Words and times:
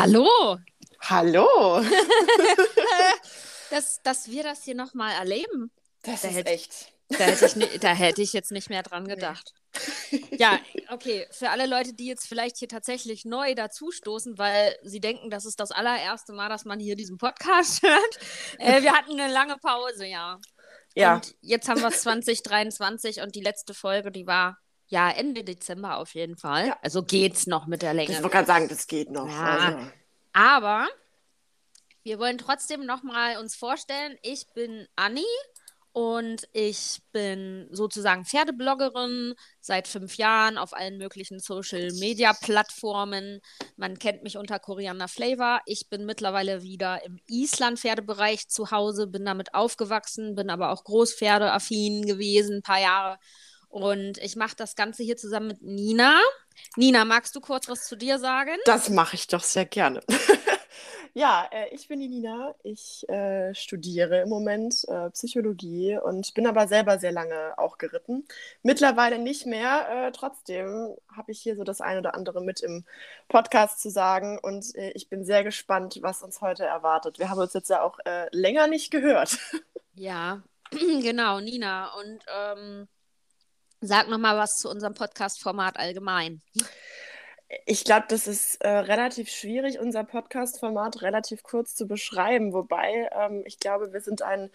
Hallo! 0.00 0.56
Hallo! 1.02 1.84
dass, 3.70 4.00
dass 4.02 4.30
wir 4.30 4.42
das 4.42 4.64
hier 4.64 4.74
nochmal 4.74 5.12
erleben. 5.12 5.70
Das 6.04 6.22
Da 6.22 6.28
ist 6.28 6.36
hätte- 6.36 6.50
echt. 6.50 6.92
Da 7.10 7.24
hätte, 7.24 7.44
ich, 7.44 7.80
da 7.80 7.92
hätte 7.92 8.22
ich 8.22 8.32
jetzt 8.32 8.50
nicht 8.50 8.70
mehr 8.70 8.82
dran 8.82 9.06
gedacht. 9.06 9.52
Ja, 10.30 10.58
okay. 10.88 11.26
Für 11.32 11.50
alle 11.50 11.66
Leute, 11.66 11.92
die 11.92 12.06
jetzt 12.06 12.26
vielleicht 12.26 12.56
hier 12.56 12.68
tatsächlich 12.68 13.26
neu 13.26 13.54
dazustoßen, 13.54 14.38
weil 14.38 14.74
sie 14.84 15.00
denken, 15.00 15.28
das 15.28 15.44
ist 15.44 15.60
das 15.60 15.70
allererste 15.70 16.32
Mal, 16.32 16.48
dass 16.48 16.64
man 16.64 16.80
hier 16.80 16.96
diesen 16.96 17.18
Podcast 17.18 17.82
hört. 17.82 18.18
Äh, 18.58 18.80
wir 18.82 18.92
hatten 18.94 19.20
eine 19.20 19.30
lange 19.30 19.58
Pause, 19.58 20.06
ja. 20.06 20.38
Ja, 20.94 21.16
Und 21.16 21.34
jetzt 21.42 21.68
haben 21.68 21.82
wir 21.82 21.88
es 21.88 22.00
2023 22.02 23.20
und 23.20 23.34
die 23.34 23.42
letzte 23.42 23.74
Folge, 23.74 24.10
die 24.10 24.26
war 24.26 24.56
ja 24.90 25.10
Ende 25.10 25.44
Dezember 25.44 25.98
auf 25.98 26.14
jeden 26.14 26.36
Fall. 26.36 26.68
Ja. 26.68 26.78
Also 26.82 27.02
geht's 27.02 27.46
noch 27.46 27.66
mit 27.66 27.82
der 27.82 27.92
ich 27.92 28.08
Länge. 28.08 28.22
wollte 28.22 28.28
gerade 28.28 28.46
sagen, 28.46 28.68
das 28.68 28.86
geht 28.86 29.10
noch. 29.10 29.28
Ja. 29.28 29.56
Also, 29.56 29.90
Aber 30.32 30.88
wir 32.02 32.18
wollen 32.18 32.38
trotzdem 32.38 32.84
nochmal 32.84 33.38
uns 33.38 33.54
vorstellen, 33.54 34.16
ich 34.22 34.46
bin 34.54 34.86
Anni 34.96 35.24
und 35.92 36.48
ich 36.52 37.00
bin 37.12 37.68
sozusagen 37.72 38.24
Pferdebloggerin 38.24 39.34
seit 39.60 39.88
fünf 39.88 40.16
Jahren 40.16 40.56
auf 40.56 40.72
allen 40.72 40.98
möglichen 40.98 41.40
Social-Media-Plattformen. 41.40 43.40
Man 43.76 43.98
kennt 43.98 44.22
mich 44.22 44.36
unter 44.36 44.60
Koriander 44.60 45.08
Flavor. 45.08 45.60
Ich 45.66 45.88
bin 45.88 46.06
mittlerweile 46.06 46.62
wieder 46.62 47.04
im 47.04 47.18
Island-Pferdebereich 47.26 48.48
zu 48.48 48.70
Hause, 48.70 49.08
bin 49.08 49.24
damit 49.24 49.54
aufgewachsen, 49.54 50.36
bin 50.36 50.48
aber 50.48 50.70
auch 50.70 50.84
Großpferdeaffin 50.84 52.06
gewesen, 52.06 52.58
ein 52.58 52.62
paar 52.62 52.80
Jahre. 52.80 53.18
Und 53.70 54.18
ich 54.18 54.34
mache 54.34 54.56
das 54.56 54.74
Ganze 54.74 55.04
hier 55.04 55.16
zusammen 55.16 55.46
mit 55.46 55.62
Nina. 55.62 56.18
Nina, 56.76 57.04
magst 57.04 57.36
du 57.36 57.40
kurz 57.40 57.68
was 57.68 57.86
zu 57.86 57.96
dir 57.96 58.18
sagen? 58.18 58.50
das 58.66 58.90
mache 58.90 59.14
ich 59.14 59.28
doch 59.28 59.44
sehr 59.44 59.64
gerne. 59.64 60.00
ja, 61.14 61.48
äh, 61.52 61.72
ich 61.72 61.86
bin 61.86 62.00
die 62.00 62.08
Nina. 62.08 62.52
Ich 62.64 63.08
äh, 63.08 63.54
studiere 63.54 64.22
im 64.22 64.28
Moment 64.28 64.84
äh, 64.88 65.10
Psychologie 65.10 65.96
und 65.96 66.34
bin 66.34 66.48
aber 66.48 66.66
selber 66.66 66.98
sehr 66.98 67.12
lange 67.12 67.56
auch 67.58 67.78
geritten. 67.78 68.26
Mittlerweile 68.64 69.20
nicht 69.20 69.46
mehr. 69.46 70.08
Äh, 70.08 70.12
trotzdem 70.12 70.96
habe 71.16 71.30
ich 71.30 71.40
hier 71.40 71.54
so 71.54 71.62
das 71.62 71.80
ein 71.80 71.98
oder 71.98 72.16
andere 72.16 72.42
mit 72.42 72.62
im 72.62 72.84
Podcast 73.28 73.80
zu 73.80 73.88
sagen 73.88 74.40
und 74.42 74.74
äh, 74.74 74.90
ich 74.96 75.08
bin 75.08 75.24
sehr 75.24 75.44
gespannt, 75.44 76.00
was 76.02 76.22
uns 76.24 76.40
heute 76.40 76.64
erwartet. 76.64 77.20
Wir 77.20 77.30
haben 77.30 77.40
uns 77.40 77.54
jetzt 77.54 77.70
ja 77.70 77.82
auch 77.82 78.00
äh, 78.04 78.26
länger 78.32 78.66
nicht 78.66 78.90
gehört. 78.90 79.38
Ja, 79.96 80.42
genau, 80.70 81.40
Nina. 81.40 81.92
Und 81.94 82.24
ähm, 82.34 82.88
sag 83.80 84.08
noch 84.08 84.18
mal 84.18 84.36
was 84.36 84.58
zu 84.58 84.68
unserem 84.68 84.94
Podcast-Format 84.94 85.78
allgemein. 85.78 86.42
Ich 87.66 87.84
glaube, 87.84 88.04
das 88.08 88.28
ist 88.28 88.62
äh, 88.62 88.68
relativ 88.68 89.28
schwierig, 89.28 89.80
unser 89.80 90.04
Podcast-Format 90.04 91.02
relativ 91.02 91.42
kurz 91.42 91.74
zu 91.74 91.86
beschreiben. 91.86 92.52
Wobei, 92.52 93.10
ähm, 93.12 93.42
ich 93.44 93.58
glaube, 93.58 93.92
wir 93.92 94.00
sind 94.00 94.22
ein, 94.22 94.50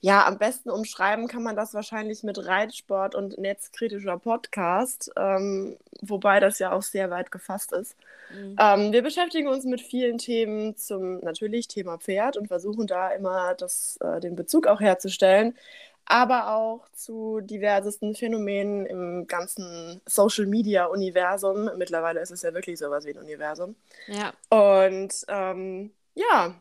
ja, 0.00 0.24
am 0.26 0.38
besten 0.38 0.70
umschreiben 0.70 1.26
kann 1.26 1.42
man 1.42 1.56
das 1.56 1.74
wahrscheinlich 1.74 2.22
mit 2.22 2.46
Reitsport 2.46 3.16
und 3.16 3.38
netzkritischer 3.38 4.18
Podcast, 4.18 5.10
ähm, 5.16 5.76
wobei 6.02 6.38
das 6.38 6.60
ja 6.60 6.70
auch 6.70 6.82
sehr 6.82 7.10
weit 7.10 7.32
gefasst 7.32 7.72
ist. 7.72 7.96
Mhm. 8.32 8.56
Ähm, 8.60 8.92
wir 8.92 9.02
beschäftigen 9.02 9.48
uns 9.48 9.64
mit 9.64 9.80
vielen 9.80 10.18
Themen 10.18 10.76
zum 10.76 11.18
natürlich 11.20 11.66
Thema 11.66 11.98
Pferd 11.98 12.36
und 12.36 12.46
versuchen 12.46 12.86
da 12.86 13.08
immer 13.08 13.54
das, 13.54 13.98
äh, 14.00 14.20
den 14.20 14.36
Bezug 14.36 14.68
auch 14.68 14.80
herzustellen, 14.80 15.56
aber 16.06 16.54
auch 16.54 16.88
zu 16.92 17.40
diversesten 17.40 18.14
Phänomenen 18.14 18.86
im 18.86 19.26
ganzen 19.26 20.00
Social-Media-Universum. 20.06 21.70
Mittlerweile 21.76 22.20
ist 22.20 22.30
es 22.30 22.42
ja 22.42 22.54
wirklich 22.54 22.78
sowas 22.78 23.04
wie 23.04 23.10
ein 23.10 23.18
Universum. 23.18 23.76
Ja, 24.06 24.32
Und 24.50 25.24
ähm, 25.28 25.92
ja, 26.14 26.54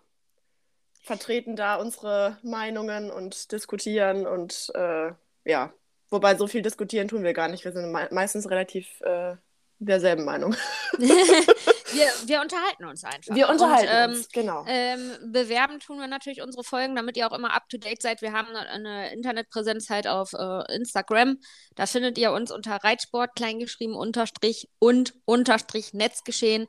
vertreten 1.03 1.55
da 1.55 1.75
unsere 1.75 2.37
Meinungen 2.41 3.11
und 3.11 3.51
diskutieren 3.51 4.25
und 4.25 4.71
äh, 4.73 5.11
ja, 5.45 5.71
wobei 6.09 6.35
so 6.35 6.47
viel 6.47 6.63
diskutieren 6.63 7.07
tun 7.07 7.23
wir 7.23 7.33
gar 7.33 7.47
nicht. 7.47 7.63
Wir 7.63 7.71
sind 7.71 7.91
me 7.91 8.07
meistens 8.11 8.49
relativ 8.49 8.99
äh, 9.01 9.35
derselben 9.77 10.25
Meinung. 10.25 10.55
wir, 11.93 12.07
wir 12.25 12.41
unterhalten 12.41 12.85
uns 12.85 13.03
einfach. 13.03 13.35
Wir 13.35 13.49
unterhalten 13.49 13.87
Und, 13.87 13.95
ähm, 13.95 14.11
uns, 14.11 14.29
genau. 14.29 14.65
Ähm, 14.67 15.31
bewerben 15.31 15.79
tun 15.79 15.99
wir 15.99 16.07
natürlich 16.07 16.41
unsere 16.41 16.63
Folgen, 16.63 16.95
damit 16.95 17.17
ihr 17.17 17.27
auch 17.27 17.37
immer 17.37 17.53
up 17.53 17.69
to 17.69 17.77
date 17.77 18.01
seid. 18.01 18.21
Wir 18.21 18.33
haben 18.33 18.49
eine, 18.55 18.69
eine 18.69 19.13
Internetpräsenz 19.13 19.89
halt 19.89 20.07
auf 20.07 20.33
äh, 20.33 20.75
Instagram. 20.75 21.37
Da 21.75 21.85
findet 21.85 22.17
ihr 22.17 22.31
uns 22.31 22.51
unter 22.51 22.75
Reitsport 22.75 23.35
kleingeschrieben 23.35 23.95
unterstrich 23.95 24.69
und 24.79 25.13
unterstrich 25.25 25.93
Netzgeschehen. 25.93 26.67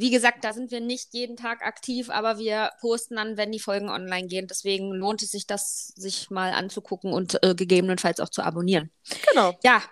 Wie 0.00 0.10
gesagt, 0.10 0.44
da 0.44 0.52
sind 0.52 0.70
wir 0.70 0.80
nicht 0.80 1.12
jeden 1.12 1.36
Tag 1.36 1.62
aktiv, 1.62 2.08
aber 2.08 2.38
wir 2.38 2.70
posten 2.80 3.16
dann, 3.16 3.36
wenn 3.36 3.50
die 3.50 3.58
Folgen 3.58 3.88
online 3.88 4.28
gehen. 4.28 4.46
Deswegen 4.46 4.92
lohnt 4.92 5.22
es 5.22 5.32
sich, 5.32 5.46
das 5.46 5.88
sich 5.96 6.30
mal 6.30 6.52
anzugucken 6.52 7.12
und 7.12 7.42
äh, 7.42 7.54
gegebenenfalls 7.56 8.20
auch 8.20 8.28
zu 8.28 8.42
abonnieren. 8.42 8.90
Genau. 9.28 9.58
Ja, 9.64 9.82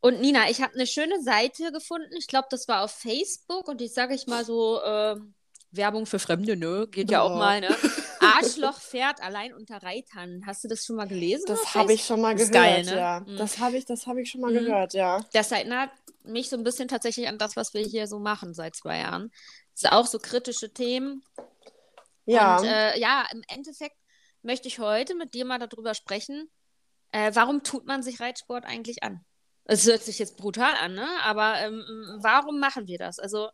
und 0.00 0.20
Nina, 0.20 0.48
ich 0.48 0.62
habe 0.62 0.74
eine 0.74 0.86
schöne 0.86 1.20
Seite 1.22 1.72
gefunden. 1.72 2.14
Ich 2.16 2.28
glaube, 2.28 2.46
das 2.50 2.68
war 2.68 2.84
auf 2.84 2.92
Facebook 2.92 3.66
und 3.66 3.80
ich 3.80 3.92
sage 3.92 4.14
ich 4.14 4.26
mal 4.28 4.44
so, 4.44 4.80
ähm, 4.84 5.34
Werbung 5.72 6.06
für 6.06 6.20
Fremde, 6.20 6.56
ne? 6.56 6.86
Geht 6.90 7.10
ja 7.10 7.22
auch 7.22 7.30
Ja. 7.30 7.36
mal, 7.36 7.60
ne? 7.60 7.68
Arschloch 8.36 8.80
fährt 8.80 9.22
allein 9.22 9.54
unter 9.54 9.82
Reitern. 9.82 10.42
Hast 10.46 10.64
du 10.64 10.68
das 10.68 10.84
schon 10.84 10.96
mal 10.96 11.06
gelesen? 11.08 11.44
Das 11.46 11.74
habe 11.74 11.92
ich 11.92 12.04
schon 12.04 12.20
mal 12.20 12.38
Ist 12.38 12.52
gehört, 12.52 12.66
geil, 12.66 12.84
ne? 12.84 12.96
ja. 12.96 13.20
Mhm. 13.26 13.36
Das 13.36 13.58
habe 13.58 13.76
ich, 13.76 13.84
das 13.84 14.06
habe 14.06 14.22
ich 14.22 14.30
schon 14.30 14.40
mal 14.40 14.50
Mhm. 14.50 14.64
gehört, 14.64 14.94
ja. 14.94 15.24
Das 15.32 15.50
erinnert 15.52 15.90
mich 16.24 16.48
so 16.48 16.56
ein 16.56 16.64
bisschen 16.64 16.88
tatsächlich 16.88 17.28
an 17.28 17.38
das, 17.38 17.56
was 17.56 17.72
wir 17.74 17.82
hier 17.82 18.06
so 18.06 18.18
machen 18.18 18.54
seit 18.54 18.74
zwei 18.76 18.98
Jahren. 18.98 19.30
Das 19.72 19.82
sind 19.82 19.92
auch 19.92 20.06
so 20.06 20.18
kritische 20.18 20.72
Themen. 20.72 21.22
Ja, 22.24 22.58
Und 22.58 22.66
äh, 22.66 22.98
ja, 22.98 23.24
im 23.32 23.42
Endeffekt 23.48 23.96
möchte 24.42 24.68
ich 24.68 24.78
heute 24.78 25.14
mit 25.14 25.34
dir 25.34 25.44
mal 25.44 25.58
darüber 25.58 25.94
sprechen, 25.94 26.50
äh, 27.12 27.30
warum 27.34 27.62
tut 27.62 27.86
man 27.86 28.02
sich 28.02 28.20
Reitsport 28.20 28.64
eigentlich 28.64 29.02
an? 29.02 29.24
Es 29.64 29.86
hört 29.86 30.02
sich 30.02 30.18
jetzt 30.18 30.36
brutal 30.36 30.74
an, 30.80 30.94
ne? 30.94 31.08
Aber 31.24 31.58
ähm, 31.60 31.84
warum 32.20 32.58
machen 32.60 32.86
wir 32.86 32.98
das? 32.98 33.18
Also, 33.18 33.48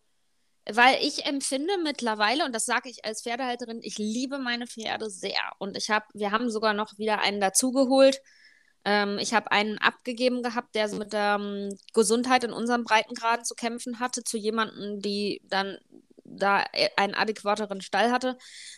weil 0.70 0.98
ich 1.02 1.26
empfinde 1.26 1.78
mittlerweile, 1.82 2.44
und 2.44 2.54
das 2.54 2.64
sage 2.64 2.88
ich 2.88 3.04
als 3.04 3.22
Pferdehalterin, 3.22 3.80
ich 3.82 3.98
liebe 3.98 4.38
meine 4.38 4.66
Pferde 4.66 5.10
sehr. 5.10 5.52
Und 5.58 5.76
ich 5.76 5.90
habe, 5.90 6.06
wir 6.14 6.30
haben 6.30 6.50
sogar 6.50 6.74
noch 6.74 6.98
wieder 6.98 7.20
einen 7.20 7.40
dazugeholt. 7.40 8.20
Ähm, 8.84 9.18
ich 9.18 9.34
habe 9.34 9.50
einen 9.52 9.78
abgegeben 9.78 10.42
gehabt, 10.42 10.74
der 10.74 10.88
mit 10.94 11.12
der 11.12 11.38
ähm, 11.40 11.76
Gesundheit 11.94 12.44
in 12.44 12.52
unseren 12.52 12.84
Breitengraden 12.84 13.44
zu 13.44 13.54
kämpfen 13.54 14.00
hatte, 14.00 14.24
zu 14.24 14.36
jemandem, 14.36 15.00
die 15.00 15.40
dann 15.44 15.78
da 16.24 16.64
äh, 16.72 16.88
einen 16.96 17.14
adäquateren 17.14 17.80
Stall 17.80 18.10
hatte. 18.10 18.36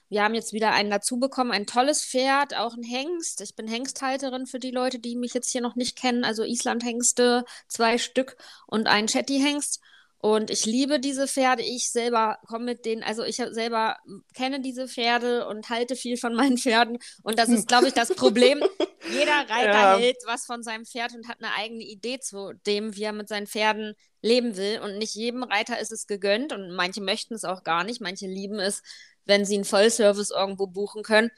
Wir 0.08 0.22
haben 0.24 0.34
jetzt 0.34 0.52
wieder 0.52 0.72
einen 0.72 0.90
dazu 0.90 1.18
bekommen, 1.18 1.52
ein 1.52 1.66
tolles 1.66 2.04
Pferd, 2.04 2.54
auch 2.54 2.74
ein 2.74 2.82
Hengst. 2.82 3.40
Ich 3.40 3.54
bin 3.56 3.68
Hengsthalterin 3.68 4.46
für 4.46 4.58
die 4.58 4.70
Leute, 4.70 4.98
die 4.98 5.16
mich 5.16 5.34
jetzt 5.34 5.50
hier 5.50 5.60
noch 5.60 5.76
nicht 5.76 5.96
kennen. 5.98 6.24
Also 6.24 6.44
Islandhengste, 6.44 7.44
zwei 7.68 7.98
Stück 7.98 8.36
und 8.66 8.86
ein 8.88 9.08
Shetty-Hengst. 9.08 9.80
Und 10.24 10.48
ich 10.50 10.64
liebe 10.64 11.00
diese 11.00 11.28
Pferde. 11.28 11.62
Ich 11.62 11.90
selber 11.92 12.38
komme 12.46 12.64
mit 12.64 12.86
denen, 12.86 13.02
also 13.02 13.24
ich 13.24 13.36
selber 13.36 13.98
kenne 14.32 14.58
diese 14.62 14.88
Pferde 14.88 15.46
und 15.46 15.68
halte 15.68 15.96
viel 15.96 16.16
von 16.16 16.34
meinen 16.34 16.56
Pferden. 16.56 16.96
Und 17.22 17.38
das 17.38 17.50
ist, 17.50 17.68
glaube 17.68 17.88
ich, 17.88 17.92
das 17.92 18.14
Problem. 18.14 18.64
Jeder 19.12 19.32
Reiter 19.50 19.66
Ja. 19.66 19.98
hält 19.98 20.16
was 20.24 20.46
von 20.46 20.62
seinem 20.62 20.86
Pferd 20.86 21.14
und 21.14 21.28
hat 21.28 21.42
eine 21.42 21.52
eigene 21.52 21.84
Idee 21.84 22.20
zu 22.20 22.54
dem, 22.66 22.96
wie 22.96 23.02
er 23.02 23.12
mit 23.12 23.28
seinen 23.28 23.46
Pferden 23.46 23.96
leben 24.22 24.56
will. 24.56 24.80
Und 24.80 24.96
nicht 24.96 25.14
jedem 25.14 25.42
Reiter 25.42 25.78
ist 25.78 25.92
es 25.92 26.06
gegönnt 26.06 26.54
und 26.54 26.70
manche 26.70 27.02
möchten 27.02 27.34
es 27.34 27.44
auch 27.44 27.62
gar 27.62 27.84
nicht. 27.84 28.00
Manche 28.00 28.26
lieben 28.26 28.58
es, 28.60 28.80
wenn 29.26 29.44
sie 29.44 29.56
einen 29.56 29.66
Vollservice 29.66 30.30
irgendwo 30.30 30.66
buchen 30.66 31.02
können. 31.02 31.30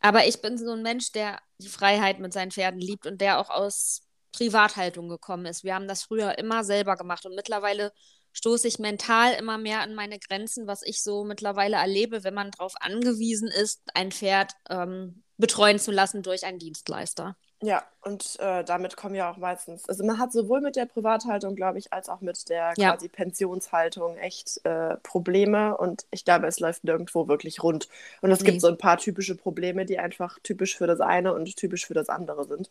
Aber 0.00 0.28
ich 0.28 0.40
bin 0.40 0.56
so 0.58 0.70
ein 0.70 0.82
Mensch, 0.82 1.10
der 1.10 1.40
die 1.58 1.66
Freiheit 1.66 2.20
mit 2.20 2.32
seinen 2.32 2.52
Pferden 2.52 2.78
liebt 2.78 3.04
und 3.04 3.20
der 3.20 3.40
auch 3.40 3.50
aus 3.50 4.02
Privathaltung 4.30 5.08
gekommen 5.08 5.46
ist. 5.46 5.64
Wir 5.64 5.74
haben 5.74 5.88
das 5.88 6.04
früher 6.04 6.38
immer 6.38 6.62
selber 6.62 6.94
gemacht 6.96 7.26
und 7.26 7.34
mittlerweile 7.34 7.92
stoße 8.38 8.68
ich 8.68 8.78
mental 8.78 9.34
immer 9.34 9.58
mehr 9.58 9.80
an 9.80 9.94
meine 9.94 10.18
Grenzen, 10.18 10.66
was 10.66 10.82
ich 10.82 11.02
so 11.02 11.24
mittlerweile 11.24 11.76
erlebe, 11.76 12.24
wenn 12.24 12.34
man 12.34 12.50
darauf 12.52 12.74
angewiesen 12.80 13.48
ist, 13.48 13.82
ein 13.94 14.12
Pferd 14.12 14.52
ähm, 14.70 15.24
betreuen 15.38 15.78
zu 15.78 15.90
lassen 15.92 16.22
durch 16.22 16.44
einen 16.46 16.58
Dienstleister. 16.58 17.36
ja, 17.60 17.82
und 18.02 18.38
äh, 18.38 18.62
damit 18.64 18.96
kommen 18.96 19.16
ja 19.16 19.30
auch 19.32 19.36
meistens, 19.36 19.88
also 19.88 20.04
man 20.04 20.18
hat 20.18 20.30
sowohl 20.32 20.60
mit 20.60 20.76
der 20.76 20.86
Privathaltung, 20.86 21.56
glaube 21.56 21.78
ich, 21.78 21.92
als 21.92 22.08
auch 22.08 22.20
mit 22.20 22.48
der 22.48 22.76
Ja. 22.76 22.94
quasi 22.94 23.08
Pensionshaltung 23.08 24.16
echt 24.16 24.60
äh, 24.64 24.96
Probleme 24.98 25.76
und 25.76 26.06
ich 26.12 26.24
glaube, 26.24 26.46
es 26.46 26.60
läuft 26.60 26.84
nirgendwo 26.84 27.26
wirklich 27.26 27.60
rund. 27.64 27.88
Und 28.22 28.30
es 28.30 28.44
Nee. 28.44 28.44
gibt 28.44 28.60
so 28.60 28.68
ein 28.68 28.78
paar 28.78 28.96
typische 28.98 29.34
Probleme, 29.36 29.84
die 29.86 29.98
einfach 29.98 30.38
typisch 30.44 30.76
für 30.76 30.86
das 30.86 31.00
eine 31.00 31.34
und 31.34 31.56
typisch 31.56 31.84
für 31.86 31.94
das 31.94 32.08
andere 32.08 32.46
sind. 32.46 32.70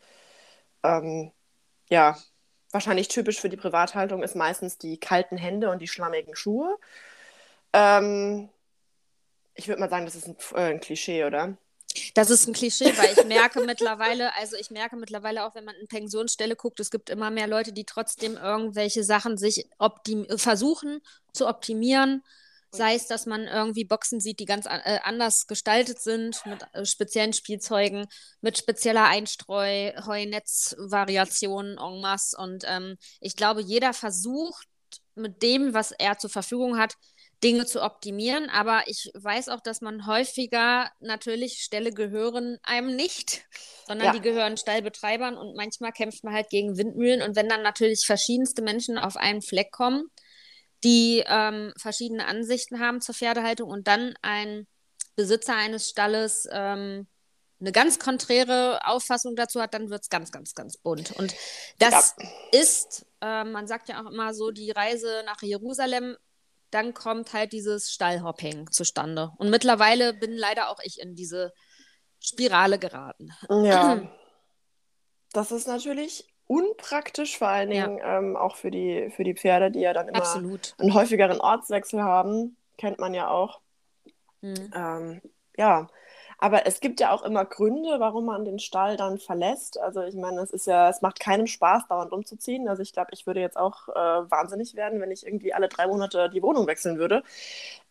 Ähm, 0.83 1.31
ja, 1.89 2.17
wahrscheinlich 2.71 3.07
typisch 3.07 3.39
für 3.39 3.49
die 3.49 3.57
Privathaltung 3.57 4.23
ist 4.23 4.35
meistens 4.35 4.77
die 4.77 4.99
kalten 4.99 5.37
Hände 5.37 5.69
und 5.69 5.79
die 5.79 5.87
schlammigen 5.87 6.35
Schuhe. 6.35 6.77
Ähm, 7.73 8.49
ich 9.55 9.67
würde 9.67 9.81
mal 9.81 9.89
sagen, 9.89 10.05
das 10.05 10.15
ist 10.15 10.27
ein, 10.27 10.37
äh, 10.55 10.71
ein 10.71 10.79
Klischee, 10.79 11.25
oder? 11.25 11.57
Das 12.13 12.29
ist 12.29 12.47
ein 12.47 12.53
Klischee, 12.53 12.93
weil 12.97 13.13
ich 13.13 13.25
merke 13.25 13.61
mittlerweile, 13.65 14.35
also 14.35 14.55
ich 14.55 14.71
merke 14.71 14.95
mittlerweile 14.95 15.45
auch, 15.45 15.55
wenn 15.55 15.65
man 15.65 15.75
in 15.75 15.87
Pensionsstelle 15.87 16.55
guckt, 16.55 16.79
es 16.79 16.91
gibt 16.91 17.09
immer 17.09 17.31
mehr 17.31 17.47
Leute, 17.47 17.73
die 17.73 17.85
trotzdem 17.85 18.37
irgendwelche 18.37 19.03
Sachen 19.03 19.37
sich 19.37 19.67
versuchen 20.35 21.01
zu 21.33 21.47
optimieren. 21.47 22.23
Sei 22.71 22.95
es, 22.95 23.07
dass 23.07 23.25
man 23.25 23.47
irgendwie 23.47 23.85
Boxen 23.85 24.19
sieht, 24.19 24.39
die 24.39 24.45
ganz 24.45 24.65
äh, 24.65 24.99
anders 25.03 25.47
gestaltet 25.47 25.99
sind, 25.99 26.45
mit 26.45 26.61
äh, 26.73 26.85
speziellen 26.85 27.33
Spielzeugen, 27.33 28.07
mit 28.41 28.57
spezieller 28.57 29.05
Einstreu, 29.05 29.93
Heunetzvariationen 30.05 31.77
en 31.77 32.01
masse. 32.01 32.35
Und 32.37 32.65
ähm, 32.67 32.97
ich 33.21 33.35
glaube, 33.35 33.61
jeder 33.61 33.93
versucht 33.93 34.67
mit 35.15 35.41
dem, 35.41 35.73
was 35.73 35.91
er 35.91 36.17
zur 36.17 36.29
Verfügung 36.29 36.77
hat, 36.77 36.95
Dinge 37.43 37.65
zu 37.65 37.83
optimieren. 37.83 38.49
Aber 38.49 38.83
ich 38.87 39.11
weiß 39.13 39.49
auch, 39.49 39.61
dass 39.61 39.81
man 39.81 40.07
häufiger 40.07 40.91
natürlich 40.99 41.59
Ställe 41.61 41.91
gehören 41.91 42.57
einem 42.63 42.95
nicht, 42.95 43.45
sondern 43.87 44.07
ja. 44.07 44.13
die 44.13 44.21
gehören 44.21 44.57
Stallbetreibern 44.57 45.37
und 45.37 45.55
manchmal 45.55 45.91
kämpft 45.91 46.23
man 46.23 46.33
halt 46.33 46.49
gegen 46.49 46.77
Windmühlen. 46.77 47.21
Und 47.21 47.35
wenn 47.35 47.49
dann 47.49 47.61
natürlich 47.61 48.05
verschiedenste 48.05 48.61
Menschen 48.61 48.97
auf 48.97 49.17
einen 49.17 49.41
Fleck 49.41 49.71
kommen, 49.71 50.09
die 50.83 51.23
ähm, 51.25 51.73
verschiedene 51.77 52.27
Ansichten 52.27 52.79
haben 52.79 53.01
zur 53.01 53.15
Pferdehaltung 53.15 53.69
und 53.69 53.87
dann 53.87 54.13
ein 54.21 54.67
Besitzer 55.15 55.55
eines 55.55 55.89
Stalles 55.89 56.47
ähm, 56.51 57.07
eine 57.59 57.71
ganz 57.71 57.97
konträre 57.97 58.79
Auffassung 58.85 59.35
dazu 59.35 59.59
hat, 59.59 59.73
dann 59.73 59.89
wird 59.89 60.03
es 60.03 60.09
ganz, 60.09 60.31
ganz, 60.31 60.53
ganz 60.53 60.77
bunt. 60.77 61.11
Und 61.13 61.33
das 61.79 62.13
ja. 62.19 62.59
ist, 62.59 63.05
äh, 63.21 63.43
man 63.43 63.65
sagt 63.65 63.89
ja 63.89 63.99
auch 64.03 64.11
immer 64.11 64.35
so, 64.35 64.51
die 64.51 64.69
Reise 64.69 65.23
nach 65.25 65.41
Jerusalem 65.41 66.17
dann 66.71 66.93
kommt 66.93 67.33
halt 67.33 67.53
dieses 67.53 67.91
Stallhopping 67.91 68.71
zustande. 68.71 69.31
Und 69.37 69.49
mittlerweile 69.49 70.13
bin 70.13 70.31
leider 70.31 70.69
auch 70.69 70.79
ich 70.83 70.99
in 70.99 71.15
diese 71.15 71.53
Spirale 72.19 72.79
geraten. 72.79 73.29
Ja. 73.49 74.01
Das 75.33 75.51
ist 75.51 75.67
natürlich 75.67 76.25
unpraktisch, 76.47 77.37
vor 77.37 77.49
allen 77.49 77.69
Dingen 77.69 77.97
ja. 77.97 78.17
ähm, 78.17 78.35
auch 78.35 78.55
für 78.55 78.71
die, 78.71 79.09
für 79.11 79.23
die 79.23 79.35
Pferde, 79.35 79.71
die 79.71 79.81
ja 79.81 79.93
dann 79.93 80.07
immer 80.07 80.17
Absolut. 80.17 80.73
einen 80.79 80.93
häufigeren 80.93 81.39
Ortswechsel 81.39 82.01
haben. 82.01 82.57
Kennt 82.77 82.99
man 82.99 83.13
ja 83.13 83.29
auch. 83.29 83.59
Mhm. 84.41 84.71
Ähm, 84.75 85.21
ja, 85.57 85.87
aber 86.39 86.67
es 86.67 86.79
gibt 86.79 86.99
ja 86.99 87.11
auch 87.11 87.23
immer 87.23 87.45
Gründe, 87.45 87.99
warum 87.99 88.25
man 88.25 88.45
den 88.45 88.59
Stall 88.59 88.95
dann 88.95 89.17
verlässt. 89.17 89.79
Also 89.79 90.03
ich 90.03 90.13
meine, 90.13 90.41
es 90.41 90.51
ist 90.51 90.67
ja, 90.67 90.87
es 90.87 91.01
macht 91.01 91.19
keinen 91.19 91.47
Spaß, 91.47 91.87
dauernd 91.87 92.13
umzuziehen. 92.13 92.69
Also 92.69 92.83
ich 92.83 92.93
glaube, 92.93 93.09
ich 93.13 93.25
würde 93.25 93.39
jetzt 93.39 93.57
auch 93.57 93.89
äh, 93.89 93.95
wahnsinnig 93.95 94.75
werden, 94.75 95.01
wenn 95.01 95.09
ich 95.09 95.25
irgendwie 95.25 95.53
alle 95.53 95.67
drei 95.67 95.87
Monate 95.87 96.29
die 96.29 96.43
Wohnung 96.43 96.67
wechseln 96.67 96.99
würde. 96.99 97.23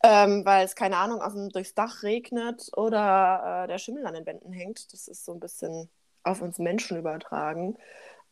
Ähm, 0.04 0.44
weil 0.44 0.64
es, 0.64 0.76
keine 0.76 0.96
Ahnung, 0.98 1.20
aus 1.20 1.32
dem, 1.32 1.48
durchs 1.48 1.74
Dach 1.74 2.04
regnet 2.04 2.70
oder 2.76 3.64
äh, 3.64 3.68
der 3.68 3.78
Schimmel 3.78 4.06
an 4.06 4.14
den 4.14 4.26
Wänden 4.26 4.52
hängt. 4.52 4.92
Das 4.92 5.08
ist 5.08 5.24
so 5.24 5.32
ein 5.32 5.40
bisschen 5.40 5.90
auf 6.22 6.40
uns 6.40 6.58
Menschen 6.58 6.96
übertragen. 6.98 7.76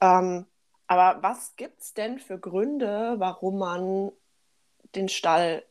Ähm, 0.00 0.46
aber 0.86 1.22
was 1.22 1.56
gibt 1.56 1.80
es 1.80 1.94
denn 1.94 2.18
für 2.18 2.38
Gründe, 2.38 3.14
warum 3.18 3.58
man 3.58 4.12
den 4.94 5.08
Stall 5.08 5.64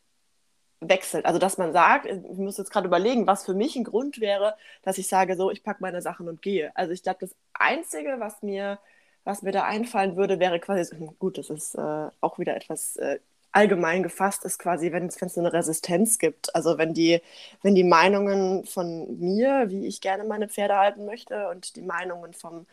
wechselt. 0.90 1.26
Also 1.26 1.40
dass 1.40 1.58
man 1.58 1.74
sagt, 1.74 2.06
ich 2.06 2.38
muss 2.38 2.58
jetzt 2.58 2.72
gerade 2.72 2.88
überlegen, 2.88 3.28
was 3.28 3.46
für 3.46 3.54
mich 3.54 3.76
ein 3.76 3.84
Grund 3.84 4.20
wäre, 4.20 4.56
dass 4.84 4.98
ich 4.98 5.08
sage, 5.08 5.36
so, 5.36 5.52
ich 5.52 5.64
packe 5.64 5.82
meine 5.82 6.02
Sachen 6.02 6.28
und 6.28 6.42
gehe. 6.42 6.76
Also 6.76 6.92
ich 6.92 7.04
glaube, 7.04 7.20
das 7.22 7.36
Einzige, 7.54 8.16
was 8.20 8.42
mir, 8.42 8.80
was 9.24 9.42
mir 9.42 9.52
da 9.52 9.64
einfallen 9.64 10.16
würde, 10.16 10.40
wäre 10.40 10.60
quasi, 10.60 10.96
gut, 11.20 11.38
das 11.38 11.50
ist 11.50 11.76
äh, 11.76 12.10
auch 12.22 12.40
wieder 12.40 12.56
etwas 12.56 12.98
äh, 12.98 13.20
allgemein 13.52 14.04
gefasst, 14.04 14.46
ist 14.46 14.60
quasi, 14.60 14.92
wenn 14.92 15.08
es 15.08 15.38
eine 15.38 15.54
Resistenz 15.54 16.18
gibt. 16.18 16.56
Also 16.56 16.78
wenn 16.78 16.94
die, 16.94 17.22
wenn 17.62 17.76
die 17.76 17.84
Meinungen 17.84 18.66
von 18.66 19.20
mir, 19.20 19.70
wie 19.70 19.86
ich 19.88 20.02
gerne 20.02 20.24
meine 20.24 20.50
Pferde 20.50 20.76
halten 20.76 21.06
möchte, 21.06 21.50
und 21.50 21.76
die 21.76 21.84
Meinungen 21.84 22.34
vom 22.34 22.66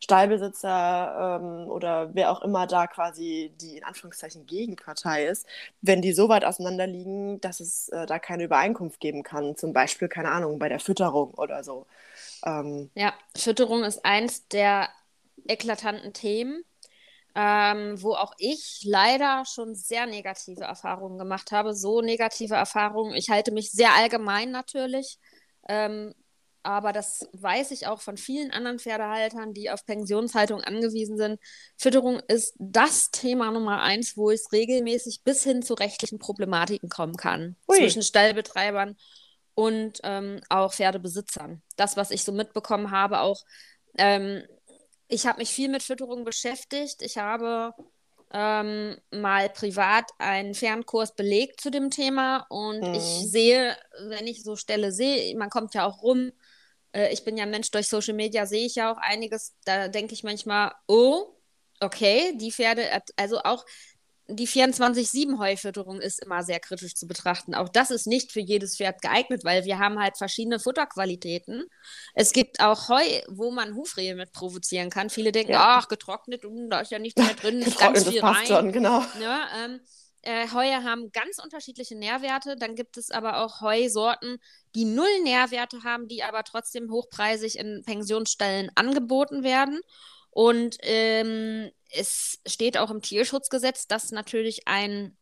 Stallbesitzer 0.00 1.40
ähm, 1.40 1.68
oder 1.68 2.14
wer 2.14 2.30
auch 2.30 2.42
immer 2.42 2.66
da 2.66 2.86
quasi 2.86 3.52
die 3.60 3.78
in 3.78 3.84
Anführungszeichen 3.84 4.46
Gegenpartei 4.46 5.26
ist, 5.26 5.46
wenn 5.80 6.02
die 6.02 6.12
so 6.12 6.28
weit 6.28 6.44
auseinander 6.44 6.86
liegen, 6.86 7.40
dass 7.40 7.60
es 7.60 7.88
äh, 7.88 8.06
da 8.06 8.18
keine 8.18 8.44
Übereinkunft 8.44 9.00
geben 9.00 9.22
kann. 9.22 9.56
Zum 9.56 9.72
Beispiel, 9.72 10.08
keine 10.08 10.30
Ahnung, 10.30 10.58
bei 10.58 10.68
der 10.68 10.80
Fütterung 10.80 11.32
oder 11.34 11.64
so. 11.64 11.86
Ähm, 12.44 12.90
ja, 12.94 13.14
Fütterung 13.36 13.84
ist 13.84 14.04
eins 14.04 14.46
der 14.48 14.88
eklatanten 15.46 16.12
Themen. 16.12 16.62
Ähm, 17.38 18.02
wo 18.02 18.14
auch 18.14 18.32
ich 18.38 18.80
leider 18.84 19.44
schon 19.44 19.74
sehr 19.74 20.06
negative 20.06 20.64
Erfahrungen 20.64 21.18
gemacht 21.18 21.52
habe. 21.52 21.74
So 21.74 22.00
negative 22.00 22.54
Erfahrungen. 22.54 23.14
Ich 23.14 23.28
halte 23.28 23.52
mich 23.52 23.72
sehr 23.72 23.94
allgemein 23.94 24.50
natürlich. 24.50 25.18
Ähm, 25.68 26.14
aber 26.66 26.92
das 26.92 27.28
weiß 27.32 27.70
ich 27.70 27.86
auch 27.86 28.00
von 28.00 28.16
vielen 28.16 28.50
anderen 28.50 28.80
Pferdehaltern, 28.80 29.54
die 29.54 29.70
auf 29.70 29.86
Pensionshaltung 29.86 30.60
angewiesen 30.62 31.16
sind. 31.16 31.38
Fütterung 31.78 32.18
ist 32.26 32.54
das 32.58 33.12
Thema 33.12 33.52
Nummer 33.52 33.82
eins, 33.82 34.16
wo 34.16 34.32
es 34.32 34.50
regelmäßig 34.50 35.22
bis 35.22 35.44
hin 35.44 35.62
zu 35.62 35.74
rechtlichen 35.74 36.18
Problematiken 36.18 36.88
kommen 36.88 37.16
kann 37.16 37.54
Ui. 37.68 37.76
zwischen 37.76 38.02
Stallbetreibern 38.02 38.96
und 39.54 40.00
ähm, 40.02 40.40
auch 40.48 40.74
Pferdebesitzern. 40.74 41.62
Das, 41.76 41.96
was 41.96 42.10
ich 42.10 42.24
so 42.24 42.32
mitbekommen 42.32 42.90
habe, 42.90 43.20
auch 43.20 43.44
ähm, 43.96 44.42
ich 45.06 45.24
habe 45.26 45.38
mich 45.38 45.50
viel 45.50 45.68
mit 45.68 45.84
Fütterung 45.84 46.24
beschäftigt. 46.24 47.00
Ich 47.00 47.16
habe 47.16 47.74
ähm, 48.32 48.96
mal 49.12 49.48
privat 49.50 50.10
einen 50.18 50.54
Fernkurs 50.54 51.14
belegt 51.14 51.60
zu 51.60 51.70
dem 51.70 51.90
Thema 51.90 52.44
und 52.48 52.80
mhm. 52.80 52.94
ich 52.94 53.30
sehe, 53.30 53.76
wenn 54.08 54.26
ich 54.26 54.42
so 54.42 54.56
Stelle 54.56 54.90
sehe, 54.90 55.36
man 55.36 55.48
kommt 55.48 55.74
ja 55.74 55.86
auch 55.86 56.02
rum, 56.02 56.32
äh, 56.96 57.12
ich 57.12 57.24
bin 57.24 57.36
ja 57.36 57.46
Mensch, 57.46 57.70
durch 57.70 57.88
Social 57.88 58.14
Media 58.14 58.46
sehe 58.46 58.66
ich 58.66 58.76
ja 58.76 58.92
auch 58.92 58.98
einiges. 58.98 59.54
Da 59.64 59.88
denke 59.88 60.14
ich 60.14 60.24
manchmal, 60.24 60.72
oh, 60.88 61.26
okay, 61.80 62.32
die 62.36 62.50
Pferde, 62.50 62.88
also 63.16 63.40
auch 63.40 63.64
die 64.28 64.48
24-7-Heufütterung 64.48 66.00
ist 66.00 66.20
immer 66.20 66.42
sehr 66.42 66.58
kritisch 66.58 66.96
zu 66.96 67.06
betrachten. 67.06 67.54
Auch 67.54 67.68
das 67.68 67.92
ist 67.92 68.08
nicht 68.08 68.32
für 68.32 68.40
jedes 68.40 68.76
Pferd 68.76 69.00
geeignet, 69.00 69.44
weil 69.44 69.64
wir 69.64 69.78
haben 69.78 70.00
halt 70.00 70.16
verschiedene 70.16 70.58
Futterqualitäten. 70.58 71.64
Es 72.14 72.32
gibt 72.32 72.58
auch 72.58 72.88
Heu, 72.88 73.04
wo 73.28 73.52
man 73.52 73.76
Hufrehe 73.76 74.16
mit 74.16 74.32
provozieren 74.32 74.90
kann. 74.90 75.10
Viele 75.10 75.30
denken, 75.30 75.52
ja. 75.52 75.76
ach, 75.78 75.86
getrocknet, 75.86 76.42
da 76.68 76.80
ist 76.80 76.90
ja 76.90 76.98
nichts 76.98 77.22
mehr 77.22 77.34
drin, 77.34 77.60
ist 77.60 77.78
ganz 77.78 78.02
viel 78.02 78.14
das 78.14 78.20
passt 78.20 78.40
rein. 78.40 78.46
Schon, 78.46 78.72
genau. 78.72 79.04
Ja, 79.20 79.46
ähm, 79.64 79.80
äh, 80.26 80.48
Heue 80.52 80.82
haben 80.82 81.12
ganz 81.12 81.38
unterschiedliche 81.42 81.96
Nährwerte. 81.96 82.56
Dann 82.56 82.74
gibt 82.74 82.96
es 82.96 83.10
aber 83.10 83.44
auch 83.44 83.60
Heusorten, 83.60 84.38
die 84.74 84.84
null 84.84 85.22
Nährwerte 85.22 85.84
haben, 85.84 86.08
die 86.08 86.22
aber 86.22 86.42
trotzdem 86.42 86.90
hochpreisig 86.90 87.58
in 87.58 87.82
Pensionsstellen 87.86 88.70
angeboten 88.74 89.44
werden. 89.44 89.80
Und 90.30 90.76
ähm, 90.82 91.70
es 91.90 92.40
steht 92.46 92.76
auch 92.76 92.90
im 92.90 93.02
Tierschutzgesetz, 93.02 93.86
dass 93.86 94.10
natürlich 94.10 94.66
ein 94.66 95.16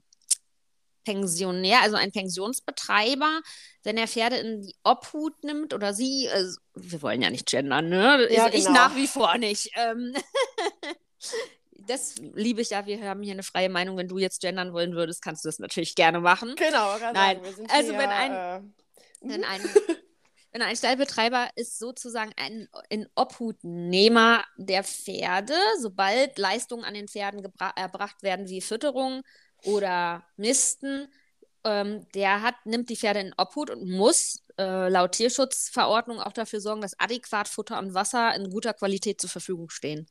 Pensionär, 1.05 1.83
also 1.83 1.97
ein 1.97 2.11
Pensionsbetreiber, 2.11 3.43
wenn 3.83 3.99
er 3.99 4.09
Pferde 4.09 4.37
in 4.37 4.63
die 4.63 4.75
Obhut 4.85 5.45
nimmt 5.45 5.75
oder 5.75 5.93
sie, 5.93 6.31
also, 6.33 6.59
wir 6.75 7.03
wollen 7.03 7.21
ja 7.21 7.29
nicht 7.29 7.47
gendern, 7.47 7.91
ne? 7.91 8.27
Ja, 8.31 8.47
ich, 8.47 8.53
genau. 8.53 8.57
ich, 8.57 8.69
nach 8.71 8.97
wie 8.97 9.07
vor 9.07 9.37
nicht. 9.37 9.71
Ähm, 9.77 10.15
das 11.87 12.17
liebe 12.17 12.61
ich 12.61 12.71
ja. 12.71 12.87
Wir 12.87 13.03
haben 13.09 13.23
hier 13.23 13.33
eine 13.33 13.43
freie 13.43 13.69
Meinung. 13.69 13.97
Wenn 13.97 14.09
du 14.09 14.19
jetzt 14.19 14.41
gendern 14.41 14.73
wollen 14.73 14.95
würdest, 14.95 15.23
kannst 15.23 15.45
du 15.45 15.49
das 15.49 15.59
natürlich 15.59 15.95
gerne 15.95 16.21
machen. 16.21 16.55
Genau, 16.57 16.99
Nein. 16.99 17.41
also 17.69 17.93
hier, 17.93 17.99
wenn 17.99 18.11
ein, 18.11 18.33
äh, 18.33 18.61
wenn 19.21 19.41
mhm. 19.41 19.47
ein 19.47 19.61
wenn 20.55 20.63
ein 20.63 20.77
Stallbetreiber 20.77 21.49
ist 21.57 21.81
sozusagen 21.81 22.33
ein 22.37 22.69
Inobhutnehmer 22.89 24.45
der 24.57 24.85
Pferde, 24.85 25.57
sobald 25.81 26.39
Leistungen 26.39 26.85
an 26.85 26.95
den 26.95 27.09
Pferden 27.09 27.45
erbracht 27.75 28.23
werden 28.23 28.49
wie 28.49 28.61
Fütterung 28.61 29.23
oder 29.65 30.25
Misten, 30.37 31.09
ähm, 31.65 32.07
der 32.15 32.43
hat, 32.43 32.55
nimmt 32.67 32.89
die 32.89 32.97
Pferde 32.97 33.19
in 33.19 33.35
Obhut 33.37 33.71
und 33.71 33.91
muss 33.91 34.45
äh, 34.57 34.89
laut 34.89 35.13
Tierschutzverordnung 35.13 36.21
auch 36.21 36.33
dafür 36.33 36.61
sorgen, 36.61 36.83
dass 36.83 36.99
adäquat 37.01 37.49
Futter 37.49 37.81
und 37.81 37.95
Wasser 37.95 38.33
in 38.37 38.49
guter 38.51 38.75
Qualität 38.75 39.21
zur 39.21 39.31
Verfügung 39.31 39.71
stehen. 39.71 40.07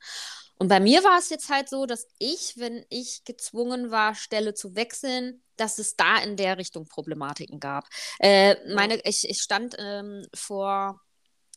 Und 0.57 0.67
bei 0.67 0.79
mir 0.79 1.03
war 1.03 1.17
es 1.17 1.29
jetzt 1.29 1.49
halt 1.49 1.69
so, 1.69 1.85
dass 1.85 2.07
ich, 2.19 2.53
wenn 2.57 2.85
ich 2.89 3.23
gezwungen 3.25 3.91
war, 3.91 4.15
Stelle 4.15 4.53
zu 4.53 4.75
wechseln, 4.75 5.41
dass 5.57 5.77
es 5.77 5.95
da 5.95 6.17
in 6.19 6.37
der 6.37 6.57
Richtung 6.57 6.87
Problematiken 6.87 7.59
gab. 7.59 7.85
Äh, 8.19 8.55
meine, 8.73 8.99
ich, 9.03 9.29
ich 9.29 9.41
stand 9.41 9.75
ähm, 9.77 10.25
vor 10.33 11.01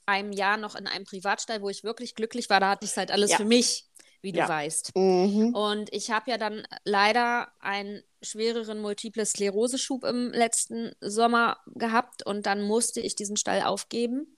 einem 0.07 0.33
Jahr 0.33 0.57
noch 0.57 0.75
in 0.75 0.87
einem 0.87 1.05
Privatstall, 1.05 1.63
wo 1.63 1.69
ich 1.69 1.85
wirklich 1.85 2.15
glücklich 2.15 2.49
war. 2.49 2.61
Da 2.61 2.71
hatte 2.71 2.87
ich 2.87 2.97
halt 2.97 3.11
alles 3.11 3.33
ja. 3.33 3.37
für 3.39 3.45
mich, 3.45 3.87
wie 4.23 4.33
du 4.33 4.39
ja. 4.39 4.49
weißt. 4.49 4.93
Mhm. 4.97 5.55
Und 5.55 5.93
ich 5.93 6.11
habe 6.11 6.31
ja 6.31 6.39
dann 6.39 6.67
leider 6.85 7.49
einen 7.61 8.03
schwereren 8.23 8.81
Multiple 8.81 9.25
Sklerose-Schub 9.25 10.05
im 10.05 10.33
letzten 10.33 10.93
Sommer 11.01 11.59
gehabt 11.67 12.25
und 12.25 12.47
dann 12.47 12.63
musste 12.63 13.01
ich 13.01 13.15
diesen 13.15 13.37
Stall 13.37 13.63
aufgeben. 13.63 14.37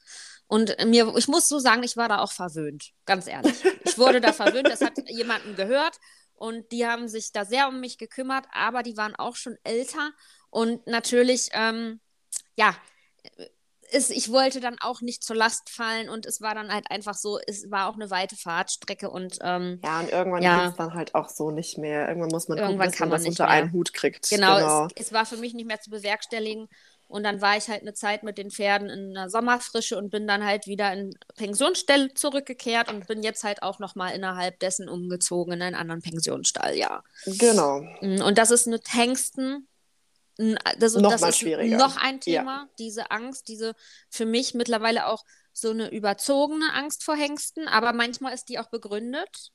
Und 0.48 0.76
mir, 0.86 1.14
ich 1.16 1.28
muss 1.28 1.48
so 1.48 1.58
sagen, 1.58 1.82
ich 1.82 1.96
war 1.96 2.08
da 2.08 2.18
auch 2.20 2.32
verwöhnt, 2.32 2.92
ganz 3.04 3.26
ehrlich. 3.26 3.54
Ich 3.84 3.98
wurde 3.98 4.20
da 4.20 4.32
verwöhnt, 4.32 4.68
das 4.68 4.80
hat 4.80 4.94
jemanden 5.08 5.54
gehört 5.56 5.98
und 6.34 6.72
die 6.72 6.86
haben 6.86 7.06
sich 7.08 7.32
da 7.32 7.44
sehr 7.44 7.68
um 7.68 7.80
mich 7.80 7.98
gekümmert, 7.98 8.46
aber 8.52 8.82
die 8.82 8.96
waren 8.96 9.14
auch 9.14 9.36
schon 9.36 9.56
älter 9.62 10.12
und 10.50 10.86
natürlich, 10.86 11.50
ähm, 11.52 12.00
ja, 12.56 12.74
ist, 13.90 14.10
ich 14.10 14.30
wollte 14.30 14.60
dann 14.60 14.76
auch 14.80 15.00
nicht 15.00 15.22
zur 15.22 15.36
Last 15.36 15.70
fallen 15.70 16.08
und 16.08 16.26
es 16.26 16.40
war 16.40 16.54
dann 16.54 16.72
halt 16.72 16.90
einfach 16.90 17.14
so, 17.14 17.38
es 17.46 17.70
war 17.70 17.88
auch 17.88 17.94
eine 17.94 18.10
weite 18.10 18.36
Fahrtstrecke 18.36 19.10
und 19.10 19.38
ähm, 19.42 19.80
ja, 19.82 20.00
und 20.00 20.10
irgendwann 20.10 20.42
ja. 20.42 20.60
geht 20.60 20.70
es 20.70 20.76
dann 20.76 20.94
halt 20.94 21.14
auch 21.14 21.28
so 21.28 21.50
nicht 21.50 21.78
mehr. 21.78 22.08
Irgendwann 22.08 22.30
muss 22.30 22.48
man 22.48 22.58
Irgendwann 22.58 22.88
gucken, 22.88 22.90
dass 22.90 22.98
kann 22.98 23.08
man 23.08 23.20
man 23.20 23.24
das 23.24 23.28
unter 23.28 23.44
mehr. 23.44 23.52
einen 23.52 23.72
Hut 23.72 23.92
kriegt. 23.94 24.28
Genau, 24.28 24.86
Es, 24.86 25.06
es 25.06 25.12
war 25.12 25.26
für 25.26 25.36
mich 25.36 25.54
nicht 25.54 25.66
mehr 25.66 25.80
zu 25.80 25.90
bewerkstelligen. 25.90 26.68
Und 27.08 27.24
dann 27.24 27.40
war 27.40 27.56
ich 27.56 27.68
halt 27.68 27.80
eine 27.82 27.94
Zeit 27.94 28.22
mit 28.22 28.38
den 28.38 28.50
Pferden 28.50 28.90
in 28.90 29.14
der 29.14 29.30
Sommerfrische 29.30 29.96
und 29.96 30.10
bin 30.10 30.26
dann 30.26 30.44
halt 30.44 30.66
wieder 30.66 30.92
in 30.92 31.16
Pensionsstelle 31.36 32.12
zurückgekehrt 32.14 32.90
und 32.92 33.06
bin 33.06 33.22
jetzt 33.22 33.44
halt 33.44 33.62
auch 33.62 33.78
nochmal 33.78 34.14
innerhalb 34.14 34.60
dessen 34.60 34.88
umgezogen 34.90 35.54
in 35.54 35.62
einen 35.62 35.74
anderen 35.74 36.02
Pensionsstall, 36.02 36.76
ja. 36.76 37.02
Genau. 37.24 37.80
Mm, 38.02 38.20
Und 38.22 38.36
das 38.38 38.50
ist 38.50 38.66
mit 38.66 38.92
Hengsten, 38.92 39.66
das, 40.78 40.94
Noch 40.94 41.10
das 41.10 41.20
mal 41.20 41.30
ist 41.30 41.38
schwieriger. 41.38 41.76
noch 41.78 41.96
ein 41.96 42.20
Ja. 42.24 42.40
Thema, 42.42 42.68
diese 42.78 43.10
Angst, 43.10 43.48
diese 43.48 43.74
für 44.10 44.24
mich 44.26 44.54
mittlerweile 44.54 45.06
auch 45.06 45.24
so 45.52 45.70
eine 45.70 45.90
überzogene 45.90 46.72
Angst 46.74 47.02
vor 47.02 47.16
Hengsten, 47.16 47.66
aber 47.66 47.92
manchmal 47.92 48.34
ist 48.34 48.48
die 48.48 48.58
auch 48.60 48.68
begründet. 48.70 49.50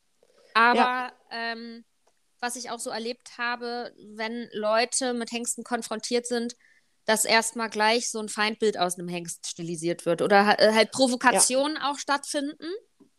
Aber 0.53 1.13
ähm, 1.31 1.85
was 2.41 2.57
ich 2.57 2.69
auch 2.69 2.79
so 2.79 2.89
erlebt 2.89 3.37
habe, 3.37 3.93
wenn 4.15 4.49
Leute 4.51 5.13
mit 5.13 5.31
Hengsten 5.31 5.63
konfrontiert 5.63 6.25
sind, 6.27 6.55
dass 7.05 7.25
erstmal 7.25 7.69
gleich 7.69 8.09
so 8.09 8.19
ein 8.19 8.29
Feindbild 8.29 8.77
aus 8.77 8.97
einem 8.97 9.07
Hengst 9.07 9.47
stilisiert 9.47 10.05
wird. 10.05 10.21
Oder 10.21 10.59
äh, 10.59 10.73
halt 10.73 10.91
Provokationen 10.91 11.77
auch 11.77 11.97
stattfinden. 11.97 12.67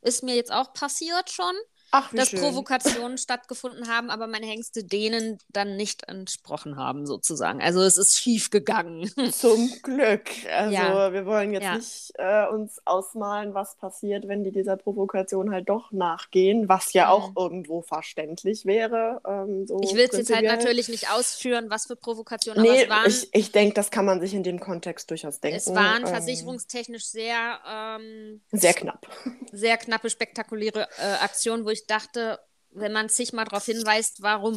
Ist 0.00 0.23
mir 0.23 0.35
jetzt 0.35 0.53
auch 0.53 0.73
passiert 0.73 1.31
schon, 1.31 1.55
Ach, 1.96 2.12
dass 2.12 2.30
schön. 2.30 2.40
Provokationen 2.40 3.18
stattgefunden 3.18 3.88
haben, 3.88 4.10
aber 4.10 4.26
meine 4.26 4.46
Hengste 4.46 4.82
denen 4.82 5.38
dann 5.50 5.76
nicht 5.76 6.08
entsprochen 6.08 6.76
haben, 6.76 7.06
sozusagen. 7.06 7.62
Also 7.62 7.82
es 7.82 7.96
ist 7.96 8.18
schief 8.18 8.50
gegangen. 8.50 9.08
Zum 9.32 9.70
Glück. 9.82 10.28
Also 10.52 10.74
Ja. 10.74 11.12
wir 11.12 11.24
wollen 11.24 11.52
jetzt 11.52 11.62
Ja. 11.62 11.76
nicht 11.76 12.12
äh, 12.16 12.46
uns 12.48 12.80
ausmalen, 12.84 13.54
was 13.54 13.76
passiert, 13.76 14.26
wenn 14.26 14.42
die 14.42 14.50
dieser 14.50 14.76
Provokation 14.76 15.52
halt 15.52 15.68
doch 15.68 15.92
nachgehen, 15.92 16.68
was 16.68 16.92
ja 16.94 17.10
auch 17.10 17.28
Mhm. 17.30 17.34
irgendwo 17.36 17.82
verständlich 17.82 18.66
wäre. 18.66 19.20
Ähm, 19.26 19.66
so 19.68 19.80
Ich 19.84 19.94
will 19.94 20.08
es 20.10 20.16
jetzt 20.18 20.34
halt 20.34 20.44
natürlich 20.44 20.88
nicht 20.88 21.10
ausführen, 21.12 21.70
was 21.70 21.86
für 21.86 21.94
Provokationen, 21.96 22.60
aber 22.60 22.72
Nee, 22.72 22.82
es 22.82 22.88
waren, 22.88 23.08
ich, 23.08 23.28
ich 23.32 23.52
denke, 23.52 23.74
das 23.74 23.90
kann 23.92 24.04
man 24.04 24.20
sich 24.20 24.34
in 24.34 24.42
dem 24.42 24.58
Kontext 24.58 25.10
durchaus 25.10 25.38
denken. 25.38 25.56
es 25.58 25.72
waren 25.72 26.02
Ähm, 26.02 26.08
versicherungstechnisch 26.08 27.06
sehr, 27.06 27.60
ähm, 27.68 28.40
Sehr 28.50 28.74
knapp. 28.74 29.06
sehr 29.52 29.76
knappe, 29.76 30.10
spektakuläre 30.10 30.88
äh, 30.98 31.12
Aktionen, 31.22 31.64
wo 31.64 31.70
ich 31.70 31.84
dachte, 31.87 32.38
wenn 32.71 32.93
man 32.93 33.09
sich 33.09 33.33
mal 33.33 33.45
darauf 33.45 33.64
hinweist, 33.67 34.23
warum 34.23 34.57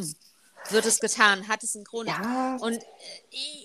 wird 0.70 0.86
es 0.86 1.00
getan? 1.00 1.48
Hat 1.48 1.62
es 1.62 1.74
einen 1.76 1.84
Grund? 1.84 2.08
Ja, 2.08 2.56
Und 2.60 2.74
äh, 2.82 2.86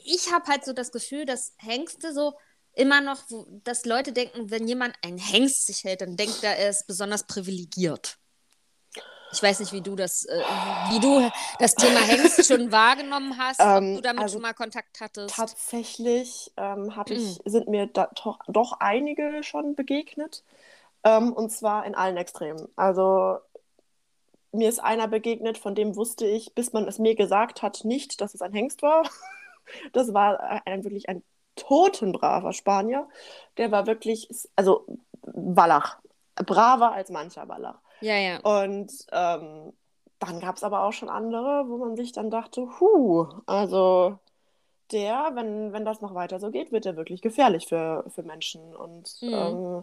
ich, 0.05 0.31
habe 0.31 0.45
halt 0.47 0.63
so 0.65 0.73
das 0.73 0.91
Gefühl, 0.91 1.25
dass 1.25 1.53
Hengste 1.57 2.13
so 2.13 2.33
immer 2.73 3.01
noch, 3.01 3.19
dass 3.63 3.85
Leute 3.85 4.11
denken, 4.13 4.49
wenn 4.51 4.67
jemand 4.67 4.95
ein 5.03 5.17
Hengst 5.17 5.67
sich 5.67 5.83
hält, 5.83 6.01
dann 6.01 6.15
denkt 6.17 6.43
er, 6.43 6.57
er 6.57 6.69
ist 6.69 6.87
besonders 6.87 7.23
privilegiert. 7.23 8.17
Ich 9.31 9.41
weiß 9.41 9.61
nicht, 9.61 9.73
wie 9.73 9.81
du 9.81 9.95
das, 9.95 10.25
äh, 10.25 10.39
wie 10.91 10.99
du 10.99 11.31
das 11.57 11.73
Thema 11.73 12.01
Hengst 12.01 12.45
schon 12.47 12.71
wahrgenommen 12.71 13.35
hast, 13.37 13.59
Ähm, 13.59 13.89
ob 13.89 13.95
du 13.95 14.01
damit 14.01 14.23
also 14.23 14.33
schon 14.33 14.41
mal 14.43 14.53
Kontakt 14.53 15.01
hattest. 15.01 15.35
tatsächlich 15.35 16.51
ähm, 16.55 16.95
hatte 16.95 17.15
ich, 17.15 17.39
Mhm. 17.43 17.49
sind 17.49 17.67
mir 17.67 17.87
da 17.87 18.09
doch, 18.23 18.39
doch 18.47 18.73
einige 18.79 19.41
schon 19.43 19.75
begegnet. 19.75 20.43
Ähm, 21.03 21.33
und 21.33 21.51
zwar 21.51 21.85
in 21.85 21.95
allen 21.95 22.15
Extremen. 22.17 22.67
Also 22.75 23.39
mir 24.53 24.69
ist 24.69 24.79
einer 24.83 25.07
begegnet, 25.07 25.57
von 25.57 25.75
dem 25.75 25.95
wusste 25.95 26.25
ich, 26.27 26.53
bis 26.55 26.73
man 26.73 26.87
es 26.87 26.99
mir 26.99 27.15
gesagt 27.15 27.61
hat, 27.61 27.85
nicht, 27.85 28.21
dass 28.21 28.33
es 28.35 28.41
ein 28.41 28.53
Hengst 28.53 28.81
war. 28.81 29.03
Das 29.93 30.13
war 30.13 30.61
ein, 30.67 30.83
wirklich 30.83 31.07
ein 31.09 31.23
totenbraver 31.55 32.51
Spanier. 32.53 33.07
Der 33.57 33.71
war 33.71 33.87
wirklich, 33.87 34.27
also 34.57 34.85
Wallach. 35.21 35.99
Braver 36.35 36.91
als 36.91 37.09
mancher 37.11 37.47
Wallach. 37.47 37.79
Ja, 38.01 38.17
ja. 38.17 38.39
Und 38.41 38.91
ähm, 39.11 39.73
dann 40.19 40.39
gab 40.41 40.57
es 40.57 40.63
aber 40.63 40.83
auch 40.83 40.91
schon 40.93 41.09
andere, 41.09 41.65
wo 41.69 41.77
man 41.77 41.95
sich 41.95 42.11
dann 42.11 42.29
dachte, 42.29 42.67
huh, 42.79 43.27
also 43.45 44.19
der, 44.91 45.31
wenn, 45.33 45.73
wenn 45.73 45.85
das 45.85 46.01
noch 46.01 46.13
weiter 46.13 46.39
so 46.39 46.51
geht, 46.51 46.71
wird 46.71 46.85
der 46.85 46.97
wirklich 46.97 47.21
gefährlich 47.21 47.67
für, 47.67 48.05
für 48.09 48.23
Menschen. 48.23 48.75
Und 48.75 49.15
Mhm. 49.21 49.33
ähm, 49.33 49.81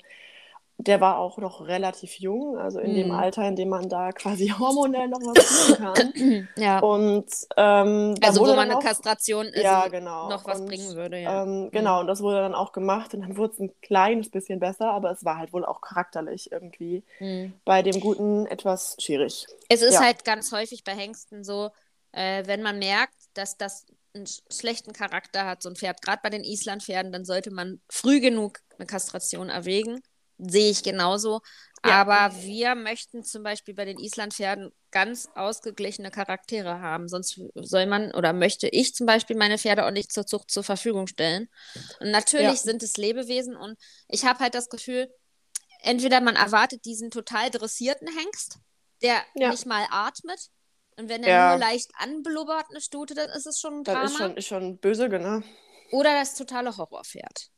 der 0.87 1.01
war 1.01 1.19
auch 1.19 1.39
noch 1.39 1.67
relativ 1.67 2.19
jung, 2.19 2.57
also 2.59 2.79
in 2.81 2.95
dem 2.95 3.09
Mhm. 3.09 3.13
Alter, 3.15 3.47
in 3.47 3.57
dem 3.57 3.69
man 3.69 3.89
da 3.89 4.13
quasi 4.13 4.49
hormonell 4.59 5.09
noch 5.09 5.21
was 5.21 5.67
tun 5.67 5.77
kann. 5.77 6.49
ja. 6.57 6.79
Und 6.81 7.27
ähm, 7.57 8.15
Also, 8.23 8.41
wo 8.41 8.47
man 8.47 8.57
dann 8.57 8.71
eine 8.71 8.79
auch, 8.79 8.83
Kastration 8.83 9.47
also 9.47 9.61
ja, 9.61 9.89
genau. 9.89 10.29
noch 10.29 10.45
was 10.47 10.61
Und, 10.61 10.67
bringen 10.69 10.95
würde, 10.97 11.19
ja. 11.21 11.43
ähm, 11.43 11.71
genau, 11.71 12.01
und 12.01 12.07
das 12.07 12.21
wurde 12.23 12.39
dann 12.39 12.55
auch 12.55 12.73
gemacht 12.73 13.15
und 13.15 13.21
dann 13.23 13.37
wurde 13.37 13.53
es 13.55 13.61
ein 13.61 13.73
kleines 13.83 14.31
bisschen 14.31 14.59
besser, 14.61 14.91
aber 14.91 15.11
es 15.11 15.25
war 15.25 15.39
halt 15.39 15.53
wohl 15.53 15.65
auch 15.65 15.81
charakterlich 15.81 16.51
irgendwie 16.53 17.03
Mhm. 17.21 17.53
bei 17.65 17.83
dem 17.83 18.01
Guten 18.01 18.47
etwas 18.47 18.97
schwierig. 19.01 19.47
Es 19.69 19.83
ist 19.83 19.95
Ja. 19.95 20.01
halt 20.05 20.25
ganz 20.25 20.53
häufig 20.53 20.85
bei 20.85 20.95
Hengsten 20.95 21.45
so, 21.45 21.71
äh, 22.13 22.47
wenn 22.47 22.63
man 22.63 22.79
merkt, 22.79 23.15
dass 23.35 23.57
das 23.57 23.87
einen 24.15 24.25
sch- 24.25 24.41
schlechten 24.53 24.93
Charakter 24.93 25.47
hat, 25.47 25.63
so 25.63 25.69
ein 25.69 25.77
Pferd, 25.77 26.03
gerade 26.03 26.21
bei 26.23 26.31
den 26.31 26.43
Islandpferden, 26.43 27.13
dann 27.13 27.25
sollte 27.25 27.53
man 27.53 27.81
früh 27.89 28.21
genug 28.21 28.61
eine 28.79 28.87
Kastration 28.87 29.49
erwägen. 29.51 30.01
Sehe 30.49 30.71
ich 30.71 30.83
genauso. 30.83 31.41
Ja. 31.85 32.03
Aber 32.03 32.35
wir 32.43 32.75
möchten 32.75 33.25
zum 33.25 33.43
Beispiel 33.43 33.75
bei 33.75 33.87
den 33.87 33.99
Islandpferden 33.99 34.71
ganz 34.91 35.29
ausgeglichene 35.35 36.11
Charaktere 36.11 36.81
haben. 36.81 37.09
Sonst 37.09 37.41
soll 37.55 37.87
man 37.87 38.13
oder 38.15 38.33
möchte 38.35 38.69
ich 38.69 38.95
zum 38.95 39.07
Beispiel 39.07 39.37
meine 39.37 39.57
Pferde 39.57 39.87
auch 39.87 39.91
nicht 39.91 40.13
zur 40.13 40.27
Zucht 40.27 40.51
zur 40.51 40.63
Verfügung 40.63 41.07
stellen. 41.07 41.49
Und 42.01 42.11
natürlich 42.11 42.47
Ja. 42.49 42.57
sind 42.57 42.83
es 42.83 42.97
Lebewesen 42.99 43.57
und 43.57 43.79
ich 44.09 44.25
habe 44.27 44.41
halt 44.41 44.55
das 44.55 44.69
Gefühl, 44.69 45.09
entweder 45.83 46.21
man 46.21 46.37
erwartet 46.37 46.85
diesen 46.85 47.11
total 47.11 47.51
dressierten 47.51 48.09
Hengst, 48.09 48.59
der 49.03 49.23
Ja. 49.35 49.51
nicht 49.51 49.65
mal 49.65 49.87
atmet. 49.91 50.51
Und 50.97 51.09
wenn 51.09 51.23
er 51.25 51.49
nur 51.53 51.59
leicht 51.59 51.91
anblubbert, 51.97 52.67
eine 52.69 52.83
Stute, 52.83 53.15
dann 53.15 53.31
ist 53.31 53.47
es 53.47 53.59
schon 53.59 53.79
ein 53.79 53.85
Das 53.85 53.95
Drama. 53.95 54.07
ist 54.07 54.17
schon, 54.19 54.37
ist 54.37 54.47
schon 54.49 54.79
böse, 54.79 55.09
genau. 55.09 55.41
Oder 55.93 56.13
das 56.13 56.35
totale 56.35 56.77
Horrorpferd. 56.77 57.49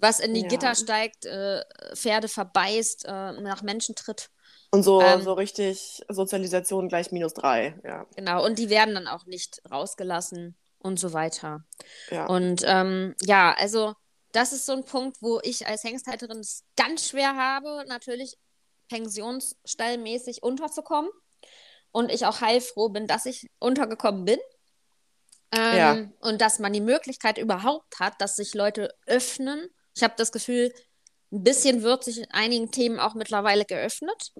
Was 0.00 0.18
in 0.20 0.34
die 0.34 0.42
Ja. 0.42 0.48
Gitter 0.48 0.74
steigt, 0.74 1.26
äh, 1.26 1.62
Pferde 1.94 2.28
verbeißt, 2.28 3.04
äh, 3.06 3.32
nach 3.40 3.62
Menschen 3.62 3.94
tritt. 3.94 4.30
Und 4.72 4.82
so, 4.82 5.00
Ähm. 5.02 5.22
so 5.22 5.32
richtig 5.32 6.00
Sozialisation 6.08 6.88
gleich 6.88 7.10
minus 7.12 7.34
drei, 7.34 7.78
ja. 7.84 8.06
Genau. 8.16 8.44
Und 8.44 8.58
die 8.58 8.70
werden 8.70 8.94
dann 8.94 9.08
auch 9.08 9.26
nicht 9.26 9.60
rausgelassen 9.70 10.56
und 10.78 10.98
so 10.98 11.12
weiter. 11.12 11.64
ja. 12.10 12.26
Und 12.26 12.62
ähm, 12.66 13.14
ja, 13.22 13.54
also 13.58 13.94
das 14.32 14.52
ist 14.52 14.66
so 14.66 14.72
ein 14.72 14.84
Punkt, 14.84 15.16
wo 15.20 15.40
ich 15.42 15.66
als 15.66 15.82
Hengsthalterin 15.84 16.38
es 16.38 16.64
ganz 16.76 17.08
schwer 17.08 17.34
habe, 17.36 17.84
natürlich 17.88 18.38
pensionsstallmäßig 18.88 20.42
unterzukommen. 20.42 21.10
Und 21.92 22.12
ich 22.12 22.24
auch 22.26 22.40
heilfroh 22.40 22.88
bin, 22.90 23.08
dass 23.08 23.26
ich 23.26 23.50
untergekommen 23.58 24.24
bin. 24.24 24.38
Ähm, 25.52 25.76
Ja. 25.76 25.98
Und 26.20 26.40
dass 26.40 26.60
man 26.60 26.72
die 26.72 26.80
Möglichkeit 26.80 27.36
überhaupt 27.38 27.98
hat, 27.98 28.20
dass 28.20 28.36
sich 28.36 28.54
Leute 28.54 28.94
öffnen. 29.06 29.68
Ich 29.94 30.02
habe 30.02 30.14
das 30.16 30.32
Gefühl, 30.32 30.72
ein 31.32 31.44
bisschen 31.44 31.82
wird 31.82 32.04
sich 32.04 32.18
in 32.18 32.30
einigen 32.30 32.70
Themen 32.70 32.98
auch 32.98 33.14
mittlerweile 33.14 33.64
geöffnet. 33.64 34.32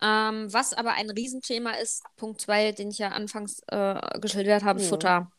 Ähm, 0.00 0.52
was 0.52 0.74
aber 0.74 0.94
ein 0.94 1.10
Riesenthema 1.10 1.72
ist, 1.72 2.02
Punkt 2.16 2.40
2, 2.40 2.72
den 2.72 2.90
ich 2.90 2.98
ja 2.98 3.10
anfangs 3.10 3.60
äh, 3.68 4.18
geschildert 4.18 4.64
habe, 4.64 4.80
Mhm. 4.80 4.84
Futter. 4.88 5.32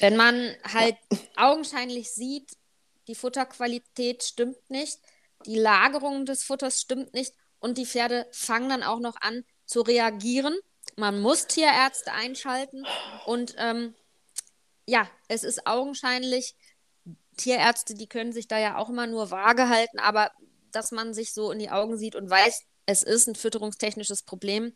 Wenn 0.00 0.16
man 0.16 0.56
halt 0.64 0.96
augenscheinlich 1.36 2.12
sieht, 2.12 2.50
die 3.06 3.14
Futterqualität 3.14 4.24
stimmt 4.24 4.68
nicht, 4.68 4.98
die 5.46 5.56
Lagerung 5.58 6.26
des 6.26 6.42
Futters 6.42 6.80
stimmt 6.80 7.14
nicht 7.14 7.34
und 7.60 7.78
die 7.78 7.86
Pferde 7.86 8.26
fangen 8.32 8.70
dann 8.70 8.82
auch 8.82 8.98
noch 8.98 9.16
an 9.20 9.44
zu 9.66 9.82
reagieren. 9.82 10.56
Man 10.96 11.20
muss 11.20 11.46
Tierärzte 11.46 12.12
einschalten 12.12 12.84
und 13.26 13.54
ähm, 13.58 13.94
ja, 14.86 15.08
es 15.28 15.44
ist 15.44 15.66
augenscheinlich, 15.66 16.56
Tierärzte, 17.34 17.94
die 17.94 18.08
können 18.08 18.32
sich 18.32 18.48
da 18.48 18.58
ja 18.58 18.76
auch 18.78 18.90
immer 18.90 19.06
nur 19.06 19.30
vage 19.30 19.68
halten, 19.68 19.98
aber 19.98 20.30
dass 20.72 20.90
man 20.92 21.14
sich 21.14 21.32
so 21.32 21.50
in 21.52 21.58
die 21.58 21.70
Augen 21.70 21.96
sieht 21.98 22.16
und 22.16 22.30
weiß, 22.30 22.62
es 22.86 23.02
ist 23.02 23.28
ein 23.28 23.34
fütterungstechnisches 23.36 24.22
Problem, 24.24 24.72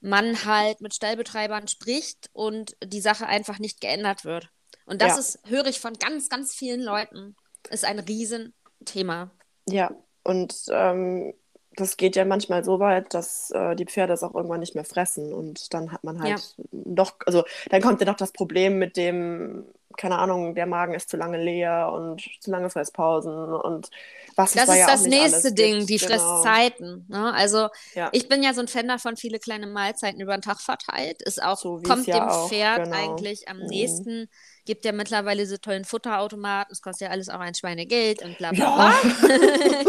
man 0.00 0.44
halt 0.44 0.80
mit 0.80 0.94
Stallbetreibern 0.94 1.68
spricht 1.68 2.30
und 2.32 2.76
die 2.84 3.00
Sache 3.00 3.26
einfach 3.26 3.58
nicht 3.58 3.80
geändert 3.80 4.24
wird. 4.24 4.48
Und 4.84 5.02
das 5.02 5.16
Ja. 5.16 5.18
ist, 5.18 5.38
höre 5.46 5.66
ich 5.66 5.80
von 5.80 5.94
ganz, 5.94 6.28
ganz 6.28 6.54
vielen 6.54 6.80
Leuten, 6.82 7.36
ist 7.70 7.84
ein 7.84 7.98
Riesenthema. 7.98 9.30
Ja, 9.68 9.90
und 10.24 10.54
ähm, 10.70 11.34
das 11.76 11.96
geht 11.96 12.16
ja 12.16 12.24
manchmal 12.24 12.64
so 12.64 12.80
weit, 12.80 13.14
dass 13.14 13.50
äh, 13.52 13.74
die 13.76 13.86
Pferde 13.86 14.12
es 14.12 14.22
auch 14.22 14.34
irgendwann 14.34 14.60
nicht 14.60 14.74
mehr 14.74 14.84
fressen 14.84 15.32
und 15.32 15.72
dann 15.72 15.92
hat 15.92 16.04
man 16.04 16.20
halt 16.20 16.56
noch, 16.72 17.14
also 17.26 17.44
dann 17.70 17.80
kommt 17.80 18.00
ja 18.00 18.06
noch 18.06 18.16
das 18.16 18.32
Problem 18.32 18.78
mit 18.78 18.96
dem 18.96 19.64
keine 19.96 20.18
Ahnung, 20.18 20.54
der 20.54 20.66
Magen 20.66 20.94
ist 20.94 21.08
zu 21.10 21.16
lange 21.16 21.42
leer 21.42 21.90
und 21.92 22.20
zu 22.40 22.50
lange 22.50 22.70
Fresspausen 22.70 23.32
und 23.54 23.90
was 24.34 24.52
das 24.54 24.68
ist 24.68 24.76
ja 24.76 24.86
das 24.86 25.02
nächste 25.02 25.52
Ding, 25.52 25.86
gibt. 25.86 25.90
die 25.90 25.96
Genau. 25.98 26.42
Fresszeiten. 26.42 27.04
Ne? 27.08 27.34
Also 27.34 27.68
Ja. 27.94 28.08
ich 28.12 28.28
bin 28.28 28.42
ja 28.42 28.54
so 28.54 28.60
ein 28.60 28.68
Fan 28.68 28.88
davon, 28.88 29.16
viele 29.16 29.38
kleine 29.38 29.66
Mahlzeiten 29.66 30.20
über 30.20 30.36
den 30.36 30.42
Tag 30.42 30.60
verteilt. 30.60 31.20
Ist 31.22 31.42
auch, 31.42 31.58
So 31.58 31.80
kommt 31.82 32.06
ja 32.06 32.18
dem 32.20 32.28
auch, 32.28 32.48
Pferd 32.48 32.84
genau. 32.84 32.96
eigentlich 32.96 33.48
am 33.48 33.58
Mhm. 33.58 33.66
nächsten. 33.66 34.28
Gibt 34.64 34.84
ja 34.84 34.92
mittlerweile 34.92 35.42
diese 35.42 35.60
tollen 35.60 35.84
Futterautomaten, 35.84 36.72
es 36.72 36.80
kostet 36.80 37.08
ja 37.08 37.12
alles 37.12 37.28
auch 37.28 37.40
ein 37.40 37.54
Schweinegeld 37.54 38.22
und 38.24 38.38
bla 38.38 38.52
bla 38.52 38.74
bla. 38.74 38.94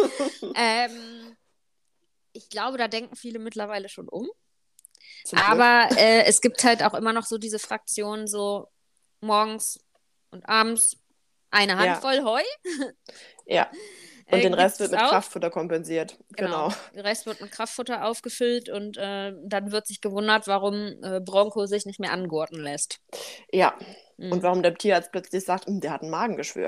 ähm, 0.55 1.35
ich 2.33 2.49
glaube, 2.49 2.77
da 2.77 2.87
denken 2.87 3.15
viele 3.15 3.39
mittlerweile 3.39 3.87
schon 3.89 4.09
um. 4.09 4.27
Zum. 5.25 5.39
Aber 5.39 5.87
äh, 5.97 6.23
es 6.25 6.41
gibt 6.41 6.63
halt 6.63 6.83
auch 6.83 6.93
immer 6.95 7.13
noch 7.13 7.25
so 7.25 7.37
diese 7.37 7.59
Fraktionen, 7.59 8.27
so 8.27 8.67
morgens 9.21 9.79
und 10.33 10.47
abends 10.49 10.97
eine 11.51 11.73
Ja. 11.73 11.77
Handvoll 11.79 12.23
Heu. 12.23 12.41
Ja. 13.45 13.69
Und 14.31 14.39
Äh, 14.39 14.43
den 14.43 14.53
Rest 14.53 14.79
wird 14.79 14.91
mit 14.91 15.01
auch. 15.01 15.09
Kraftfutter 15.09 15.49
kompensiert. 15.51 16.17
Genau. 16.37 16.69
Der 16.95 17.03
Rest 17.03 17.25
wird 17.25 17.41
mit 17.41 17.51
Kraftfutter 17.51 18.05
aufgefüllt 18.05 18.69
und 18.69 18.95
äh, 18.97 19.33
dann 19.43 19.71
wird 19.73 19.85
sich 19.85 19.99
gewundert, 19.99 20.47
warum 20.47 20.95
äh, 21.03 21.19
Bronco 21.19 21.65
sich 21.65 21.85
nicht 21.85 21.99
mehr 21.99 22.13
angurten 22.13 22.55
lässt. 22.59 22.99
Ja. 23.51 23.75
Mhm. 24.17 24.31
Und 24.31 24.41
warum 24.43 24.63
der 24.63 24.75
Tierarzt 24.75 25.11
plötzlich 25.11 25.43
sagt, 25.43 25.65
"Hm, 25.67 25.81
der 25.81 25.91
hat 25.91 26.03
ein 26.03 26.09
Magengeschwür. 26.09 26.67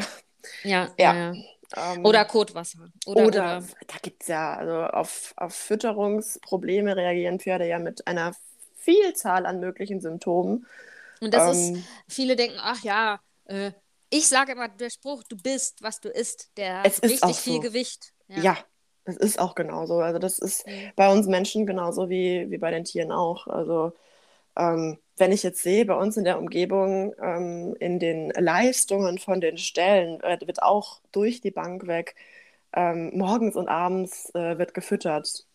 ja, 0.63 0.91
Ja. 0.99 1.15
ja. 1.15 1.33
ja. 1.33 1.93
Ähm, 1.93 2.05
Oder 2.05 2.25
Kotwasser. 2.25 2.89
Oder, 3.05 3.25
Oder, 3.25 3.25
oder, 3.25 3.63
da 3.87 3.95
gibt 4.01 4.21
es 4.23 4.27
ja, 4.27 4.53
also 4.57 4.73
auf, 4.95 5.33
auf 5.37 5.55
Fütterungsprobleme 5.55 6.95
reagieren 6.95 7.39
Pferde 7.39 7.65
ja 7.67 7.79
mit 7.79 8.05
einer 8.05 8.35
Vielzahl 8.75 9.45
an 9.45 9.59
möglichen 9.61 10.01
Symptomen. 10.01 10.67
Und 11.21 11.33
das 11.33 11.55
ist, 11.57 11.69
Ähm, 11.69 11.83
viele 12.07 12.35
denken, 12.35 12.57
ach 12.61 12.83
ja, 12.83 13.19
äh, 13.45 13.71
ich 14.09 14.27
sage 14.27 14.53
immer, 14.53 14.69
der 14.69 14.89
Spruch, 14.89 15.23
du 15.23 15.35
bist, 15.37 15.81
was 15.81 15.99
du 15.99 16.09
isst, 16.09 16.51
der 16.57 16.85
Es 16.85 16.97
hat 16.97 17.05
ist 17.05 17.11
richtig 17.13 17.37
viel 17.37 17.53
so. 17.55 17.59
Gewicht. 17.61 18.13
ja. 18.27 18.57
das 19.05 19.17
ist 19.17 19.39
auch 19.39 19.55
genauso. 19.55 19.99
Also 19.99 20.19
das 20.19 20.39
ist 20.39 20.65
bei 20.95 21.11
uns 21.11 21.27
Menschen 21.27 21.65
genauso 21.65 22.09
wie, 22.09 22.49
wie 22.49 22.57
bei 22.57 22.71
den 22.71 22.85
Tieren 22.85 23.11
auch. 23.11 23.47
Also 23.47 23.93
ähm, 24.57 24.99
wenn 25.17 25.31
ich 25.31 25.43
jetzt 25.43 25.61
sehe, 25.63 25.85
bei 25.85 25.95
uns 25.95 26.17
in 26.17 26.23
der 26.25 26.39
Umgebung, 26.39 27.13
ähm, 27.21 27.75
in 27.79 27.99
den 27.99 28.31
Leistungen 28.31 29.17
von 29.19 29.41
den 29.41 29.57
Ställen 29.57 30.21
äh, 30.21 30.39
wird 30.45 30.61
auch 30.63 31.01
durch 31.11 31.41
die 31.41 31.51
Bank 31.51 31.87
weg, 31.87 32.15
ähm, 32.73 33.11
morgens 33.17 33.55
und 33.55 33.69
abends 33.69 34.33
äh, 34.35 34.57
wird 34.57 34.73
gefüttert. 34.73 35.45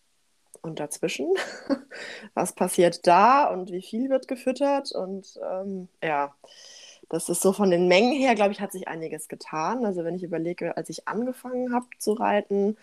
Und 0.63 0.79
dazwischen, 0.81 1.33
was 2.35 2.55
passiert 2.55 3.07
da 3.07 3.47
und 3.47 3.71
wie 3.73 3.83
viel 3.83 4.11
wird 4.11 4.29
gefüttert? 4.29 4.93
Und 4.93 5.39
ähm, 5.51 5.89
ja, 6.05 6.35
das 7.11 7.29
ist 7.29 7.43
so 7.43 7.53
von 7.53 7.71
den 7.71 7.89
Mengen 7.89 8.13
her, 8.17 8.35
glaube 8.35 8.53
ich, 8.53 8.61
hat 8.61 8.73
sich 8.73 8.89
einiges 8.89 9.29
getan. 9.29 9.85
Also 9.85 10.05
wenn 10.05 10.15
ich 10.15 10.23
überlege, 10.23 10.77
als 10.77 10.89
ich 10.89 11.09
angefangen 11.09 11.75
habe 11.75 11.87
zu 11.99 12.13
reiten, 12.15 12.77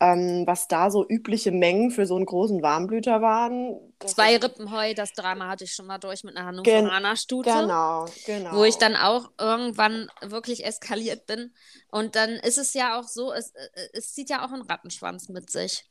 ähm, 0.00 0.42
was 0.46 0.66
da 0.68 0.90
so 0.90 1.06
übliche 1.08 1.52
Mengen 1.52 1.92
für 1.92 2.04
so 2.06 2.16
einen 2.16 2.26
großen 2.26 2.62
Warmblüter 2.62 3.22
waren. 3.22 3.76
Zwei 4.04 4.34
ist- 4.34 4.44
Rippen 4.44 4.72
Heu, 4.72 4.92
das 4.94 5.12
Drama 5.12 5.48
hatte 5.48 5.64
ich 5.64 5.72
schon 5.72 5.86
mal 5.86 5.98
durch 5.98 6.24
mit 6.24 6.36
einer 6.36 6.46
Hannoveraner 6.46 7.14
Stute. 7.16 7.50
Genau, 7.50 8.06
genau. 8.26 8.56
wo 8.56 8.64
ich 8.64 8.76
dann 8.76 8.96
auch 8.96 9.30
irgendwann 9.38 10.10
wirklich 10.20 10.64
eskaliert 10.66 11.26
bin. 11.26 11.54
Und 11.92 12.16
dann 12.16 12.30
ist 12.30 12.58
es 12.58 12.74
ja 12.74 12.98
auch 12.98 13.04
so, 13.06 13.32
es, 13.32 13.52
äh, 13.54 13.68
es 13.92 14.12
zieht 14.14 14.30
ja 14.30 14.44
auch 14.44 14.50
einen 14.52 14.62
Rattenschwanz 14.62 15.28
mit 15.28 15.48
sich. 15.50 15.84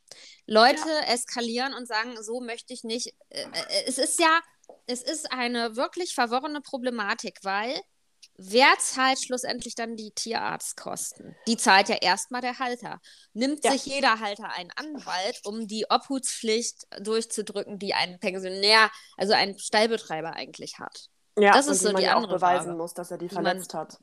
Leute 0.46 0.82
eskalieren 1.08 1.72
und 1.74 1.88
sagen, 1.88 2.14
so 2.22 2.40
möchte 2.40 2.74
ich 2.74 2.84
nicht. 2.84 3.14
Äh, 3.30 3.42
äh, 3.42 3.84
Es 3.86 3.98
ist 3.98 4.20
ja, 4.20 4.40
es 4.86 5.02
ist 5.02 5.32
eine 5.32 5.76
wirklich 5.76 6.14
verworrene 6.14 6.60
Problematik, 6.60 7.38
weil 7.42 7.74
wer 8.36 8.66
zahlt 8.78 9.18
schlussendlich 9.20 9.74
dann 9.74 9.96
die 9.96 10.10
Tierarztkosten? 10.12 11.36
Die 11.46 11.56
zahlt 11.56 11.88
ja 11.88 11.96
erstmal 11.96 12.40
der 12.40 12.58
Halter. 12.58 13.00
Nimmt 13.32 13.64
Ja. 13.64 13.72
sich 13.72 13.86
jeder 13.86 14.20
Halter 14.20 14.50
einen 14.50 14.70
Anwalt, 14.76 15.40
um 15.44 15.66
die 15.66 15.86
Obhutspflicht 15.88 16.84
durchzudrücken, 17.00 17.78
die 17.78 17.94
ein 17.94 18.18
Pensionär, 18.20 18.90
also 19.16 19.32
ein 19.34 19.58
Stallbetreiber 19.58 20.32
eigentlich 20.34 20.78
hat? 20.78 21.08
ja, 21.38 21.52
das 21.52 21.66
ist 21.66 21.80
so 21.82 21.88
man 21.92 21.96
die 22.00 22.04
ja 22.06 22.12
auch 22.12 22.16
andere 22.18 22.36
beweisen 22.36 22.64
Frage. 22.66 22.76
muss, 22.78 22.94
dass 22.94 23.10
er 23.10 23.18
die 23.18 23.26
man- 23.26 23.44
verletzt 23.44 23.74
hat. 23.74 23.98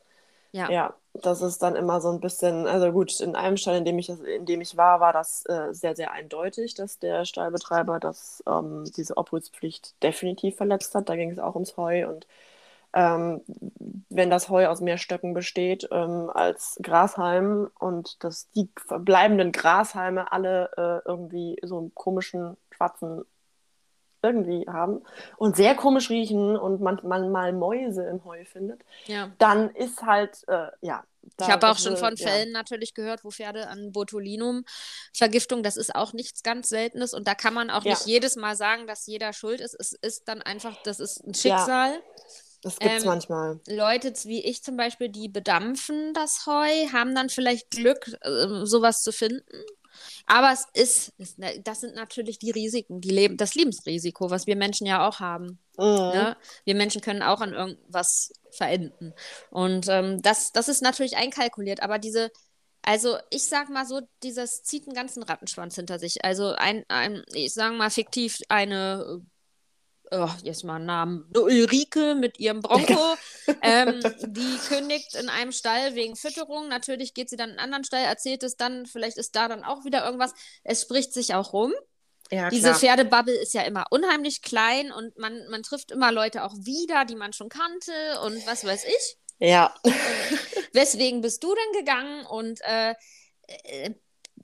Ja. 0.52 0.74
Ja, 0.74 0.96
das 1.14 1.42
ist 1.42 1.60
dann 1.62 1.76
immer 1.76 2.00
so 2.02 2.10
ein 2.12 2.20
bisschen, 2.22 2.68
also 2.68 2.92
gut, 2.92 3.20
in 3.20 3.36
einem 3.36 3.58
Stall, 3.58 3.78
in 3.78 3.86
dem 3.86 4.00
ich, 4.00 4.10
in 4.10 4.46
dem 4.46 4.62
ich 4.62 4.78
war, 4.78 5.00
war 5.00 5.12
das 5.14 5.44
äh, 5.48 5.74
sehr, 5.74 5.96
sehr 5.96 6.12
eindeutig, 6.12 6.76
dass 6.76 7.00
der 7.00 7.26
Stallbetreiber 7.26 8.00
das, 8.00 8.44
ähm, 8.48 8.86
diese 8.96 9.18
Obhutspflicht 9.18 10.02
definitiv 10.04 10.56
verletzt 10.58 10.96
hat. 10.96 11.10
Da 11.10 11.16
ging 11.16 11.32
es 11.32 11.40
auch 11.40 11.56
ums 11.56 11.76
Heu 11.78 12.08
und 12.08 12.28
ähm, 12.94 13.42
wenn 14.10 14.30
das 14.30 14.50
Heu 14.50 14.68
aus 14.68 14.82
mehr 14.82 14.98
Stöcken 14.98 15.34
besteht 15.34 15.88
ähm, 15.92 16.30
als 16.34 16.78
Grashalm 16.84 17.70
und 17.80 18.24
dass 18.24 18.50
die 18.52 18.70
verbleibenden 18.86 19.52
Grashalme 19.52 20.32
alle 20.32 20.72
äh, 20.78 21.08
irgendwie 21.10 21.58
so 21.64 21.78
einen 21.80 21.96
komischen 21.96 22.58
schwarzen 22.72 23.24
irgendwie 24.24 24.66
haben 24.68 25.02
und 25.38 25.56
sehr 25.56 25.76
komisch 25.76 26.10
riechen 26.10 26.56
und 26.58 26.82
man, 26.82 27.00
man 27.04 27.32
mal 27.32 27.54
Mäuse 27.54 28.04
im 28.06 28.24
Heu 28.24 28.44
findet, 28.46 28.82
Ja. 29.06 29.32
dann 29.40 29.70
ist 29.72 30.02
halt, 30.04 30.42
äh, 30.48 30.68
ja. 30.82 31.04
Ich 31.40 31.48
habe 31.50 31.70
auch 31.70 31.78
schon 31.78 31.92
wird- 31.94 32.00
von 32.00 32.16
ja. 32.16 32.28
Fällen 32.28 32.52
natürlich 32.52 32.94
gehört, 32.96 33.24
wo 33.24 33.30
Pferde 33.30 33.68
an 33.68 33.92
Botulinum-Vergiftung, 33.92 35.64
das 35.64 35.78
ist 35.78 35.94
auch 35.96 36.14
nichts 36.14 36.42
ganz 36.44 36.70
Seltenes 36.70 37.14
und 37.14 37.28
da 37.28 37.36
kann 37.36 37.54
man 37.54 37.70
auch 37.70 37.84
Ja. 37.84 37.92
nicht 37.92 38.06
jedes 38.06 38.36
Mal 38.36 38.56
sagen, 38.56 38.88
dass 38.88 39.06
jeder 39.06 39.34
schuld 39.34 39.62
ist. 39.62 39.76
Es 39.80 39.94
ist 39.94 40.28
dann 40.28 40.42
einfach, 40.42 40.82
das 40.84 41.00
ist 41.00 41.24
ein 41.26 41.34
Schicksal. 41.34 42.00
Das 42.64 42.78
gibt 42.78 42.92
es 42.94 43.04
ähm, 43.04 43.10
manchmal. 43.10 43.60
Leute 43.68 44.14
wie 44.26 44.44
ich 44.46 44.64
zum 44.64 44.78
Beispiel, 44.78 45.10
die 45.10 45.30
bedampfen 45.30 46.14
das 46.14 46.46
Heu, 46.46 46.70
haben 46.94 47.16
dann 47.16 47.30
vielleicht 47.30 47.72
Glück, 47.72 48.08
äh, 48.22 48.66
sowas 48.66 49.02
zu 49.02 49.12
finden. 49.12 49.44
Aber 50.26 50.52
es 50.52 50.66
ist, 50.74 51.14
ist, 51.18 51.40
ne- 51.40 51.62
das 51.64 51.82
sind 51.82 51.96
natürlich 51.96 52.40
die 52.40 52.52
Risiken, 52.52 53.02
die 53.02 53.10
Leben, 53.10 53.38
das 53.38 53.56
Lebensrisiko, 53.56 54.30
was 54.30 54.48
wir 54.48 54.56
Menschen 54.56 54.88
ja 54.88 55.08
auch 55.08 55.20
haben. 55.20 55.60
Mhm. 55.78 55.86
Ne? 55.86 56.38
Wir 56.66 56.76
Menschen 56.76 57.02
können 57.02 57.22
auch 57.24 57.42
an 57.42 57.54
irgendwas 57.54 58.32
verenden. 58.52 59.14
Und 59.50 59.88
ähm, 59.90 60.22
das, 60.22 60.52
das 60.52 60.68
ist 60.70 60.82
natürlich 60.82 61.18
einkalkuliert, 61.18 61.82
aber 61.82 62.00
diese, 62.00 62.32
also 62.82 63.18
ich 63.30 63.48
sag 63.48 63.70
mal 63.70 63.86
so, 63.86 64.02
dieses 64.24 64.64
zieht 64.64 64.88
einen 64.88 64.96
ganzen 64.96 65.24
Rattenschwanz 65.24 65.76
hinter 65.76 66.00
sich. 66.00 66.24
Also 66.26 66.54
ein, 66.54 66.84
ein 66.88 67.24
ich 67.34 67.54
sag 67.54 67.74
mal 67.74 67.90
fiktiv, 67.90 68.40
eine, 68.50 69.22
oh, 70.12 70.30
jetzt 70.44 70.64
mal 70.64 70.76
einen 70.76 70.86
Namen, 70.86 71.26
eine 71.34 71.44
Ulrike 71.44 72.16
mit 72.16 72.40
ihrem 72.40 72.62
Bronco, 72.62 73.16
ähm, 73.62 74.02
die 74.22 74.58
kündigt 74.68 75.16
in 75.16 75.30
einem 75.30 75.52
Stall 75.52 75.96
wegen 75.96 76.16
Fütterung. 76.16 76.68
Natürlich 76.68 77.14
geht 77.14 77.30
sie 77.30 77.38
dann 77.38 77.52
in 77.52 77.58
einen 77.58 77.66
anderen 77.66 77.84
Stall, 77.84 78.04
erzählt 78.04 78.44
es 78.44 78.58
dann, 78.58 78.86
vielleicht 78.86 79.18
ist 79.18 79.36
da 79.36 79.48
dann 79.48 79.64
auch 79.64 79.86
wieder 79.86 80.06
irgendwas. 80.06 80.34
Es 80.64 80.82
spricht 80.82 81.14
sich 81.14 81.34
auch 81.34 81.54
rum. 81.54 81.74
Ja, 82.30 82.50
Diese. 82.50 82.74
Pferdebubble 82.74 83.34
ist 83.34 83.54
ja 83.54 83.64
immer 83.64 83.86
unheimlich 83.90 84.42
klein 84.42 84.92
und 84.92 85.18
man, 85.18 85.48
man 85.50 85.64
trifft 85.64 85.92
immer 85.92 86.14
Leute 86.14 86.44
auch 86.44 86.54
wieder, 86.56 87.04
die 87.04 87.16
man 87.16 87.34
schon 87.34 87.50
kannte 87.50 87.92
und 88.24 88.46
was 88.48 88.64
weiß 88.64 88.86
ich. 88.86 89.18
Ja. 89.40 89.74
Weswegen 90.74 91.22
bist 91.22 91.44
du 91.44 91.54
denn 91.54 91.80
gegangen? 91.80 92.26
Und 92.26 92.62
äh, 92.62 92.96
äh, 93.48 93.96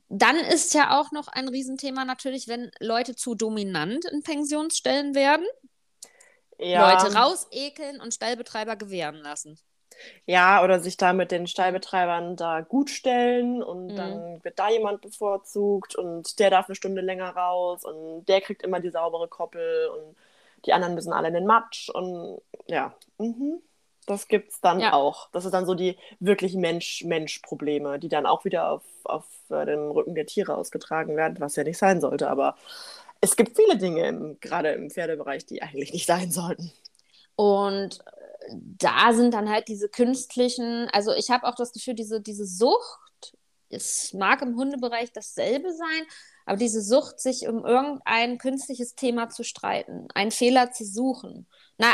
dann 0.10 0.38
ist 0.38 0.74
ja 0.74 1.00
auch 1.00 1.12
noch 1.12 1.28
ein 1.28 1.48
Riesenthema 1.50 2.06
natürlich, 2.06 2.48
wenn 2.48 2.72
Leute 2.80 3.16
zu 3.16 3.36
dominant 3.36 4.06
in 4.06 4.24
Pensionsstellen 4.24 5.16
werden, 5.16 5.46
ja. 6.60 6.92
Leute 6.92 7.14
rausekeln 7.16 8.00
und 8.02 8.14
Stallbetreiber 8.14 8.76
gewähren 8.76 9.18
lassen. 9.18 9.60
Ja, 10.26 10.64
oder 10.64 10.80
sich 10.80 10.98
da 10.98 11.14
mit 11.14 11.32
den 11.32 11.48
Stallbetreibern 11.48 12.36
da 12.36 12.62
gut 12.62 12.90
stellen 12.90 13.64
und 13.64 13.94
Mhm. 13.94 13.96
dann 13.96 14.44
wird 14.44 14.60
da 14.60 14.70
jemand 14.70 15.02
bevorzugt 15.02 15.96
und 15.96 16.40
der 16.40 16.50
darf 16.52 16.68
eine 16.68 16.76
Stunde 16.76 17.02
länger 17.02 17.30
raus 17.36 17.84
und 17.84 18.26
der 18.26 18.42
kriegt 18.42 18.62
immer 18.64 18.80
die 18.80 18.92
saubere 18.92 19.28
Koppel 19.28 19.88
und 19.90 20.16
die 20.66 20.74
anderen 20.74 20.96
müssen 20.96 21.14
alle 21.14 21.30
in 21.30 21.34
den 21.34 21.46
Matsch 21.46 21.90
und 21.90 22.42
ja, 22.68 22.96
mhm. 23.18 23.62
Das 24.08 24.28
gibt's 24.30 24.62
dann 24.62 24.80
Ja. 24.82 24.92
auch. 24.92 25.30
Das 25.32 25.46
ist 25.46 25.54
dann 25.54 25.68
so 25.68 25.76
die 25.76 25.98
wirklich 26.20 26.56
Mensch-Mensch-Probleme, 26.56 28.00
die 28.00 28.10
dann 28.10 28.26
auch 28.26 28.46
wieder 28.46 28.72
auf, 28.72 28.84
auf 29.06 29.26
äh, 29.52 29.66
dem 29.66 29.92
Rücken 29.92 30.16
der 30.16 30.26
Tiere 30.28 30.56
ausgetragen 30.58 31.16
werden, 31.18 31.40
was 31.40 31.56
ja 31.58 31.64
nicht 31.66 31.78
sein 31.78 32.02
sollte, 32.02 32.30
aber 32.30 32.56
es 33.22 33.36
gibt 33.36 33.58
viele 33.58 33.78
Dinge, 33.78 34.08
im, 34.08 34.40
gerade 34.42 34.70
im 34.72 34.90
Pferdebereich, 34.92 35.46
die 35.46 35.62
eigentlich 35.64 35.94
nicht 35.94 36.08
sein 36.08 36.32
sollten. 36.32 36.72
Und 37.36 38.00
äh, 38.06 38.56
da 38.80 39.14
sind 39.14 39.34
dann 39.34 39.50
halt 39.50 39.68
diese 39.68 39.90
künstlichen, 39.90 40.90
also 40.92 41.14
ich 41.14 41.30
habe 41.30 41.48
auch 41.48 41.56
das 41.56 41.74
Gefühl, 41.74 41.94
diese, 41.96 42.22
diese 42.22 42.46
Sucht, 42.46 43.34
es 43.70 44.14
mag 44.14 44.42
im 44.42 44.56
Hundebereich 44.56 45.12
dasselbe 45.12 45.72
sein, 45.74 46.04
aber 46.46 46.58
diese 46.58 46.82
Sucht, 46.82 47.20
sich 47.20 47.48
um 47.48 47.66
irgendein 47.66 48.38
künstliches 48.38 48.96
Thema 48.96 49.30
zu 49.30 49.44
streiten, 49.44 50.08
einen 50.16 50.32
Fehler 50.32 50.72
zu 50.72 50.86
suchen, 50.86 51.48
na, 51.78 51.94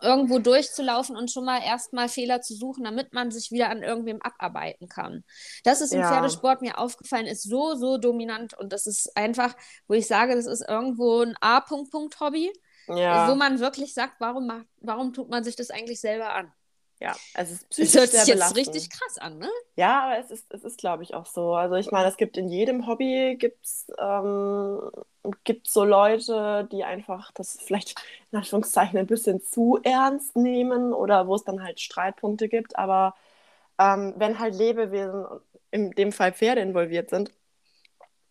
irgendwo 0.00 0.38
durchzulaufen 0.38 1.16
und 1.16 1.30
schon 1.30 1.44
mal 1.44 1.62
erstmal 1.62 2.08
Fehler 2.08 2.40
zu 2.40 2.54
suchen, 2.54 2.84
damit 2.84 3.12
man 3.12 3.30
sich 3.30 3.50
wieder 3.50 3.68
an 3.70 3.82
irgendwem 3.82 4.20
abarbeiten 4.22 4.88
kann. 4.88 5.24
Das 5.64 5.80
ist 5.80 5.92
im 5.92 6.00
Ja. 6.00 6.08
Pferdesport 6.08 6.62
mir 6.62 6.78
aufgefallen, 6.78 7.26
ist 7.26 7.42
so, 7.42 7.74
so 7.74 7.98
dominant 7.98 8.54
und 8.58 8.72
das 8.72 8.86
ist 8.86 9.16
einfach, 9.16 9.54
wo 9.88 9.94
ich 9.94 10.06
sage, 10.06 10.34
das 10.34 10.46
ist 10.46 10.66
irgendwo 10.68 11.20
ein 11.22 11.36
A-Punkt-Punkt-Hobby 11.40 12.52
Ja. 12.88 13.28
wo 13.30 13.34
man 13.34 13.60
wirklich 13.60 13.94
sagt, 13.94 14.16
warum, 14.20 14.46
macht, 14.46 14.66
warum 14.80 15.12
tut 15.12 15.28
man 15.30 15.44
sich 15.44 15.56
das 15.56 15.70
eigentlich 15.70 16.00
selber 16.00 16.34
an? 16.34 16.52
Ja, 17.02 17.20
es 17.34 17.50
ist 17.50 17.68
Das 17.78 17.94
psychisch 17.94 17.94
hört 17.94 18.10
sehr 18.10 18.26
sich 18.26 18.28
jetzt 18.28 18.54
richtig 18.56 18.90
krass 18.90 19.18
an, 19.18 19.38
ne? 19.38 19.50
Ja, 19.76 20.02
aber 20.04 20.18
es 20.18 20.30
ist, 20.30 20.52
es 20.52 20.64
ist, 20.64 20.78
glaube 20.78 21.02
ich, 21.02 21.14
auch 21.14 21.24
so. 21.26 21.54
Also 21.54 21.76
ich 21.76 21.90
meine, 21.90 22.08
es 22.08 22.18
gibt 22.18 22.36
in 22.36 22.48
jedem 22.50 22.86
Hobby 22.86 23.36
gibt's, 23.38 23.86
ähm, 23.98 24.80
gibt's 25.44 25.72
so 25.72 25.84
Leute, 25.84 26.68
die 26.70 26.84
einfach 26.84 27.32
das 27.32 27.58
vielleicht 27.62 27.94
in 28.30 28.38
Anführungszeichen 28.38 28.98
ein 28.98 29.06
bisschen 29.06 29.42
zu 29.42 29.78
ernst 29.82 30.36
nehmen 30.36 30.92
oder 30.92 31.26
wo 31.26 31.34
es 31.34 31.44
dann 31.44 31.62
halt 31.62 31.80
Streitpunkte 31.80 32.48
gibt. 32.48 32.76
Aber 32.78 33.14
ähm, 33.78 34.14
wenn 34.18 34.38
halt 34.38 34.54
Lebewesen, 34.56 35.26
in 35.70 35.90
dem 35.92 36.12
Fall 36.12 36.32
Pferde 36.34 36.60
involviert 36.62 37.10
sind, 37.10 37.32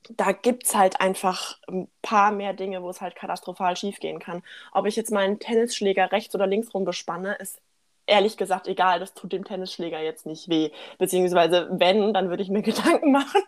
da 0.09 0.31
gibt 0.31 0.65
es 0.65 0.75
halt 0.75 0.99
einfach 0.99 1.57
ein 1.67 1.87
paar 2.01 2.31
mehr 2.31 2.53
Dinge, 2.53 2.81
wo 2.83 2.89
es 2.89 3.01
halt 3.01 3.15
katastrophal 3.15 3.75
schiefgehen 3.77 4.19
kann. 4.19 4.43
Ob 4.73 4.85
ich 4.87 4.95
jetzt 4.95 5.11
meinen 5.11 5.39
Tennisschläger 5.39 6.11
rechts 6.11 6.33
oder 6.35 6.47
links 6.47 6.73
rum 6.73 6.85
bespanne, 6.85 7.35
ist 7.35 7.61
ehrlich 8.05 8.37
gesagt 8.37 8.67
egal. 8.67 8.99
Das 8.99 9.13
tut 9.13 9.31
dem 9.33 9.43
Tennisschläger 9.43 9.99
jetzt 10.01 10.25
nicht 10.25 10.49
weh. 10.49 10.71
Beziehungsweise, 10.97 11.67
wenn, 11.71 12.13
dann 12.13 12.29
würde 12.29 12.43
ich 12.43 12.49
mir 12.49 12.61
Gedanken 12.63 13.11
machen, 13.11 13.41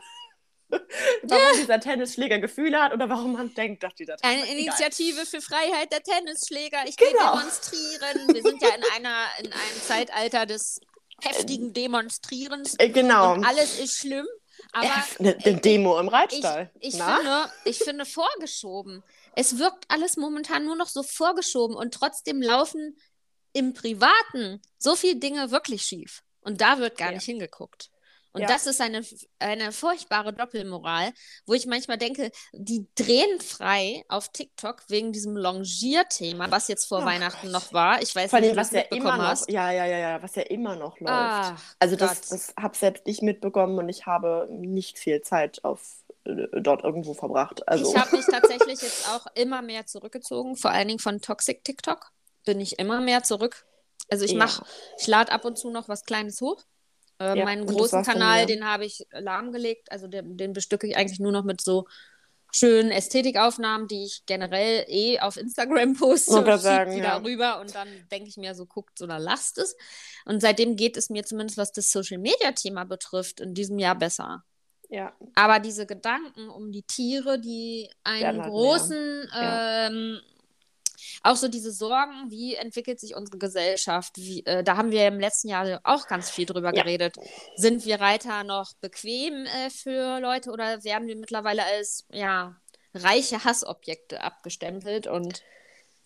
warum 1.23 1.57
dieser 1.57 1.79
Tennisschläger 1.79 2.39
Gefühle 2.39 2.81
hat 2.81 2.93
oder 2.93 3.09
warum 3.09 3.33
man 3.33 3.53
denkt, 3.53 3.83
dass 3.83 3.93
dieser 3.95 4.15
Eine 4.23 4.43
Egal. 4.43 4.57
Initiative 4.57 5.25
für 5.25 5.41
Freiheit 5.41 5.91
der 5.91 6.01
Tennisschläger. 6.01 6.79
Ich 6.87 6.97
Genau. 6.97 7.11
will 7.11 7.39
demonstrieren. 7.41 8.33
Wir 8.33 8.41
sind 8.41 8.61
ja 8.61 8.69
in, 8.69 8.83
einer, 8.95 9.25
in 9.39 9.45
einem 9.53 9.81
Zeitalter 9.87 10.45
des 10.45 10.79
heftigen 11.21 11.73
Demonstrierens. 11.73 12.75
Äh, 12.79 12.89
genau. 12.89 13.33
Und 13.33 13.45
alles 13.45 13.79
ist 13.79 13.97
schlimm. 13.97 14.25
Aber 14.71 14.87
eine, 15.19 15.37
eine 15.43 15.57
Demo 15.61 15.99
im 15.99 16.07
ich, 16.07 16.13
Reitstall. 16.13 16.71
ich, 16.79 16.95
Na? 16.97 17.17
finde, 17.17 17.51
ich 17.65 17.77
finde 17.79 18.05
vorgeschoben. 18.05 19.03
Es 19.35 19.57
wirkt 19.59 19.85
alles 19.89 20.15
momentan 20.17 20.65
nur 20.65 20.75
noch 20.75 20.87
so 20.87 21.03
vorgeschoben 21.03 21.75
und 21.75 21.93
trotzdem 21.93 22.41
laufen 22.41 22.97
im 23.53 23.73
Privaten 23.73 24.61
so 24.77 24.95
viele 24.95 25.17
Dinge 25.17 25.51
wirklich 25.51 25.83
schief. 25.83 26.23
Und 26.41 26.61
da 26.61 26.79
wird 26.79 26.97
gar 26.97 27.09
Ja. 27.09 27.15
nicht 27.15 27.25
hingeguckt. 27.25 27.89
Und 28.35 28.41
Ja. 28.41 28.47
das 28.47 28.65
ist 28.65 28.81
eine, 28.81 29.03
eine 29.37 29.71
furchtbare 29.71 30.33
Doppelmoral, 30.33 31.11
wo 31.45 31.53
ich 31.53 31.67
manchmal 31.67 31.99
denke, 31.99 32.31
die 32.51 32.87
drehen 32.95 33.39
frei 33.39 34.03
auf 34.09 34.29
TikTok 34.29 34.83
wegen 34.89 35.11
diesem 35.13 35.37
Longierthema, 35.37 36.49
was 36.49 36.67
jetzt 36.67 36.85
vor 36.87 37.01
Ach 37.01 37.05
Weihnachten 37.05 37.51
Gott. 37.51 37.51
noch 37.51 37.73
war. 37.73 38.01
Ich 38.01 38.15
weiß 38.15 38.31
Vor 38.31 38.39
nicht, 38.39 38.49
allem, 38.49 38.57
was 38.57 38.71
das 38.71 38.71
ja 38.71 38.79
mitbekommen 38.81 39.07
immer 39.15 39.23
noch, 39.23 39.29
hast. 39.29 39.49
ja, 39.51 39.71
ja, 39.71 39.85
ja, 39.85 39.97
ja, 39.99 40.23
was 40.23 40.33
ja 40.35 40.41
immer 40.43 40.75
noch 40.75 40.99
läuft. 40.99 41.09
Ach, 41.09 41.61
Also 41.79 41.95
das, 41.95 42.21
Gott. 42.21 42.31
das 42.31 42.53
habe 42.59 42.75
selbst 42.75 43.03
ich 43.05 43.21
mitbekommen 43.21 43.77
und 43.77 43.87
ich 43.89 44.07
habe 44.07 44.47
nicht 44.49 44.97
viel 44.97 45.21
Zeit 45.21 45.63
auf 45.63 46.03
äh, 46.25 46.47
dort 46.59 46.83
irgendwo 46.83 47.13
verbracht. 47.13 47.67
Also 47.67 47.91
Ich 47.91 47.95
habe 47.95 48.17
mich 48.17 48.25
tatsächlich 48.25 48.81
jetzt 48.81 49.07
auch 49.09 49.27
immer 49.35 49.61
mehr 49.61 49.85
zurückgezogen, 49.85 50.55
vor 50.55 50.71
allen 50.71 50.87
Dingen 50.87 50.99
von 50.99 51.21
Toxic 51.21 51.63
TikTok 51.63 52.11
bin 52.45 52.59
ich 52.59 52.79
immer 52.79 53.01
mehr 53.01 53.23
zurück. 53.23 53.65
Also 54.09 54.25
ich 54.25 54.31
Ja. 54.31 54.37
mache, 54.37 54.65
ich 54.99 55.07
lade 55.07 55.31
ab 55.31 55.45
und 55.45 55.57
zu 55.57 55.69
noch 55.69 55.87
was 55.87 56.03
Kleines 56.03 56.41
hoch. 56.41 56.63
Äh, 57.19 57.37
Ja, 57.37 57.45
meinen 57.45 57.65
großen 57.65 58.03
Kanal, 58.03 58.45
den 58.45 58.65
habe 58.65 58.85
ich 58.85 59.05
lahmgelegt. 59.11 59.91
Also 59.91 60.07
den, 60.07 60.37
den 60.37 60.53
bestücke 60.53 60.87
ich 60.87 60.97
eigentlich 60.97 61.19
nur 61.19 61.31
noch 61.31 61.43
mit 61.43 61.61
so 61.61 61.85
schönen 62.51 62.91
Ästhetikaufnahmen, 62.91 63.87
die 63.87 64.03
ich 64.03 64.25
generell 64.25 64.85
eh 64.87 65.19
auf 65.19 65.37
Instagram 65.37 65.93
poste 65.97 66.33
Wollte 66.33 66.53
und 66.53 66.59
sagen, 66.59 66.91
die 66.91 66.99
ja. 66.99 67.19
darüber 67.19 67.59
und 67.59 67.73
dann 67.73 67.87
denke 68.11 68.29
ich 68.29 68.37
mir 68.37 68.53
so, 68.53 68.65
guckt 68.65 69.01
oder 69.01 69.17
lasst 69.19 69.57
es. 69.57 69.75
Und 70.25 70.41
seitdem 70.41 70.75
geht 70.75 70.95
es 70.97 71.09
mir 71.09 71.23
zumindest, 71.23 71.57
was 71.57 71.71
das 71.71 71.91
Social 71.91 72.19
Media 72.19 72.51
Thema 72.51 72.83
betrifft, 72.85 73.39
in 73.39 73.53
diesem 73.55 73.79
Jahr 73.79 73.95
besser. 73.95 74.43
ja, 74.89 75.13
Aber 75.33 75.59
diese 75.59 75.87
Gedanken 75.87 76.49
um 76.49 76.71
die 76.71 76.83
Tiere, 76.83 77.39
die 77.39 77.89
einen 78.03 78.41
halt 78.43 78.51
großen, 78.51 79.29
Ja. 79.33 79.87
ähm, 79.87 80.21
auch 81.23 81.35
so 81.37 81.47
diese 81.47 81.71
Sorgen, 81.71 82.29
wie 82.29 82.55
entwickelt 82.55 82.99
sich 82.99 83.15
unsere 83.15 83.37
Gesellschaft? 83.37 84.17
Wie, 84.17 84.45
äh, 84.45 84.63
da 84.63 84.77
haben 84.77 84.91
wir 84.91 85.07
im 85.07 85.19
letzten 85.19 85.47
Jahr 85.47 85.79
auch 85.83 86.07
ganz 86.07 86.29
viel 86.29 86.45
drüber 86.45 86.73
Ja. 86.75 86.83
geredet. 86.83 87.15
Sind 87.55 87.85
wir 87.85 87.99
Reiter 88.01 88.43
noch 88.43 88.73
bequem 88.81 89.45
äh, 89.45 89.69
für 89.69 90.19
Leute 90.19 90.51
oder 90.51 90.83
werden 90.83 91.07
wir 91.07 91.15
mittlerweile 91.15 91.63
als 91.63 92.05
ja, 92.11 92.55
reiche 92.93 93.43
Hassobjekte 93.45 94.21
abgestempelt? 94.21 95.07
Und 95.07 95.41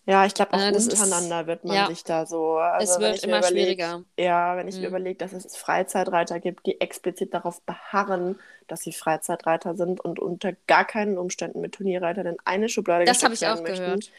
ja, 0.06 0.24
ich 0.24 0.32
glaube 0.34 0.54
auch 0.54 0.60
Äh, 0.60 0.72
das 0.72 0.86
ist- 0.86 0.92
untereinander 0.94 1.46
wird 1.48 1.64
man 1.64 1.76
ja. 1.76 1.86
sich 1.88 2.04
da 2.04 2.24
so. 2.24 2.56
Also 2.56 2.94
es 2.94 3.00
wird 3.00 3.16
ich 3.16 3.22
mir 3.22 3.28
immer 3.28 3.38
überleg- 3.40 3.48
schwieriger. 3.50 4.04
Ja, 4.16 4.56
wenn 4.56 4.68
ich 4.68 4.76
mir 4.76 4.82
Mhm. 4.82 4.86
überlege, 4.86 5.18
dass 5.18 5.32
es 5.32 5.56
Freizeitreiter 5.56 6.38
gibt, 6.40 6.64
die 6.64 6.80
explizit 6.80 7.34
darauf 7.34 7.60
beharren, 7.62 8.38
dass 8.68 8.80
sie 8.82 8.92
Freizeitreiter 8.92 9.74
sind 9.74 10.00
und 10.00 10.18
unter 10.20 10.52
gar 10.68 10.86
keinen 10.86 11.18
Umständen 11.18 11.60
mit 11.60 11.74
Turnierreitern 11.74 12.26
in 12.26 12.36
eine 12.44 12.68
Schublade 12.68 13.04
Das 13.04 13.22
habe 13.22 13.32
gesteckt 13.32 13.52
ich 13.52 13.58
auch 13.60 13.64
werden 13.64 13.70
möchten. 13.70 13.84
gehört. 13.84 14.10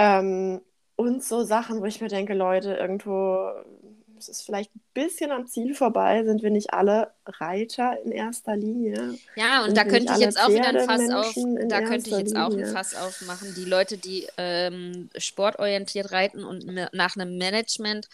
Ähm, 0.00 0.62
und 0.96 1.22
so 1.22 1.44
Sachen, 1.44 1.80
wo 1.80 1.84
ich 1.84 2.00
mir 2.00 2.08
denke, 2.08 2.32
Leute, 2.32 2.74
irgendwo, 2.74 3.50
es 4.18 4.28
ist 4.30 4.42
vielleicht 4.42 4.74
ein 4.74 4.80
bisschen 4.94 5.30
am 5.30 5.46
Ziel 5.46 5.74
vorbei, 5.74 6.24
sind 6.24 6.42
wir 6.42 6.50
nicht 6.50 6.72
alle 6.72 7.12
Reiter 7.26 7.98
in 8.02 8.10
erster 8.10 8.56
Linie? 8.56 9.18
Ja, 9.34 9.60
und 9.64 9.66
Sind 9.66 9.76
da 9.76 9.84
könnte 9.84 10.12
ich 10.14 10.18
jetzt 10.18 10.40
auch 10.40 10.54
wieder 10.54 10.68
ein 10.70 10.80
Fass 10.80 11.10
auf, 11.10 11.34
da 11.68 11.82
könnte 11.82 12.08
ich 12.10 12.16
jetzt 12.16 12.34
auch 12.34 12.56
ein 12.56 12.64
Linie? 12.64 12.66
Fass 12.66 12.94
aufmachen. 12.94 13.54
Die 13.54 13.66
Leute, 13.66 13.98
die 13.98 14.26
ähm, 14.38 15.10
sportorientiert 15.16 16.12
reiten 16.12 16.44
und 16.44 16.64
nach 16.92 17.16
einem 17.16 17.36
Management 17.36 18.08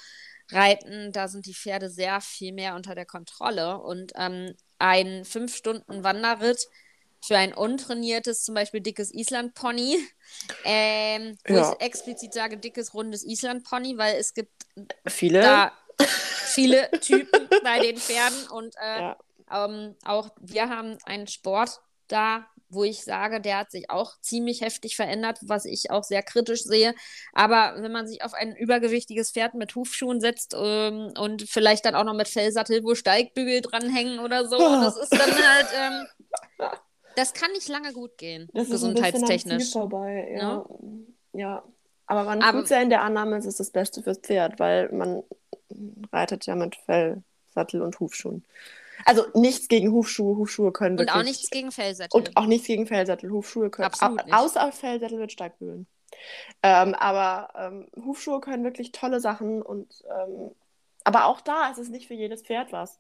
reiten, 0.51 1.12
da 1.12 1.29
sind 1.29 1.46
die 1.46 1.55
Pferde 1.55 1.88
sehr 1.88 2.20
viel 2.20 2.53
mehr 2.53 2.75
unter 2.75 2.96
der 2.96 3.07
Kontrolle. 3.07 3.79
Und 3.81 4.12
ähm, 4.16 4.55
ein 4.79 5.25
fünf 5.25 5.55
Stunden 5.55 6.03
Wanderritt 6.03 6.68
für 7.24 7.37
ein 7.37 7.55
untrainiertes, 7.55 8.44
zum 8.44 8.55
Beispiel 8.55 8.81
dickes 8.81 9.12
Island-Pony, 9.12 9.98
ähm, 10.64 11.37
wo 11.48 11.55
Ja. 11.57 11.72
ich 11.72 11.81
explizit 11.81 12.33
sage, 12.33 12.59
dickes, 12.59 12.94
rundes 12.94 13.24
Island-Pony, 13.24 13.98
weil 13.98 14.16
es 14.16 14.35
gibt 14.35 14.52
Viele? 15.09 15.40
da 15.40 15.72
viele 16.55 16.90
Typen 17.00 17.48
bei 17.64 17.81
den 17.81 17.96
Pferden 17.96 18.46
und 18.48 18.74
äh, 18.79 19.00
Ja. 19.00 19.16
ähm, 19.50 19.96
auch 20.05 20.31
wir 20.40 20.68
haben 20.68 20.98
einen 21.07 21.26
Sport 21.26 21.81
da, 22.09 22.46
wo 22.68 22.85
ich 22.85 23.02
sage, 23.05 23.40
der 23.40 23.59
hat 23.59 23.70
sich 23.70 23.90
auch 23.90 24.12
ziemlich 24.20 24.61
heftig 24.61 24.96
verändert, 24.96 25.38
was 25.42 25.64
ich 25.64 25.90
auch 25.90 26.05
sehr 26.05 26.22
kritisch 26.22 26.62
sehe. 26.62 26.94
Aber 27.33 27.74
wenn 27.83 27.92
man 27.92 28.07
sich 28.07 28.22
auf 28.22 28.35
ein 28.35 28.55
übergewichtiges 28.55 29.31
Pferd 29.33 29.55
mit 29.55 29.74
Hufschuhen 29.74 30.20
setzt 30.20 30.55
ähm, 30.57 31.12
und 31.18 31.48
vielleicht 31.48 31.85
dann 31.85 31.94
auch 31.94 32.05
noch 32.05 32.14
mit 32.14 32.29
Fellsattel, 32.29 32.83
wo 32.85 32.94
Steigbügel 32.94 33.61
dranhängen 33.62 34.18
oder 34.20 34.48
so, 34.48 34.57
Oh. 34.57 34.59
das 34.81 34.96
ist 34.98 35.12
dann 35.12 35.35
halt, 35.35 35.66
ähm, 35.74 36.07
das 37.16 37.33
kann 37.35 37.50
nicht 37.52 37.68
lange 37.68 37.92
gut 37.92 38.16
gehen, 38.18 38.48
Das 38.52 38.68
ist 38.68 38.85
ein 38.85 38.94
bisschen 38.94 38.94
gesundheitstechnisch. 38.94 39.72
vorbei, 39.72 40.29
ja. 40.33 40.38
Ja. 40.38 40.66
Ja. 41.33 41.62
Aber 42.07 42.22
man 42.24 42.40
Aber- 42.42 42.61
tut 42.61 42.70
ja 42.70 42.81
in 42.81 42.90
der 42.90 43.02
Annahme, 43.02 43.37
es 43.37 43.46
ist 43.46 43.59
das 43.59 43.70
Beste 43.70 44.02
fürs 44.02 44.18
Pferd, 44.18 44.61
weil 44.61 44.90
man 44.92 45.24
reitet 46.12 46.46
ja 46.46 46.55
mit 46.55 46.76
Fell, 46.76 47.22
Sattel 47.52 47.83
und 47.83 47.98
Hufschuhen. 47.98 48.44
Also 49.05 49.26
nichts 49.35 49.68
gegen 49.68 49.90
Hufschuhe. 49.92 50.37
Hufschuhe 50.37 50.72
können 50.72 50.92
Und 50.94 51.00
wirklich. 51.00 51.16
auch 51.20 51.24
nichts 51.24 51.50
gegen 51.50 51.70
Fellsättel. 51.72 52.16
Und 52.16 52.37
auch 52.37 52.46
nichts 52.46 52.66
gegen 52.66 52.87
Fellsattel. 52.87 53.31
Hufschuhe 53.31 53.68
können. 53.70 53.87
Absolut 53.87 54.20
au- 54.20 54.24
nicht. 54.24 54.35
Außer 54.35 54.72
Fellsattel 54.72 55.18
mit 55.18 55.33
Steigbügeln. 55.33 55.87
Ähm, 56.62 56.94
aber 56.94 57.50
ähm, 57.57 57.88
Hufschuhe 58.05 58.40
können 58.40 58.64
wirklich 58.64 58.92
tolle 58.92 59.20
Sachen 59.20 59.61
und 59.62 60.02
ähm, 60.09 60.50
aber 61.05 61.26
auch 61.26 61.40
da 61.40 61.70
ist 61.70 61.79
es 61.79 61.88
nicht 61.88 62.07
für 62.07 62.14
jedes 62.14 62.42
Pferd 62.42 62.72
was. 62.72 62.98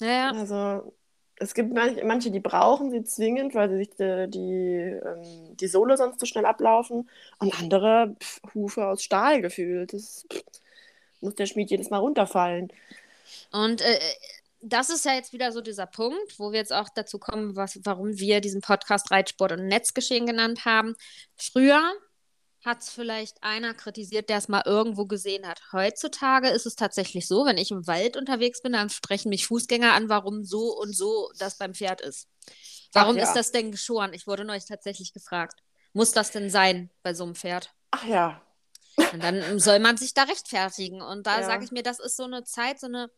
ja, 0.00 0.08
ja. 0.08 0.30
Also 0.32 0.92
es 1.40 1.54
gibt 1.54 1.72
manche, 1.72 2.30
die 2.30 2.40
brauchen 2.40 2.90
sie 2.90 3.04
zwingend, 3.04 3.54
weil 3.54 3.70
sie 3.70 3.76
sich 3.76 3.90
die, 3.90 4.26
die, 4.28 4.98
ähm, 5.04 5.56
die 5.56 5.66
Sohle 5.68 5.96
sonst 5.96 6.18
zu 6.18 6.26
schnell 6.26 6.46
ablaufen. 6.46 7.08
Und 7.38 7.58
andere 7.60 8.16
pf, 8.20 8.40
Hufe 8.54 8.86
aus 8.86 9.02
Stahl 9.02 9.40
gefühlt. 9.40 9.92
Das 9.92 10.26
pf, 10.32 10.42
muss 11.20 11.34
der 11.34 11.46
Schmied 11.46 11.70
jedes 11.70 11.90
Mal 11.90 11.98
runterfallen. 11.98 12.72
Und 13.52 13.80
äh, 13.82 13.98
das 14.60 14.90
ist 14.90 15.04
ja 15.04 15.14
jetzt 15.14 15.32
wieder 15.32 15.52
so 15.52 15.60
dieser 15.60 15.86
Punkt, 15.86 16.38
wo 16.38 16.50
wir 16.50 16.58
jetzt 16.58 16.72
auch 16.72 16.88
dazu 16.88 17.18
kommen, 17.18 17.54
was, 17.54 17.78
warum 17.84 18.18
wir 18.18 18.40
diesen 18.40 18.60
Podcast 18.60 19.10
Reitsport 19.10 19.52
und 19.52 19.66
Netzgeschehen 19.66 20.26
genannt 20.26 20.64
haben. 20.64 20.96
Früher 21.36 21.82
hat 22.64 22.82
es 22.82 22.90
vielleicht 22.90 23.42
einer 23.42 23.72
kritisiert, 23.74 24.28
der 24.28 24.38
es 24.38 24.48
mal 24.48 24.62
irgendwo 24.66 25.06
gesehen 25.06 25.46
hat. 25.46 25.60
Heutzutage 25.72 26.48
ist 26.48 26.66
es 26.66 26.74
tatsächlich 26.74 27.26
so, 27.28 27.44
wenn 27.44 27.58
ich 27.58 27.70
im 27.70 27.86
Wald 27.86 28.16
unterwegs 28.16 28.62
bin, 28.62 28.72
dann 28.72 28.90
sprechen 28.90 29.28
mich 29.28 29.46
Fußgänger 29.46 29.92
an, 29.92 30.08
warum 30.08 30.44
so 30.44 30.76
und 30.76 30.94
so 30.94 31.30
das 31.38 31.56
beim 31.56 31.74
Pferd 31.74 32.00
ist. 32.00 32.28
Warum 32.92 33.16
ja. 33.16 33.24
ist 33.24 33.34
das 33.34 33.52
denn 33.52 33.70
geschoren? 33.70 34.12
Ich 34.12 34.26
wurde 34.26 34.44
neulich 34.44 34.66
tatsächlich 34.66 35.12
gefragt. 35.12 35.60
Muss 35.92 36.12
das 36.12 36.30
denn 36.30 36.50
sein 36.50 36.90
bei 37.02 37.14
so 37.14 37.24
einem 37.24 37.34
Pferd? 37.34 37.72
Ach 37.90 38.04
ja. 38.04 38.42
Und 39.12 39.22
dann 39.22 39.58
soll 39.60 39.78
man 39.78 39.96
sich 39.96 40.12
da 40.14 40.24
rechtfertigen. 40.24 41.00
Und 41.00 41.26
da 41.26 41.40
Ja. 41.40 41.46
sage 41.46 41.64
ich 41.64 41.70
mir, 41.70 41.82
das 41.82 42.00
ist 42.00 42.16
so 42.16 42.24
eine 42.24 42.44
Zeit, 42.44 42.80
so 42.80 42.86
eine 42.86 43.10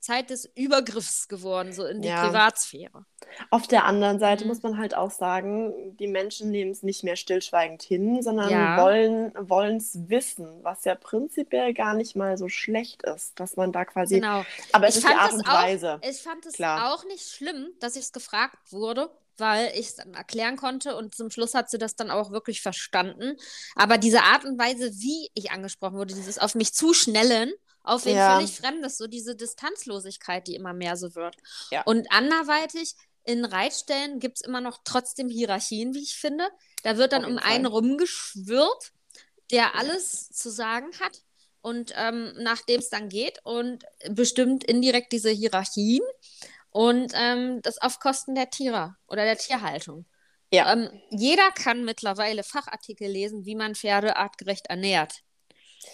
Zeit 0.00 0.30
des 0.30 0.46
Übergriffs 0.54 1.28
geworden, 1.28 1.72
so 1.72 1.84
in 1.84 2.02
die 2.02 2.08
Ja. 2.08 2.26
Privatsphäre. 2.26 3.04
Auf 3.50 3.66
der 3.66 3.84
anderen 3.84 4.18
Seite 4.18 4.44
Mhm. 4.44 4.48
muss 4.48 4.62
man 4.62 4.78
halt 4.78 4.94
auch 4.94 5.10
sagen, 5.10 5.96
die 5.98 6.06
Menschen 6.06 6.50
nehmen 6.50 6.70
es 6.70 6.82
nicht 6.82 7.04
mehr 7.04 7.16
stillschweigend 7.16 7.82
hin, 7.82 8.22
sondern 8.22 8.50
Ja. 8.50 8.76
wollen 8.82 9.76
es 9.76 10.08
wissen, 10.08 10.62
was 10.62 10.84
ja 10.84 10.94
prinzipiell 10.94 11.74
gar 11.74 11.94
nicht 11.94 12.16
mal 12.16 12.38
so 12.38 12.48
schlecht 12.48 13.02
ist, 13.02 13.38
dass 13.40 13.56
man 13.56 13.72
da 13.72 13.84
quasi. 13.84 14.16
Genau. 14.16 14.44
Aber 14.72 14.86
es 14.88 14.96
Ich 14.96 15.04
ist 15.04 15.10
die 15.12 15.16
Art 15.16 15.32
und 15.32 15.48
auch- 15.48 15.62
Weise. 15.62 16.00
Ich 16.08 16.22
fand 16.22 16.46
es 16.46 16.54
Klar. 16.54 16.94
auch 16.94 17.04
nicht 17.04 17.28
schlimm, 17.28 17.68
dass 17.80 17.96
ich 17.96 18.02
es 18.04 18.12
gefragt 18.12 18.56
wurde, 18.70 19.10
weil 19.36 19.70
ich 19.74 19.88
es 19.88 19.94
dann 19.96 20.14
erklären 20.14 20.56
konnte 20.56 20.96
und 20.96 21.14
zum 21.14 21.30
Schluss 21.30 21.54
hat 21.54 21.70
sie 21.70 21.78
das 21.78 21.94
dann 21.96 22.10
auch 22.10 22.30
wirklich 22.30 22.60
verstanden. 22.60 23.36
Aber 23.76 23.98
diese 23.98 24.22
Art 24.22 24.44
und 24.44 24.58
Weise, 24.58 24.90
wie 24.94 25.30
ich 25.34 25.50
angesprochen 25.52 25.96
wurde, 25.96 26.14
dieses 26.14 26.38
auf 26.38 26.54
mich 26.54 26.72
zuschnellen, 26.74 27.52
auf 27.88 28.04
wen 28.04 28.16
Ja. 28.16 28.36
völlig 28.36 28.56
Fremdes, 28.56 28.98
so 28.98 29.06
diese 29.06 29.34
Distanzlosigkeit, 29.36 30.46
die 30.46 30.54
immer 30.54 30.72
mehr 30.72 30.96
so 30.96 31.14
wird. 31.14 31.36
Ja. 31.70 31.82
Und 31.82 32.10
anderweitig, 32.12 32.94
in 33.24 33.44
Reitstellen 33.44 34.20
gibt 34.20 34.38
es 34.38 34.46
immer 34.46 34.60
noch 34.60 34.78
trotzdem 34.84 35.28
Hierarchien, 35.28 35.94
wie 35.94 36.02
ich 36.02 36.14
finde. 36.16 36.48
Da 36.82 36.96
wird 36.96 37.12
dann 37.12 37.24
Auf 37.24 37.30
um 37.30 37.38
Fall. 37.38 37.52
einen 37.52 37.66
rumgeschwirrt, 37.66 38.92
der 39.50 39.74
alles 39.74 40.30
zu 40.30 40.50
sagen 40.50 40.88
hat 41.00 41.22
und 41.60 41.92
ähm, 41.96 42.32
nachdem 42.38 42.80
es 42.80 42.88
dann 42.88 43.08
geht 43.08 43.40
und 43.44 43.84
bestimmt 44.10 44.64
indirekt 44.64 45.12
diese 45.12 45.30
Hierarchien 45.30 46.02
und 46.70 47.12
ähm, 47.14 47.60
das 47.62 47.78
auf 47.78 47.98
Kosten 48.00 48.34
der 48.34 48.50
Tiere 48.50 48.96
oder 49.06 49.24
der 49.24 49.36
Tierhaltung. 49.38 50.06
Ja. 50.52 50.72
Ähm, 50.72 50.88
jeder 51.10 51.50
kann 51.52 51.84
mittlerweile 51.84 52.42
Fachartikel 52.42 53.10
lesen, 53.10 53.44
wie 53.44 53.54
man 53.54 53.74
Pferde 53.74 54.16
artgerecht 54.16 54.68
ernährt. 54.68 55.20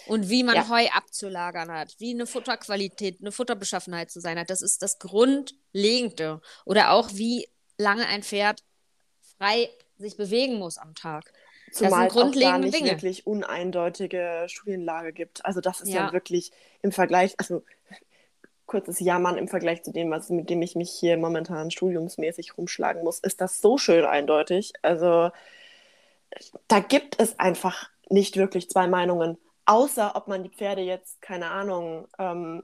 Und 0.07 0.29
wie 0.29 0.43
man 0.43 0.55
Ja. 0.55 0.69
Heu 0.69 0.85
abzulagern 0.93 1.71
hat, 1.71 1.95
wie 1.99 2.13
eine 2.13 2.25
Futterqualität, 2.27 3.19
eine 3.21 3.31
Futterbeschaffenheit 3.31 4.11
zu 4.11 4.19
sein 4.19 4.37
hat. 4.39 4.49
Das 4.49 4.61
ist 4.61 4.81
das 4.81 4.99
Grundlegende. 4.99 6.41
Oder 6.65 6.91
auch, 6.91 7.09
wie 7.13 7.47
lange 7.77 8.05
ein 8.07 8.23
Pferd 8.23 8.63
frei 9.37 9.69
sich 9.97 10.17
bewegen 10.17 10.55
muss 10.59 10.77
am 10.77 10.95
Tag. 10.95 11.31
Zumal 11.71 12.07
es 12.07 12.11
auch 12.13 12.17
grundlegende 12.19 12.67
nicht 12.67 12.75
Dinge. 12.79 12.91
wirklich 12.91 13.27
uneindeutige 13.27 14.45
Studienlage 14.47 15.11
gibt. 15.13 15.43
Also 15.45 15.61
das 15.61 15.81
ist 15.81 15.89
ja, 15.89 16.07
Ja. 16.07 16.13
wirklich 16.13 16.51
im 16.81 16.91
Vergleich, 16.91 17.33
also 17.37 17.63
kurzes 18.65 18.99
Jammern 18.99 19.37
im 19.37 19.47
Vergleich 19.47 19.83
zu 19.83 19.91
dem, 19.91 20.09
was 20.09 20.29
mit 20.29 20.49
dem 20.49 20.61
ich 20.61 20.75
mich 20.75 20.91
hier 20.91 21.17
momentan 21.17 21.71
studiumsmäßig 21.71 22.57
rumschlagen 22.57 23.03
muss, 23.03 23.19
ist 23.19 23.41
das 23.41 23.59
so 23.61 23.77
schön 23.77 24.05
eindeutig. 24.05 24.73
Also 24.81 25.31
da 26.67 26.79
gibt 26.79 27.19
es 27.21 27.37
einfach 27.39 27.89
nicht 28.09 28.37
wirklich 28.37 28.69
zwei 28.69 28.87
Meinungen, 28.87 29.37
außer 29.65 30.15
ob 30.15 30.27
man 30.27 30.43
die 30.43 30.49
Pferde 30.49 30.81
jetzt, 30.81 31.21
keine 31.21 31.51
Ahnung, 31.51 32.07
ähm, 32.19 32.63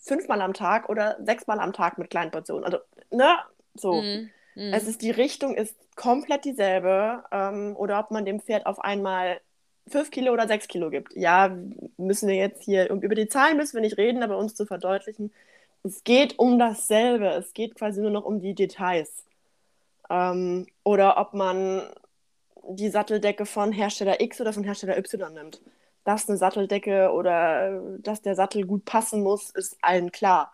fünfmal 0.00 0.40
am 0.40 0.54
Tag 0.54 0.88
oder 0.88 1.18
sechsmal 1.24 1.60
am 1.60 1.72
Tag 1.72 1.98
mit 1.98 2.10
kleinen 2.10 2.30
Portionen. 2.30 2.64
Also, 2.64 2.78
ne? 3.10 3.36
So. 3.74 3.94
Mhm. 3.94 4.30
Mhm. 4.54 4.72
Es 4.72 4.88
ist, 4.88 5.02
die 5.02 5.10
Richtung 5.10 5.54
ist 5.54 5.76
komplett 5.96 6.44
dieselbe. 6.44 7.24
Ähm, 7.30 7.76
oder 7.76 7.98
ob 8.00 8.10
man 8.10 8.24
dem 8.24 8.40
Pferd 8.40 8.66
auf 8.66 8.80
einmal 8.80 9.40
fünf 9.86 10.10
Kilo 10.10 10.32
oder 10.32 10.48
sechs 10.48 10.68
Kilo 10.68 10.90
gibt. 10.90 11.14
Ja, 11.14 11.56
müssen 11.96 12.28
wir 12.28 12.34
jetzt 12.34 12.64
hier, 12.64 12.90
über 12.90 13.14
die 13.14 13.28
Zahlen 13.28 13.56
müssen 13.56 13.74
wir 13.74 13.80
nicht 13.80 13.98
reden, 13.98 14.22
aber 14.22 14.36
uns 14.36 14.54
zu 14.54 14.66
verdeutlichen, 14.66 15.32
es 15.84 16.04
geht 16.04 16.38
um 16.38 16.58
dasselbe. 16.58 17.28
Es 17.28 17.54
geht 17.54 17.74
quasi 17.74 18.00
nur 18.00 18.10
noch 18.10 18.24
um 18.24 18.40
die 18.40 18.54
Details. 18.54 19.24
Ähm, 20.10 20.66
oder 20.84 21.18
ob 21.18 21.34
man 21.34 21.82
die 22.70 22.90
Satteldecke 22.90 23.46
von 23.46 23.72
Hersteller 23.72 24.20
X 24.20 24.40
oder 24.40 24.52
von 24.52 24.64
Hersteller 24.64 24.98
Y 24.98 25.32
nimmt. 25.32 25.60
Dass 26.08 26.26
eine 26.26 26.38
Satteldecke 26.38 27.12
oder 27.12 27.68
äh, 27.68 27.80
dass 27.98 28.22
der 28.22 28.34
Sattel 28.34 28.64
gut 28.64 28.86
passen 28.86 29.22
muss, 29.22 29.50
ist 29.50 29.76
allen 29.82 30.10
klar. 30.10 30.50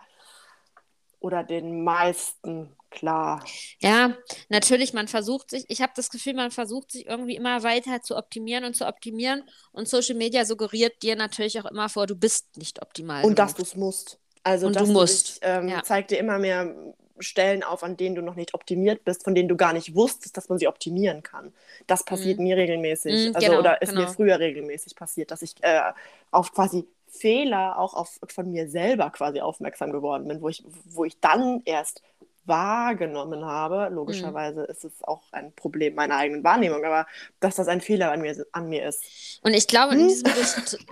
Oder 1.20 1.44
den 1.44 1.84
meisten 1.84 2.76
klar. 2.90 3.44
Ja, 3.78 4.16
natürlich, 4.48 4.94
man 4.94 5.06
versucht 5.06 5.50
sich, 5.50 5.64
ich 5.68 5.80
habe 5.80 5.92
das 5.94 6.10
Gefühl, 6.10 6.34
man 6.34 6.50
versucht 6.50 6.90
sich 6.90 7.06
irgendwie 7.06 7.36
immer 7.36 7.62
weiter 7.62 8.02
zu 8.02 8.16
optimieren 8.16 8.64
und 8.64 8.74
zu 8.74 8.84
optimieren. 8.84 9.44
Und 9.70 9.88
Social 9.88 10.16
Media 10.16 10.44
suggeriert 10.44 11.00
dir 11.04 11.14
natürlich 11.14 11.60
auch 11.60 11.70
immer 11.70 11.88
vor, 11.88 12.08
du 12.08 12.16
bist 12.16 12.56
nicht 12.56 12.82
optimal. 12.82 13.24
Und 13.24 13.38
dass 13.38 13.54
genug. 13.54 13.58
du 13.58 13.62
es 13.62 13.76
musst. 13.76 14.18
Also 14.42 14.66
Und 14.66 14.74
dass 14.74 14.88
du 14.88 14.92
musst, 14.92 15.36
dich, 15.36 15.38
ähm, 15.42 15.68
ja. 15.68 15.84
zeigt 15.84 16.10
dir 16.10 16.18
immer 16.18 16.40
mehr 16.40 16.74
Stellen 17.18 17.62
auf, 17.62 17.82
an 17.82 17.96
denen 17.96 18.14
du 18.14 18.22
noch 18.22 18.34
nicht 18.34 18.54
optimiert 18.54 19.04
bist, 19.04 19.24
von 19.24 19.34
denen 19.34 19.48
du 19.48 19.56
gar 19.56 19.72
nicht 19.72 19.94
wusstest, 19.94 20.36
dass 20.36 20.48
man 20.48 20.58
sie 20.58 20.68
optimieren 20.68 21.22
kann. 21.22 21.52
Das 21.86 22.04
passiert 22.04 22.38
mir 22.38 22.56
regelmäßig. 22.56 23.30
Mhm, 23.30 23.36
also, 23.36 23.46
genau, 23.48 23.58
oder 23.60 23.82
ist 23.82 23.90
genau. 23.90 24.02
mir 24.02 24.08
früher 24.08 24.38
regelmäßig 24.38 24.96
passiert, 24.96 25.30
dass 25.30 25.42
ich 25.42 25.54
äh, 25.62 25.92
auf 26.30 26.52
quasi 26.52 26.86
Fehler 27.08 27.78
auch 27.78 27.94
auf, 27.94 28.18
von 28.28 28.50
mir 28.50 28.68
selber 28.68 29.10
quasi 29.10 29.40
aufmerksam 29.40 29.92
geworden 29.92 30.26
bin, 30.26 30.40
wo 30.40 30.48
ich, 30.48 30.64
wo 30.86 31.04
ich 31.04 31.20
dann 31.20 31.62
erst 31.64 32.02
wahrgenommen 32.46 33.44
habe. 33.44 33.88
Mhm. 33.90 33.96
Logischerweise 33.96 34.64
ist 34.64 34.84
es 34.84 35.02
auch 35.04 35.22
ein 35.32 35.52
Problem 35.54 35.94
meiner 35.94 36.16
eigenen 36.16 36.44
Wahrnehmung, 36.44 36.84
aber 36.84 37.06
dass 37.40 37.56
das 37.56 37.68
ein 37.68 37.80
Fehler 37.80 38.12
an 38.12 38.20
mir, 38.20 38.44
an 38.52 38.68
mir 38.68 38.88
ist. 38.88 39.40
Und 39.42 39.54
ich 39.54 39.66
glaube, 39.66 39.94
in 39.94 40.00
Hm? 40.00 40.08
diesem, 40.08 40.32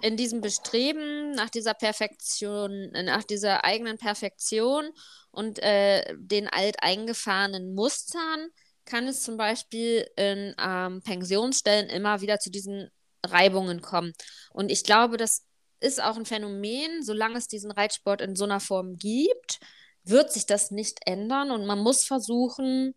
in 0.02 0.16
diesem 0.16 0.40
Bestreben 0.40 1.32
nach 1.32 1.50
dieser 1.50 1.74
Perfektion, 1.74 2.90
nach 2.92 3.24
dieser 3.24 3.64
eigenen 3.64 3.98
Perfektion 3.98 4.90
und 5.32 5.58
äh, 5.62 6.14
den 6.16 6.48
alteingefahrenen 6.48 7.74
Mustern 7.74 8.48
kann 8.84 9.06
es 9.06 9.22
zum 9.22 9.36
Beispiel 9.36 10.06
in 10.16 10.54
ähm, 10.58 11.02
Pensionsstellen 11.02 11.88
immer 11.88 12.20
wieder 12.20 12.38
zu 12.38 12.50
diesen 12.50 12.90
Reibungen 13.24 13.80
kommen. 13.80 14.12
Und 14.52 14.70
ich 14.70 14.84
glaube, 14.84 15.16
das 15.16 15.44
ist 15.80 16.02
auch 16.02 16.16
ein 16.16 16.26
Phänomen, 16.26 17.02
solange 17.02 17.38
es 17.38 17.48
diesen 17.48 17.70
Reitsport 17.70 18.20
in 18.20 18.36
so 18.36 18.44
einer 18.44 18.60
Form 18.60 18.96
gibt, 18.96 19.60
wird 20.04 20.32
sich 20.32 20.46
das 20.46 20.70
nicht 20.70 20.98
ändern 21.06 21.50
und 21.50 21.66
man 21.66 21.78
muss 21.78 22.04
versuchen, 22.04 22.94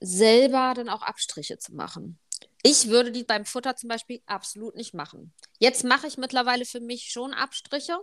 selber 0.00 0.72
dann 0.74 0.88
auch 0.88 1.02
Abstriche 1.02 1.58
zu 1.58 1.74
machen. 1.74 2.18
Ich 2.62 2.88
würde 2.88 3.12
die 3.12 3.24
beim 3.24 3.44
Futter 3.44 3.76
zum 3.76 3.88
Beispiel 3.88 4.20
absolut 4.26 4.74
nicht 4.74 4.94
machen. 4.94 5.32
Jetzt 5.58 5.84
mache 5.84 6.06
ich 6.06 6.18
mittlerweile 6.18 6.64
für 6.64 6.80
mich 6.80 7.10
schon 7.10 7.34
Abstriche 7.34 7.98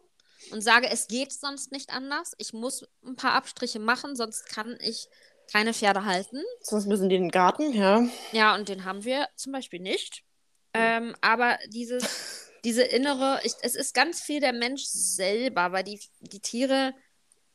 und 0.52 0.62
sage, 0.62 0.90
es 0.90 1.08
geht 1.08 1.32
sonst 1.32 1.72
nicht 1.72 1.90
anders. 1.92 2.34
Ich 2.38 2.54
muss 2.54 2.86
ein 3.06 3.16
paar 3.16 3.34
Abstriche 3.34 3.80
machen, 3.80 4.16
sonst 4.16 4.48
kann 4.48 4.78
ich 4.82 5.08
keine 5.52 5.74
Pferde 5.74 6.06
halten. 6.06 6.42
Sonst 6.62 6.88
müssen 6.88 7.10
die 7.10 7.16
in 7.16 7.24
den 7.24 7.32
Garten, 7.32 7.74
ja. 7.74 8.08
Ja, 8.32 8.56
und 8.56 8.70
den 8.70 8.86
haben 8.86 9.04
wir 9.04 9.28
zum 9.36 9.52
Beispiel 9.52 9.80
nicht. 9.80 10.24
Ähm, 10.74 11.16
aber 11.22 11.58
dieses, 11.70 12.52
diese 12.66 12.84
innere, 12.84 13.40
ich, 13.44 13.54
es 13.62 13.76
ist 13.76 13.94
ganz 13.94 14.22
viel 14.22 14.40
der 14.40 14.54
Mensch 14.54 14.84
selber, 14.86 15.72
weil 15.72 15.84
die, 15.84 16.00
die 16.20 16.40
Tiere, 16.40 16.94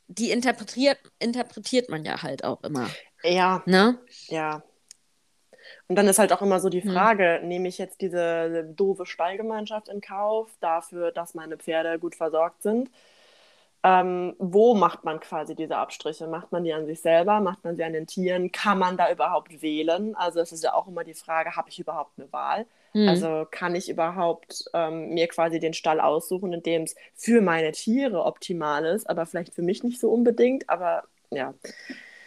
die 0.07 0.31
interpretiert, 0.31 0.97
interpretiert 1.19 1.89
man 1.89 2.03
ja 2.05 2.21
halt 2.21 2.43
auch 2.43 2.63
immer. 2.63 2.89
Ja, 3.23 3.61
Ne? 3.65 3.99
Ja. 4.27 4.63
Und 5.91 5.95
dann 5.97 6.07
ist 6.07 6.19
halt 6.19 6.31
auch 6.31 6.41
immer 6.41 6.61
so 6.61 6.69
die 6.69 6.81
Hm. 6.81 6.93
Frage, 6.93 7.41
nehme 7.43 7.67
ich 7.67 7.77
jetzt 7.77 7.99
diese 7.99 8.63
doofe 8.63 9.05
Stallgemeinschaft 9.05 9.89
in 9.89 9.99
Kauf 9.99 10.49
dafür, 10.61 11.11
dass 11.11 11.33
meine 11.33 11.57
Pferde 11.57 11.99
gut 11.99 12.15
versorgt 12.15 12.63
sind? 12.63 12.89
Ähm, 13.83 14.35
wo 14.39 14.73
macht 14.73 15.03
man 15.03 15.19
quasi 15.19 15.53
diese 15.53 15.75
Abstriche? 15.75 16.27
Macht 16.27 16.53
man 16.53 16.63
die 16.63 16.71
an 16.71 16.85
sich 16.85 17.01
selber? 17.01 17.41
Macht 17.41 17.65
man 17.65 17.75
sie 17.75 17.83
an 17.83 17.91
den 17.91 18.07
Tieren? 18.07 18.53
Kann 18.53 18.79
man 18.79 18.95
da 18.95 19.11
überhaupt 19.11 19.61
wählen? 19.61 20.15
Also 20.15 20.39
es 20.39 20.53
ist 20.53 20.63
ja 20.63 20.73
auch 20.73 20.87
immer 20.87 21.03
die 21.03 21.13
Frage, 21.13 21.57
habe 21.57 21.67
ich 21.69 21.77
überhaupt 21.77 22.17
eine 22.17 22.31
Wahl? 22.31 22.65
Hm. 22.93 23.09
Also 23.09 23.45
kann 23.51 23.75
ich 23.75 23.89
überhaupt 23.89 24.63
ähm, 24.73 25.09
mir 25.09 25.27
quasi 25.27 25.59
den 25.59 25.73
Stall 25.73 25.99
aussuchen, 25.99 26.53
in 26.53 26.63
dem 26.63 26.83
es 26.83 26.95
für 27.15 27.41
meine 27.41 27.73
Tiere 27.73 28.23
optimal 28.23 28.85
ist, 28.85 29.09
aber 29.09 29.25
vielleicht 29.25 29.53
für 29.53 29.61
mich 29.61 29.83
nicht 29.83 29.99
so 29.99 30.09
unbedingt. 30.09 30.69
Aber 30.69 31.03
ja, 31.31 31.53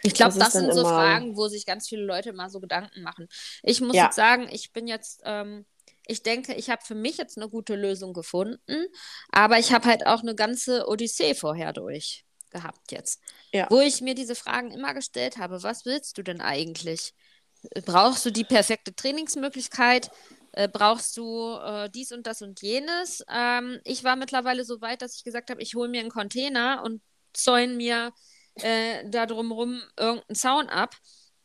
Ich 0.05 0.13
glaube, 0.13 0.37
Das 0.37 0.53
das, 0.53 0.53
sind 0.53 0.73
so 0.73 0.83
Fragen, 0.83 1.35
wo 1.35 1.47
sich 1.47 1.65
ganz 1.65 1.87
viele 1.87 2.03
Leute 2.03 2.29
immer 2.29 2.49
so 2.49 2.59
Gedanken 2.59 3.01
machen. 3.01 3.27
Ich 3.63 3.81
muss 3.81 3.95
Ja. 3.95 4.05
jetzt 4.05 4.15
sagen, 4.15 4.47
ich 4.51 4.71
bin 4.71 4.87
jetzt, 4.87 5.21
ähm, 5.25 5.65
ich 6.07 6.23
denke, 6.23 6.53
ich 6.53 6.69
habe 6.69 6.83
für 6.85 6.95
mich 6.95 7.17
jetzt 7.17 7.37
eine 7.37 7.49
gute 7.49 7.75
Lösung 7.75 8.13
gefunden, 8.13 8.85
aber 9.31 9.57
ich 9.59 9.73
habe 9.73 9.85
halt 9.87 10.05
auch 10.05 10.21
eine 10.21 10.35
ganze 10.35 10.87
Odyssee 10.87 11.33
vorher 11.35 11.73
durch 11.73 12.23
gehabt 12.51 12.91
jetzt, 12.91 13.19
Ja. 13.53 13.67
wo 13.69 13.81
ich 13.81 14.01
mir 14.01 14.15
diese 14.15 14.35
Fragen 14.35 14.71
immer 14.71 14.93
gestellt 14.93 15.37
habe. 15.37 15.61
Was 15.63 15.85
willst 15.85 16.17
du 16.17 16.23
denn 16.23 16.41
eigentlich? 16.41 17.13
Brauchst 17.85 18.25
du 18.25 18.31
die 18.31 18.43
perfekte 18.43 18.95
Trainingsmöglichkeit? 18.95 20.09
Äh, 20.53 20.69
brauchst 20.69 21.17
du 21.17 21.53
äh, 21.57 21.89
dies 21.89 22.11
und 22.11 22.27
das 22.27 22.41
und 22.41 22.61
jenes? 22.61 23.23
Ähm, 23.29 23.79
ich 23.83 24.03
war 24.03 24.15
mittlerweile 24.15 24.63
so 24.63 24.79
weit, 24.81 25.01
dass 25.01 25.15
ich 25.17 25.23
gesagt 25.23 25.49
habe, 25.49 25.61
ich 25.61 25.75
hole 25.75 25.89
mir 25.89 25.99
einen 26.01 26.11
Container 26.11 26.81
und 26.85 27.01
zäune 27.33 27.73
mir 27.73 28.13
äh, 28.61 29.03
da 29.09 29.25
drumrum 29.25 29.81
irgendeinen 29.97 30.35
Zaun 30.35 30.67
ab. 30.69 30.95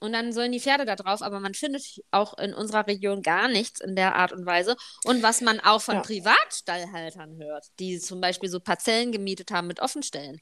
Und 0.02 0.14
dann 0.14 0.32
sollen 0.32 0.50
die 0.52 0.60
Pferde 0.60 0.86
da 0.86 0.96
drauf, 0.96 1.20
aber 1.20 1.40
man 1.40 1.52
findet 1.52 1.84
auch 2.10 2.38
in 2.38 2.54
unserer 2.54 2.86
Region 2.86 3.20
gar 3.20 3.48
nichts 3.48 3.80
in 3.80 3.96
der 3.96 4.14
Art 4.14 4.32
und 4.32 4.46
Weise. 4.46 4.74
Und 5.04 5.22
was 5.22 5.42
man 5.42 5.60
auch 5.60 5.82
von 5.82 5.96
Ja. 5.96 6.00
Privatstallhaltern 6.00 7.36
hört, 7.38 7.66
die 7.78 7.98
zum 7.98 8.20
Beispiel 8.20 8.48
so 8.48 8.60
Parzellen 8.60 9.12
gemietet 9.12 9.50
haben 9.50 9.66
mit 9.66 9.80
Offenstellen, 9.80 10.40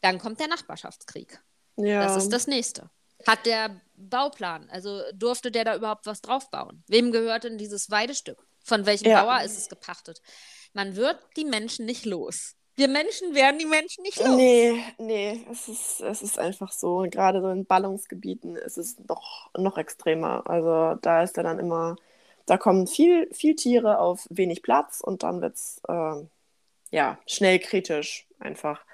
dann 0.00 0.18
kommt 0.18 0.38
der 0.40 0.46
Nachbarschaftskrieg. 0.48 1.40
ja. 1.76 2.04
Das 2.04 2.16
ist 2.22 2.32
das 2.32 2.46
nächste. 2.46 2.88
Hat 3.26 3.44
der 3.46 3.80
Bauplan, 3.96 4.70
also 4.70 5.02
durfte 5.12 5.50
der 5.50 5.64
da 5.64 5.74
überhaupt 5.76 6.06
was 6.06 6.20
draufbauen? 6.22 6.84
Wem 6.86 7.10
gehört 7.12 7.44
denn 7.44 7.58
dieses 7.58 7.90
Weidestück? 7.90 8.38
Von 8.64 8.86
welchem 8.86 9.08
Ja. 9.10 9.24
Bauer 9.24 9.42
ist 9.42 9.58
es 9.58 9.68
gepachtet? 9.68 10.20
Man 10.72 10.94
wird 10.96 11.18
die 11.36 11.44
Menschen 11.44 11.84
nicht 11.84 12.04
los. 12.06 12.54
Wir 12.80 12.88
Menschen 12.88 13.34
werden 13.34 13.58
die 13.58 13.66
Menschen 13.66 14.02
nicht 14.04 14.18
los. 14.18 14.36
Nee, 14.36 14.82
nee, 14.96 15.44
es 15.52 15.68
ist, 15.68 16.00
es 16.00 16.22
ist 16.22 16.38
einfach 16.38 16.72
so. 16.72 17.00
Und 17.00 17.10
gerade 17.10 17.42
so 17.42 17.50
in 17.50 17.66
Ballungsgebieten 17.66 18.56
ist 18.56 18.78
es 18.78 18.98
noch, 19.06 19.50
noch 19.54 19.76
extremer. 19.76 20.48
Also 20.48 20.98
da 21.02 21.22
ist 21.22 21.36
ja 21.36 21.42
dann 21.42 21.58
immer, 21.58 21.96
da 22.46 22.56
kommen 22.56 22.86
viel, 22.86 23.28
viel 23.34 23.54
Tiere 23.54 23.98
auf 23.98 24.26
wenig 24.30 24.62
Platz 24.62 25.02
und 25.02 25.24
dann 25.24 25.42
wird 25.42 25.56
es 25.56 25.82
ja 26.90 27.18
schnell 27.26 27.58
kritisch 27.58 28.26
einfach. 28.38 28.86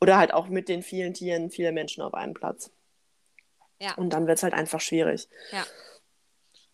Oder 0.00 0.16
halt 0.16 0.34
auch 0.34 0.48
mit 0.48 0.68
den 0.68 0.82
vielen 0.82 1.14
Tieren 1.14 1.52
viele 1.52 1.70
Menschen 1.70 2.02
auf 2.02 2.14
einen 2.14 2.34
Platz. 2.34 2.72
Ja. 3.78 3.94
Und 3.94 4.10
dann 4.10 4.26
wird 4.26 4.38
es 4.38 4.42
halt 4.42 4.54
einfach 4.54 4.80
schwierig. 4.80 5.28
Ja. 5.52 5.64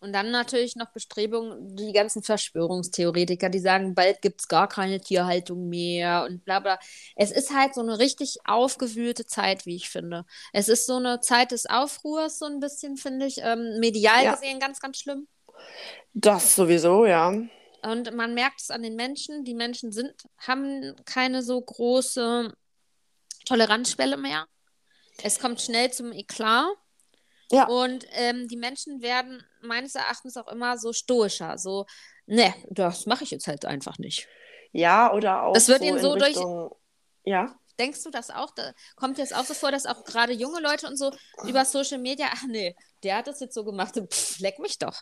Und 0.01 0.13
dann 0.13 0.31
natürlich 0.31 0.77
noch 0.77 0.91
Bestrebungen, 0.91 1.75
die 1.75 1.91
ganzen 1.91 2.23
Verschwörungstheoretiker, 2.23 3.49
die 3.49 3.59
sagen, 3.59 3.95
bald 3.95 4.21
gibt 4.21 4.39
es 4.39 4.47
gar 4.47 4.69
keine 4.69 5.01
Tierhaltung 5.01 5.67
mehr 5.67 6.25
und 6.25 6.45
bla 6.45 6.61
bla. 6.61 6.79
Es 7.17 7.31
ist 7.31 7.53
halt 7.53 7.75
so 7.75 7.81
eine 7.81 7.99
richtig 7.99 8.37
aufgewühlte 8.45 9.25
Zeit, 9.25 9.65
wie 9.65 9.75
ich 9.75 9.89
finde. 9.89 10.25
Es 10.53 10.69
ist 10.69 10.85
so 10.85 10.95
eine 10.95 11.19
Zeit 11.19 11.51
des 11.51 11.65
Aufruhrs, 11.65 12.39
so 12.39 12.45
ein 12.45 12.61
bisschen, 12.61 12.95
finde 12.95 13.25
ich. 13.25 13.39
Ähm, 13.39 13.79
medial 13.79 14.23
ja. 14.23 14.33
gesehen 14.35 14.59
ganz, 14.59 14.79
ganz 14.79 14.99
schlimm. 14.99 15.27
Das 16.13 16.55
sowieso, 16.55 17.05
ja. 17.05 17.33
Und 17.81 18.13
man 18.13 18.33
merkt 18.33 18.61
es 18.61 18.71
an 18.71 18.83
den 18.83 18.95
Menschen. 18.95 19.43
Die 19.43 19.53
Menschen 19.53 19.91
sind, 19.91 20.13
haben 20.37 20.95
keine 21.05 21.43
so 21.43 21.59
große 21.59 22.53
Toleranzschwelle 23.45 24.15
mehr. 24.15 24.45
Es 25.23 25.39
kommt 25.39 25.61
schnell 25.61 25.91
zum 25.91 26.13
Eklat. 26.13 26.67
Ja. 27.51 27.67
Und 27.67 28.05
ähm, 28.11 28.47
die 28.47 28.57
Menschen 28.57 29.01
werden 29.01 29.43
meines 29.61 29.95
Erachtens 29.95 30.37
auch 30.37 30.47
immer 30.47 30.77
so 30.77 30.93
stoischer. 30.93 31.57
So, 31.57 31.85
ne, 32.25 32.53
das 32.69 33.05
mache 33.05 33.23
ich 33.23 33.31
jetzt 33.31 33.47
halt 33.47 33.65
einfach 33.65 33.97
nicht. 33.97 34.27
Ja, 34.71 35.13
oder 35.13 35.43
auch. 35.43 35.53
Das 35.53 35.67
wird 35.67 35.79
so 35.79 35.85
ihnen 35.85 35.99
so 35.99 36.11
Richtung, 36.11 36.69
durch. 36.69 36.71
Ja. 37.23 37.55
Denkst 37.79 38.03
du 38.03 38.11
das 38.11 38.29
auch? 38.29 38.51
Da 38.51 38.73
kommt 38.95 39.17
jetzt 39.17 39.35
auch 39.35 39.45
so 39.45 39.53
vor, 39.53 39.71
dass 39.71 39.85
auch 39.85 40.03
gerade 40.03 40.33
junge 40.33 40.59
Leute 40.59 40.87
und 40.87 40.97
so 40.97 41.11
über 41.47 41.65
Social 41.65 41.97
Media, 41.97 42.27
ach 42.31 42.43
nee, 42.47 42.75
der 43.03 43.17
hat 43.17 43.27
das 43.27 43.39
jetzt 43.39 43.55
so 43.55 43.63
gemacht, 43.63 43.95
pff, 43.95 44.39
leck 44.39 44.59
mich 44.59 44.77
doch. 44.77 45.01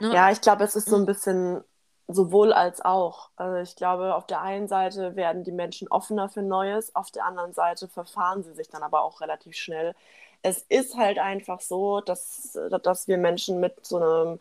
Ne? 0.00 0.12
Ja, 0.12 0.30
ich 0.30 0.40
glaube, 0.40 0.64
es 0.64 0.74
ist 0.74 0.88
so 0.88 0.96
ein 0.96 1.06
bisschen 1.06 1.62
sowohl 2.08 2.52
als 2.52 2.80
auch. 2.80 3.30
Also 3.36 3.58
ich 3.58 3.76
glaube, 3.76 4.14
auf 4.14 4.26
der 4.26 4.40
einen 4.40 4.68
Seite 4.68 5.16
werden 5.16 5.44
die 5.44 5.52
Menschen 5.52 5.88
offener 5.88 6.28
für 6.28 6.42
Neues, 6.42 6.94
auf 6.94 7.10
der 7.10 7.24
anderen 7.24 7.52
Seite 7.52 7.88
verfahren 7.88 8.42
sie 8.42 8.54
sich 8.54 8.68
dann 8.68 8.82
aber 8.82 9.02
auch 9.02 9.20
relativ 9.20 9.56
schnell. 9.56 9.94
Es 10.42 10.58
ist 10.68 10.96
halt 10.96 11.18
einfach 11.18 11.60
so, 11.60 12.00
dass, 12.00 12.58
dass 12.82 13.08
wir 13.08 13.18
Menschen 13.18 13.60
mit 13.60 13.84
so 13.84 13.96
einem, 13.96 14.40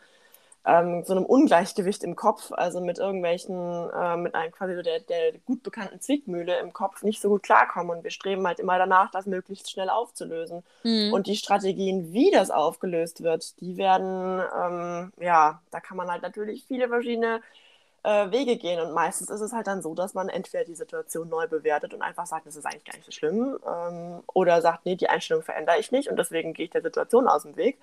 ähm, 0.66 1.04
so 1.04 1.14
einem 1.14 1.26
Ungleichgewicht 1.26 2.04
im 2.04 2.16
Kopf, 2.16 2.52
also 2.52 2.82
mit 2.82 3.00
irgendwelchen, 3.00 3.90
äh, 3.90 4.18
mit 4.18 4.36
einem 4.36 4.52
quasi 4.52 4.82
der, 4.82 5.00
der 5.02 5.34
gut 5.46 5.64
bekannten 5.64 6.00
Zwickmühle 6.00 6.60
im 6.60 6.74
Kopf 6.74 7.04
nicht 7.04 7.22
so 7.22 7.30
gut 7.30 7.44
klarkommen. 7.44 7.98
Und 7.98 8.04
wir 8.04 8.12
streben 8.12 8.46
halt 8.48 8.60
immer 8.60 8.78
danach, 8.78 9.12
das 9.12 9.26
möglichst 9.26 9.72
schnell 9.72 9.90
aufzulösen. 9.90 10.64
Mhm. 10.84 11.14
Und 11.14 11.28
die 11.28 11.36
Strategien, 11.36 12.14
wie 12.14 12.32
das 12.32 12.52
aufgelöst 12.52 13.24
wird, 13.24 13.60
die 13.62 13.78
werden, 13.78 14.42
ähm, 14.58 15.14
ja, 15.20 15.62
da 15.72 15.80
kann 15.80 15.98
man 15.98 16.10
halt 16.10 16.22
natürlich 16.22 16.66
viele 16.66 16.88
verschiedene 16.88 17.42
äh, 18.04 18.32
Wege 18.32 18.58
gehen. 18.58 18.80
Und 18.80 18.94
meistens 18.94 19.30
ist 19.30 19.42
es 19.42 19.54
halt 19.54 19.68
dann 19.68 19.82
so, 19.82 19.94
dass 19.94 20.14
man 20.14 20.30
entweder 20.30 20.64
die 20.64 20.76
Situation 20.76 21.30
neu 21.30 21.48
bewertet 21.48 21.94
und 21.94 22.02
einfach 22.02 22.26
sagt, 22.26 22.48
das 22.48 22.56
ist 22.56 22.66
eigentlich 22.66 22.86
gar 22.86 22.96
nicht 22.96 23.06
so 23.06 23.12
schlimm, 23.12 23.60
ähm, 23.68 24.24
oder 24.34 24.62
sagt, 24.62 24.86
nee, 24.86 24.96
die 24.96 25.10
Einstellung 25.10 25.44
verändere 25.44 25.80
ich 25.80 25.92
nicht 25.92 26.10
und 26.10 26.18
deswegen 26.18 26.54
gehe 26.54 26.66
ich 26.66 26.72
der 26.72 26.82
Situation 26.82 27.28
aus 27.28 27.44
dem 27.44 27.56
Weg. 27.56 27.80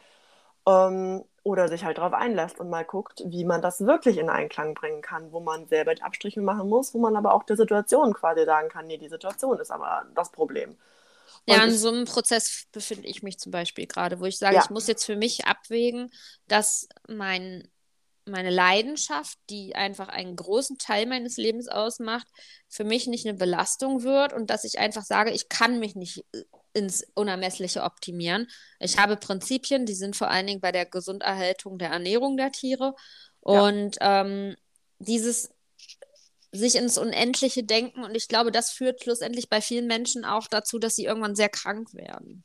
Ähm, 0.67 1.25
oder 1.45 1.69
sich 1.69 1.85
halt 1.85 1.99
darauf 1.99 2.13
einlässt 2.13 2.59
und 2.59 2.71
mal 2.71 2.85
guckt, 2.85 3.23
wie 3.25 3.45
man 3.45 3.63
das 3.63 3.87
wirklich 3.87 4.19
in 4.19 4.29
Einklang 4.29 4.75
bringen 4.75 5.01
kann, 5.01 5.31
wo 5.31 5.39
man 5.39 5.69
selber 5.69 5.95
die 5.95 6.03
Abstriche 6.03 6.41
machen 6.41 6.69
muss, 6.69 6.93
wo 6.93 6.99
man 6.99 7.15
aber 7.15 7.35
auch 7.35 7.45
der 7.45 7.57
Situation 7.57 8.13
quasi 8.15 8.45
sagen 8.45 8.69
kann, 8.69 8.89
nee, 8.89 8.99
die 8.99 9.09
Situation 9.09 9.61
ist 9.61 9.71
aber 9.71 10.07
das 10.15 10.33
Problem. 10.33 10.77
Ja, 11.47 11.63
in 11.63 11.73
so 11.73 11.89
einem 11.89 12.05
Prozess 12.05 12.67
befinde 12.73 13.07
ich 13.07 13.23
mich 13.23 13.39
zum 13.39 13.53
Beispiel 13.53 13.87
gerade, 13.87 14.19
wo 14.19 14.25
ich 14.25 14.39
sage, 14.39 14.57
ja. 14.57 14.63
ich 14.63 14.71
muss 14.71 14.89
jetzt 14.89 15.05
für 15.05 15.15
mich 15.15 15.47
abwägen, 15.47 16.11
dass 16.49 16.89
mein 17.07 17.69
meine 18.27 18.51
Leidenschaft, 18.51 19.39
die 19.51 19.75
einfach 19.75 20.09
einen 20.09 20.37
großen 20.37 20.79
Teil 20.79 21.07
meines 21.07 21.37
Lebens 21.37 21.69
ausmacht, 21.69 22.27
für 22.69 22.85
mich 22.85 23.07
nicht 23.07 23.27
eine 23.27 23.37
Belastung 23.37 24.03
wird 24.03 24.33
und 24.33 24.51
dass 24.51 24.65
ich 24.65 24.79
einfach 24.79 25.05
sage, 25.05 25.31
ich 25.31 25.49
kann 25.49 25.79
mich 25.79 25.95
nicht 25.95 26.25
äh, 26.33 26.43
ins 26.75 27.07
Unermessliche 27.15 27.83
optimieren. 27.83 28.49
Ich 28.81 28.99
habe 28.99 29.17
Prinzipien, 29.17 29.87
die 29.87 29.95
sind 29.95 30.15
vor 30.15 30.29
allen 30.29 30.47
Dingen 30.47 30.61
bei 30.61 30.73
der 30.73 30.85
Gesunderhaltung 30.85 31.79
der 31.79 31.89
Ernährung 31.89 32.37
der 32.37 32.53
Tiere. 32.53 32.95
Und 33.41 33.97
ja. 33.97 34.23
ähm, 34.23 34.57
dieses 34.99 35.51
sich 36.53 36.75
ins 36.75 36.99
Unendliche 36.99 37.65
denken 37.65 38.05
und 38.05 38.15
ich 38.15 38.29
glaube, 38.29 38.51
das 38.51 38.71
führt 38.71 39.03
schlussendlich 39.03 39.49
bei 39.49 39.61
vielen 39.61 39.87
Menschen 39.87 40.25
auch 40.25 40.47
dazu, 40.49 40.79
dass 40.79 40.97
sie 40.97 41.05
irgendwann 41.05 41.37
sehr 41.37 41.49
krank 41.49 41.93
werden. 41.95 42.43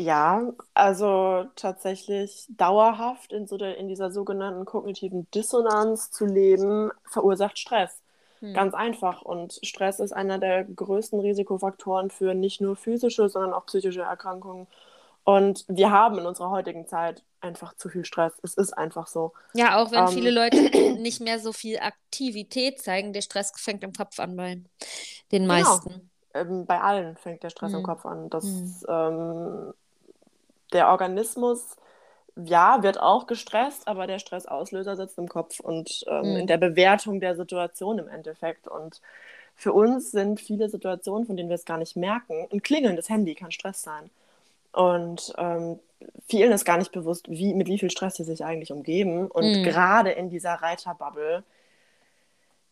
Ja, 0.00 0.52
also 0.74 1.46
tatsächlich 1.56 2.46
dauerhaft 2.50 3.32
in, 3.32 3.48
so 3.48 3.56
der, 3.56 3.78
in 3.78 3.88
dieser 3.88 4.12
sogenannten 4.12 4.64
kognitiven 4.64 5.28
Dissonanz 5.32 6.12
zu 6.12 6.24
leben, 6.24 6.92
verursacht 7.02 7.58
Stress. 7.58 8.00
Hm. 8.38 8.54
Ganz 8.54 8.74
einfach. 8.74 9.22
Und 9.22 9.58
Stress 9.64 9.98
ist 9.98 10.12
einer 10.12 10.38
der 10.38 10.62
größten 10.62 11.18
Risikofaktoren 11.18 12.10
für 12.10 12.34
nicht 12.34 12.60
nur 12.60 12.76
physische, 12.76 13.28
sondern 13.28 13.52
auch 13.52 13.66
psychische 13.66 14.02
Erkrankungen. 14.02 14.68
Und 15.24 15.64
wir 15.66 15.90
haben 15.90 16.16
in 16.18 16.26
unserer 16.26 16.50
heutigen 16.50 16.86
Zeit 16.86 17.24
einfach 17.40 17.74
zu 17.74 17.88
viel 17.88 18.04
Stress. 18.04 18.34
Es 18.44 18.54
ist 18.54 18.78
einfach 18.78 19.08
so. 19.08 19.32
Ja, 19.52 19.82
auch 19.82 19.90
wenn 19.90 20.04
ähm, 20.04 20.08
viele 20.10 20.30
Leute 20.30 20.58
nicht 21.00 21.20
mehr 21.20 21.40
so 21.40 21.52
viel 21.52 21.80
Aktivität 21.80 22.80
zeigen, 22.80 23.12
der 23.12 23.22
Stress 23.22 23.50
fängt 23.56 23.82
im 23.82 23.92
Kopf 23.92 24.20
an 24.20 24.36
bei 24.36 24.62
den 25.32 25.42
genau. 25.42 25.54
meisten. 25.54 25.88
Genau. 25.88 26.02
Ähm, 26.34 26.66
bei 26.66 26.80
allen 26.80 27.16
fängt 27.16 27.42
der 27.42 27.50
Stress 27.50 27.72
hm. 27.72 27.78
im 27.78 27.84
Kopf 27.84 28.06
an. 28.06 28.30
Das 28.30 28.44
hm. 28.44 28.76
ähm, 28.88 29.74
der 30.72 30.88
Organismus, 30.88 31.76
ja, 32.36 32.82
wird 32.82 33.00
auch 33.00 33.26
gestresst, 33.26 33.88
aber 33.88 34.06
der 34.06 34.18
Stressauslöser 34.18 34.96
sitzt 34.96 35.18
im 35.18 35.28
Kopf 35.28 35.60
und 35.60 36.04
ähm, 36.06 36.30
mhm. 36.30 36.36
in 36.36 36.46
der 36.46 36.58
Bewertung 36.58 37.20
der 37.20 37.34
Situation 37.34 37.98
im 37.98 38.08
Endeffekt. 38.08 38.68
Und 38.68 39.00
für 39.56 39.72
uns 39.72 40.12
sind 40.12 40.40
viele 40.40 40.68
Situationen, 40.68 41.26
von 41.26 41.36
denen 41.36 41.48
wir 41.48 41.56
es 41.56 41.64
gar 41.64 41.78
nicht 41.78 41.96
merken, 41.96 42.46
ein 42.52 42.62
klingelndes 42.62 43.08
Handy 43.08 43.34
kann 43.34 43.50
Stress 43.50 43.82
sein. 43.82 44.10
Und 44.72 45.32
ähm, 45.36 45.80
vielen 46.28 46.52
ist 46.52 46.64
gar 46.64 46.78
nicht 46.78 46.92
bewusst, 46.92 47.28
wie, 47.28 47.54
mit 47.54 47.66
wie 47.66 47.78
viel 47.78 47.90
Stress 47.90 48.16
sie 48.16 48.24
sich 48.24 48.44
eigentlich 48.44 48.70
umgeben. 48.70 49.26
Und 49.26 49.44
mhm. 49.44 49.64
gerade 49.64 50.10
in 50.10 50.30
dieser 50.30 50.54
Reiterbubble 50.54 51.42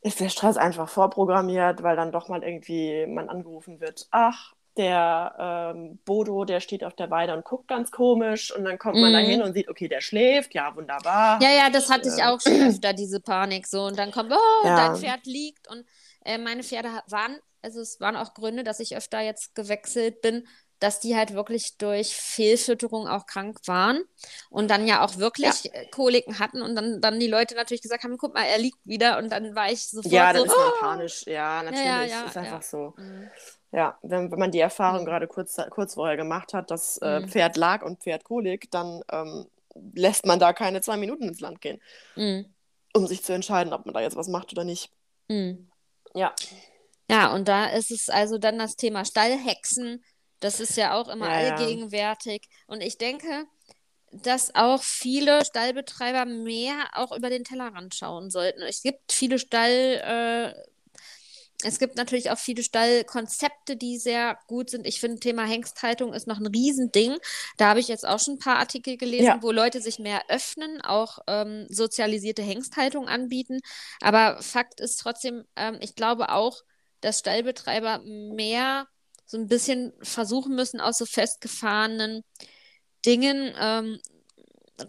ist 0.03 0.21
der 0.21 0.29
Stress 0.29 0.57
einfach 0.57 0.89
vorprogrammiert, 0.89 1.83
weil 1.83 1.97
dann 1.97 2.13
doch 2.13 2.29
mal 2.29 2.45
irgendwie 2.45 3.07
man 3.07 3.29
angerufen 3.29 3.81
wird. 3.81 4.07
Ach, 4.13 4.55
der 4.77 5.73
ähm, 5.75 5.99
Bodo, 6.05 6.45
der 6.45 6.61
steht 6.61 6.85
auf 6.85 6.95
der 6.95 7.11
Weide 7.11 7.35
und 7.35 7.45
guckt 7.45 7.69
ganz 7.69 7.91
komisch 7.91 8.55
und 8.55 8.65
dann 8.65 8.79
kommt 8.79 8.97
man 8.97 9.13
da 9.13 9.19
hin 9.19 9.41
mhm. 9.41 9.47
und 9.47 9.53
sieht, 9.55 9.69
okay, 9.69 9.89
der 9.89 10.01
schläft, 10.01 10.55
ja, 10.55 10.75
wunderbar. 10.77 11.41
Ja, 11.43 11.51
ja, 11.51 11.71
das 11.71 11.91
hatte 11.91 12.09
ich 12.15 12.23
auch 12.23 12.41
schon 12.41 12.69
öfter, 12.69 12.93
diese 12.93 13.21
Panik 13.21 13.67
so 13.67 13.85
und 13.85 13.99
dann 13.99 14.11
kommt, 14.11 14.33
oh, 14.33 14.67
ja. 14.67 14.77
dein 14.89 14.97
Pferd 14.97 15.25
liegt 15.27 15.69
und 15.69 15.85
äh, 16.25 16.39
meine 16.39 16.63
Pferde 16.63 16.91
waren, 17.09 17.39
also 17.63 17.81
es 17.81 18.01
waren 18.01 18.17
auch 18.17 18.35
Gründe, 18.35 18.65
dass 18.65 18.81
ich 18.81 18.97
öfter 18.97 19.21
jetzt 19.21 19.55
gewechselt 19.55 20.21
bin, 20.21 20.47
dass 20.79 21.01
die 21.01 21.17
halt 21.17 21.33
wirklich 21.33 21.79
durch 21.79 22.15
Fehlfütterung 22.15 23.09
auch 23.09 23.27
krank 23.27 23.61
waren 23.67 24.05
und 24.51 24.71
dann 24.71 24.87
ja 24.87 25.03
auch 25.03 25.17
wirklich 25.17 25.65
ja. 25.65 25.73
Äh, 25.73 25.87
Koliken 25.89 26.39
hatten 26.39 26.61
und 26.61 26.77
dann, 26.77 27.01
dann 27.01 27.19
die 27.19 27.29
Leute 27.29 27.55
natürlich 27.55 27.81
gesagt 27.81 28.05
haben, 28.05 28.19
guck 28.19 28.35
mal, 28.35 28.45
er 28.45 28.59
liegt 28.59 28.79
wieder 28.85 29.17
und 29.19 29.31
dann 29.31 29.55
war 29.55 29.71
ich 29.71 29.89
sofort 29.89 30.13
ja, 30.13 30.33
so. 30.35 30.39
Ja, 30.39 30.45
dann 30.45 30.45
ist 30.45 30.57
man 30.57 30.69
oh! 30.69 30.81
panisch, 30.81 31.27
ja, 31.27 31.63
natürlich, 31.63 31.87
ja, 31.87 32.05
ja, 32.05 32.27
ist 32.27 32.37
einfach 32.37 32.63
so. 32.63 32.93
Mhm. 32.97 33.31
Ja, 33.77 33.99
wenn, 34.01 34.33
wenn 34.33 34.39
man 34.39 34.51
die 34.51 34.59
Erfahrung 34.59 35.03
mhm. 35.03 35.05
gerade 35.05 35.29
kurz, 35.29 35.61
kurz 35.69 35.95
vorher 35.95 36.17
gemacht 36.17 36.55
hat, 36.55 36.71
dass 36.71 36.97
äh, 37.03 37.21
mhm. 37.21 37.29
Pferd 37.29 37.59
lag 37.59 37.85
und 37.85 38.03
Pferd 38.03 38.25
Kolik, 38.25 38.71
dann 38.71 39.03
ähm, 39.13 39.47
lässt 39.93 40.25
man 40.25 40.39
da 40.39 40.55
keine 40.55 40.81
zwei 40.81 40.97
Minuten 40.97 41.29
ins 41.29 41.41
Land 41.41 41.61
gehen, 41.61 41.79
mhm. 42.15 42.47
um 42.95 43.07
sich 43.07 43.23
zu 43.23 43.35
entscheiden, 43.35 43.75
ob 43.75 43.85
man 43.85 43.93
da 43.93 44.01
jetzt 44.01 44.17
was 44.17 44.29
macht 44.29 44.51
oder 44.53 44.65
nicht. 44.65 44.91
Mhm. 45.29 45.69
Ja. 46.15 46.35
Ja, 47.11 47.35
und 47.35 47.49
da 47.49 47.67
ist 47.67 47.91
es 47.91 48.09
also 48.09 48.39
dann 48.39 48.59
das 48.59 48.77
Thema 48.77 49.05
Stallhexen. 49.05 50.03
Das 50.41 50.59
ist 50.59 50.79
ja 50.79 50.99
auch 50.99 51.09
immer 51.09 51.29
ja, 51.29 51.51
allgegenwärtig. 51.55 52.49
Ja. 52.49 52.75
Und 52.75 52.83
ich 52.83 52.97
denke, 52.97 53.45
dass 54.11 54.55
auch 54.55 54.83
viele 54.83 55.45
Stallbetreiber 55.45 56.25
mehr 56.25 56.77
auch 56.95 57.15
über 57.15 57.29
den 57.29 57.45
Tellerrand 57.45 57.95
schauen 57.95 58.31
sollten. 58.31 58.63
Es 58.63 58.83
gibt 58.83 59.13
viele 59.13 59.39
Stall. 59.39 60.55
Äh, 60.55 60.76
es 61.65 61.79
gibt 61.79 61.97
natürlich 61.97 62.31
auch 62.31 62.39
viele 62.39 62.63
Stallkonzepte, 62.63 63.77
die 63.77 63.99
sehr 63.99 64.39
gut 64.47 64.71
sind. 64.71 64.87
Ich 64.87 65.01
finde, 65.01 65.21
Thema 65.21 65.45
Hengsthaltung 65.45 66.13
ist 66.13 66.27
noch 66.27 66.39
ein 66.39 66.47
Riesending. 66.47 67.17
Da 67.57 67.69
habe 67.69 67.81
ich 67.81 67.89
jetzt 67.89 68.07
auch 68.07 68.21
schon 68.21 68.35
ein 68.35 68.39
paar 68.39 68.59
Artikel 68.59 68.97
gelesen, 68.97 69.25
ja. 69.27 69.43
wo 69.43 69.53
Leute 69.53 69.81
sich 69.81 69.99
mehr 69.99 70.23
öffnen, 70.29 70.81
auch 70.83 71.19
ähm, 71.27 71.67
sozialisierte 71.69 72.43
Hengsthaltung 72.43 73.09
anbieten. 73.09 73.61
Aber 74.01 74.43
Fakt 74.43 74.81
ist 74.81 74.99
trotzdem, 74.99 75.45
ähm, 75.57 75.79
ich 75.81 75.95
glaube 75.95 76.31
auch, 76.31 76.63
dass 77.01 77.21
Stallbetreiber 77.21 78.01
mehr 78.05 78.87
so 79.25 79.39
ein 79.39 79.49
bisschen 79.49 79.93
versuchen 80.03 80.55
müssen, 80.55 80.81
aus 80.81 80.99
so 80.99 81.07
festgefahrenen 81.07 82.23
Dingen 83.05 83.55
ähm, 83.59 84.01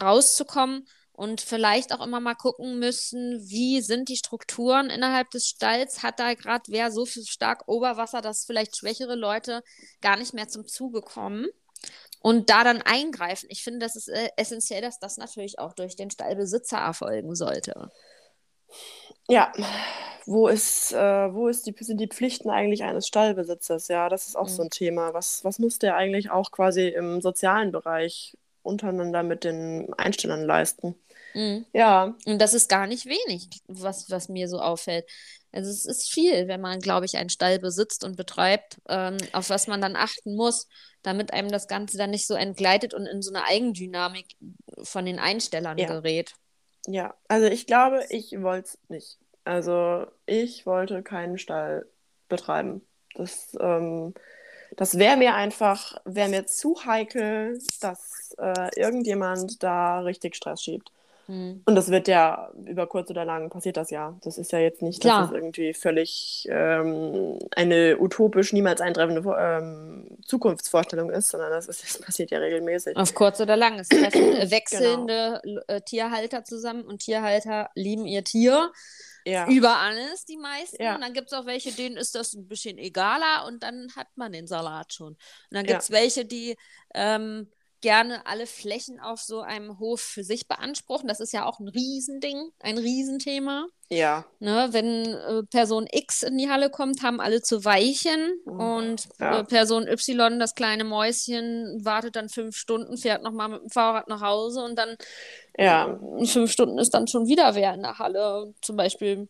rauszukommen 0.01 0.87
und 1.17 1.41
vielleicht 1.41 1.93
auch 1.93 2.05
immer 2.05 2.19
mal 2.19 2.35
gucken 2.35 2.77
müssen, 2.77 3.41
wie 3.49 3.81
sind 3.81 4.07
die 4.07 4.17
Strukturen 4.17 4.91
innerhalb 4.91 5.31
des 5.31 5.47
Stalls? 5.47 6.03
Hat 6.03 6.19
da 6.19 6.35
gerade 6.35 6.65
wer 6.67 6.91
so 6.91 7.07
viel 7.07 7.25
stark 7.25 7.67
Oberwasser, 7.67 8.21
dass 8.21 8.45
vielleicht 8.45 8.77
schwächere 8.77 9.15
Leute 9.15 9.63
gar 9.99 10.15
nicht 10.17 10.35
mehr 10.35 10.47
zum 10.47 10.67
Zuge 10.67 11.01
kommen? 11.01 11.47
Und 12.21 12.51
da 12.51 12.63
dann 12.63 12.83
eingreifen. 12.83 13.47
Ich 13.49 13.63
finde, 13.63 13.79
das 13.79 13.95
ist 13.95 14.09
äh, 14.09 14.29
essentiell, 14.37 14.81
dass 14.81 14.99
das 14.99 15.17
natürlich 15.17 15.57
auch 15.57 15.73
durch 15.73 15.95
den 15.95 16.11
Stallbesitzer 16.11 16.77
erfolgen 16.77 17.33
sollte. 17.33 17.89
Ja, 19.27 19.51
wo, 20.27 20.47
ist, 20.47 20.93
äh, 20.93 21.33
wo 21.33 21.47
ist 21.47 21.65
die, 21.65 21.75
sind 21.79 21.99
die 21.99 22.09
Pflichten 22.09 22.51
eigentlich 22.51 22.83
eines 22.83 23.07
Stallbesitzers? 23.07 23.87
Ja, 23.87 24.07
das 24.07 24.27
ist 24.27 24.35
auch 24.35 24.49
mhm. 24.49 24.53
so 24.53 24.63
ein 24.63 24.69
Thema. 24.69 25.15
Was, 25.15 25.43
was 25.43 25.57
muss 25.57 25.79
der 25.79 25.95
eigentlich 25.95 26.29
auch 26.29 26.51
quasi 26.51 26.89
im 26.89 27.21
sozialen 27.21 27.71
Bereich 27.71 28.37
untereinander 28.67 29.23
mit 29.23 29.43
den 29.43 29.91
Einstellern 29.95 30.43
leisten. 30.43 30.95
Mhm. 31.37 31.65
Ja, 31.73 32.15
Und 32.25 32.39
das 32.39 32.53
ist 32.53 32.67
gar 32.67 32.87
nicht 32.87 33.05
wenig, 33.05 33.49
was, 33.67 34.09
was 34.09 34.27
mir 34.27 34.49
so 34.49 34.59
auffällt. 34.59 35.05
Also 35.51 35.69
es 35.69 35.85
ist 35.85 36.11
viel, 36.11 36.47
wenn 36.47 36.61
man, 36.61 36.79
glaube 36.79 37.05
ich, 37.05 37.15
einen 37.17 37.29
Stall 37.29 37.59
besitzt 37.59 38.03
und 38.03 38.17
betreibt, 38.17 38.81
ähm, 38.89 39.17
auf 39.33 39.49
was 39.49 39.67
man 39.67 39.79
dann 39.81 39.95
achten 39.95 40.35
muss, 40.35 40.67
damit 41.03 41.33
einem 41.33 41.49
das 41.51 41.67
Ganze 41.67 41.97
dann 41.97 42.09
nicht 42.09 42.27
so 42.27 42.33
entgleitet 42.33 42.93
und 42.93 43.05
in 43.05 43.21
so 43.21 43.31
eine 43.33 43.45
Eigendynamik 43.45 44.25
von 44.83 45.05
den 45.05 45.19
Einstellern 45.19 45.77
Ja. 45.77 45.87
gerät. 45.87 46.33
ja. 46.87 47.15
Also 47.27 47.45
ich 47.47 47.67
glaube, 47.67 48.03
ich 48.09 48.31
wollte 48.41 48.69
es 48.69 48.79
nicht. 48.89 49.17
Also 49.43 50.05
ich 50.25 50.65
wollte 50.65 51.03
keinen 51.03 51.37
Stall 51.37 51.85
betreiben. 52.29 52.81
Das, 53.15 53.55
ähm, 53.59 54.13
das 54.75 54.97
wäre 54.97 55.17
mir 55.17 55.35
einfach, 55.35 55.95
wäre 56.05 56.29
mir 56.29 56.45
zu 56.45 56.75
heikel, 56.85 57.59
dass 57.79 58.35
äh, 58.39 58.69
irgendjemand 58.79 59.63
da 59.63 60.01
richtig 60.01 60.35
Stress 60.35 60.63
schiebt. 60.63 60.91
Mhm. 61.27 61.61
Und 61.65 61.75
das 61.75 61.89
wird 61.89 62.07
ja 62.07 62.51
über 62.65 62.87
kurz 62.87 63.09
oder 63.09 63.25
lang 63.25 63.49
passiert 63.49 63.77
das 63.77 63.91
ja. 63.91 64.17
Das 64.23 64.37
ist 64.37 64.51
ja 64.51 64.59
jetzt 64.59 64.81
nicht, 64.81 65.01
Klar. 65.01 65.21
dass 65.21 65.29
es 65.31 65.35
irgendwie 65.35 65.73
völlig 65.73 66.47
ähm, 66.49 67.37
eine 67.55 67.97
utopisch 67.99 68.53
niemals 68.53 68.81
eintreffende 68.81 69.21
ähm, 69.39 70.17
Zukunftsvorstellung 70.25 71.09
ist, 71.11 71.29
sondern 71.29 71.51
das, 71.51 71.67
ist, 71.67 71.83
das 71.83 71.99
passiert 71.99 72.31
ja 72.31 72.39
regelmäßig. 72.39 72.95
Auf 72.97 73.13
kurz 73.13 73.39
oder 73.39 73.55
lang. 73.57 73.79
Es 73.79 73.89
treffen 73.89 74.21
äh, 74.35 74.49
wechselnde 74.49 75.41
äh, 75.67 75.81
Tierhalter 75.81 76.43
zusammen 76.43 76.83
und 76.83 76.99
Tierhalter 76.99 77.69
lieben 77.75 78.05
ihr 78.05 78.23
Tier. 78.23 78.71
Ja. 79.25 79.45
Über 79.49 79.75
alles, 79.79 80.23
die 80.23 80.37
meisten. 80.37 80.81
Ja. 80.81 80.95
Und 80.95 81.01
dann 81.01 81.11
gibt 81.11 81.27
es 81.27 81.33
auch 81.33 81.45
welche, 81.45 81.73
denen 81.73 81.97
ist 81.97 82.15
das 82.15 82.33
ein 82.33 82.47
bisschen 82.47 82.77
egaler 82.77 83.45
und 83.45 83.61
dann 83.61 83.89
hat 83.97 84.07
man 84.15 84.31
den 84.31 84.47
Salat 84.47 84.93
schon. 84.93 85.09
Und 85.09 85.17
dann 85.51 85.65
Ja. 85.65 85.73
gibt 85.73 85.81
es 85.81 85.91
welche, 85.91 86.23
die 86.23 86.55
ähm, 86.93 87.49
gerne 87.81 88.25
alle 88.25 88.47
Flächen 88.47 88.99
auf 88.99 89.21
so 89.21 89.41
einem 89.41 89.79
Hof 89.79 90.01
für 90.01 90.23
sich 90.23 90.47
beanspruchen. 90.47 91.07
Das 91.07 91.19
ist 91.19 91.33
ja 91.33 91.45
auch 91.45 91.59
ein 91.59 91.67
Riesending, 91.67 92.51
ein 92.59 92.77
Riesenthema. 92.77 93.67
Ja. 93.89 94.25
Ne, 94.39 94.69
wenn 94.71 95.05
äh, 95.05 95.43
Person 95.43 95.87
X 95.89 96.23
in 96.23 96.37
die 96.37 96.49
Halle 96.49 96.69
kommt, 96.69 97.03
haben 97.03 97.21
alle 97.21 97.41
zu 97.41 97.63
weichen 97.63 98.41
Mhm. 98.45 98.59
und 98.59 99.03
Ja. 99.19 99.39
äh, 99.39 99.43
Person 99.43 99.87
Y, 99.87 100.39
das 100.39 100.55
kleine 100.55 100.83
Mäuschen, 100.83 101.79
wartet 101.85 102.15
dann 102.17 102.27
fünf 102.29 102.57
Stunden, 102.57 102.97
fährt 102.97 103.23
nochmal 103.23 103.49
mit 103.49 103.61
dem 103.61 103.69
Fahrrad 103.69 104.07
nach 104.09 104.21
Hause 104.21 104.61
und 104.63 104.75
dann 104.77 104.97
Ja. 105.57 105.99
in 106.17 106.25
fünf 106.25 106.51
Stunden 106.51 106.77
ist 106.79 106.93
dann 106.93 107.07
schon 107.07 107.27
wieder 107.27 107.55
wer 107.55 107.73
in 107.73 107.81
der 107.83 107.97
Halle. 107.99 108.53
Zum 108.61 108.75
Beispiel, 108.75 109.29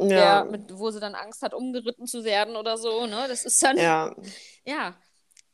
Ja. 0.00 0.44
mit, 0.44 0.78
wo 0.78 0.90
sie 0.92 1.00
dann 1.00 1.16
Angst 1.16 1.42
hat, 1.42 1.52
umgeritten 1.54 2.06
zu 2.06 2.22
werden 2.22 2.54
oder 2.54 2.76
so. 2.78 3.06
Ne? 3.06 3.24
Das 3.28 3.44
ist 3.44 3.60
dann 3.62 3.76
ja. 3.78 4.14
ja, 4.64 4.94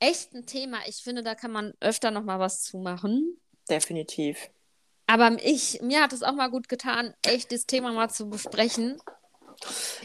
echt 0.09 0.35
ein 0.35 0.47
Thema. 0.47 0.79
Ich 0.87 1.03
finde, 1.03 1.23
da 1.23 1.35
kann 1.35 1.51
man 1.51 1.73
öfter 1.81 2.11
nochmal 2.11 2.39
was 2.39 2.63
zu 2.63 2.79
machen. 2.79 3.41
definitiv. 3.69 4.51
Aber 5.07 5.37
ich, 5.43 5.81
mir 5.83 6.03
hat 6.03 6.13
es 6.13 6.23
auch 6.23 6.33
mal 6.33 6.51
gut 6.51 6.69
getan, 6.69 7.15
echt 7.23 7.53
das 7.53 7.67
Thema 7.67 7.93
mal 7.93 8.09
zu 8.09 8.29
besprechen. 8.29 8.99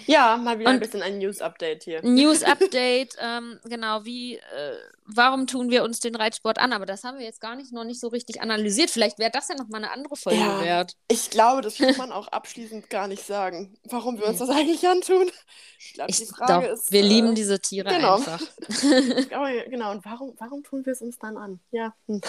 Ja, 0.05 0.37
mal 0.37 0.57
wieder 0.59 0.69
ein 0.69 0.75
Und- 0.75 0.81
bisschen 0.81 1.01
ein 1.01 1.17
News-Update 1.19 1.83
hier. 1.83 2.01
News 2.03 2.43
Update, 2.43 3.15
ähm, 3.21 3.59
genau, 3.65 4.05
wie, 4.05 4.35
äh, 4.37 4.41
warum 5.05 5.47
tun 5.47 5.69
wir 5.69 5.83
uns 5.83 5.99
den 5.99 6.15
Reitsport 6.15 6.57
an? 6.57 6.73
Aber 6.73 6.85
das 6.85 7.03
haben 7.03 7.17
wir 7.19 7.25
jetzt 7.25 7.41
gar 7.41 7.55
nicht, 7.55 7.71
noch 7.71 7.83
nicht 7.83 7.99
so 7.99 8.07
richtig 8.07 8.41
analysiert. 8.41 8.89
Vielleicht 8.89 9.19
wäre 9.19 9.31
das 9.31 9.49
ja 9.49 9.55
noch 9.55 9.67
mal 9.67 9.77
eine 9.77 9.91
andere 9.91 10.15
Folge 10.15 10.39
Ja. 10.39 10.63
wert. 10.63 10.95
Ich 11.09 11.29
glaube, 11.29 11.61
das 11.61 11.77
kann 11.77 11.97
man 11.97 12.11
auch 12.11 12.27
abschließend 12.29 12.89
gar 12.89 13.07
nicht 13.07 13.25
sagen, 13.25 13.77
warum 13.83 14.17
wir 14.17 14.25
uns 14.27 14.39
das 14.39 14.49
eigentlich 14.49 14.87
antun. 14.87 15.29
Ich 15.79 15.93
glaube, 15.93 16.11
die 16.11 16.25
Frage 16.25 16.67
doch, 16.67 16.73
ist. 16.73 16.91
wir 16.91 17.01
äh, 17.03 17.07
lieben 17.07 17.35
diese 17.35 17.59
Tiere 17.59 17.89
genau. 17.89 18.15
einfach. 18.15 18.39
glaube, 19.29 19.65
genau, 19.69 19.91
und 19.91 20.03
warum, 20.05 20.33
warum 20.39 20.63
tun 20.63 20.85
wir 20.85 20.93
es 20.93 21.01
uns 21.01 21.17
dann 21.19 21.37
an? 21.37 21.59
Ja. 21.71 21.93
Hm. 22.07 22.21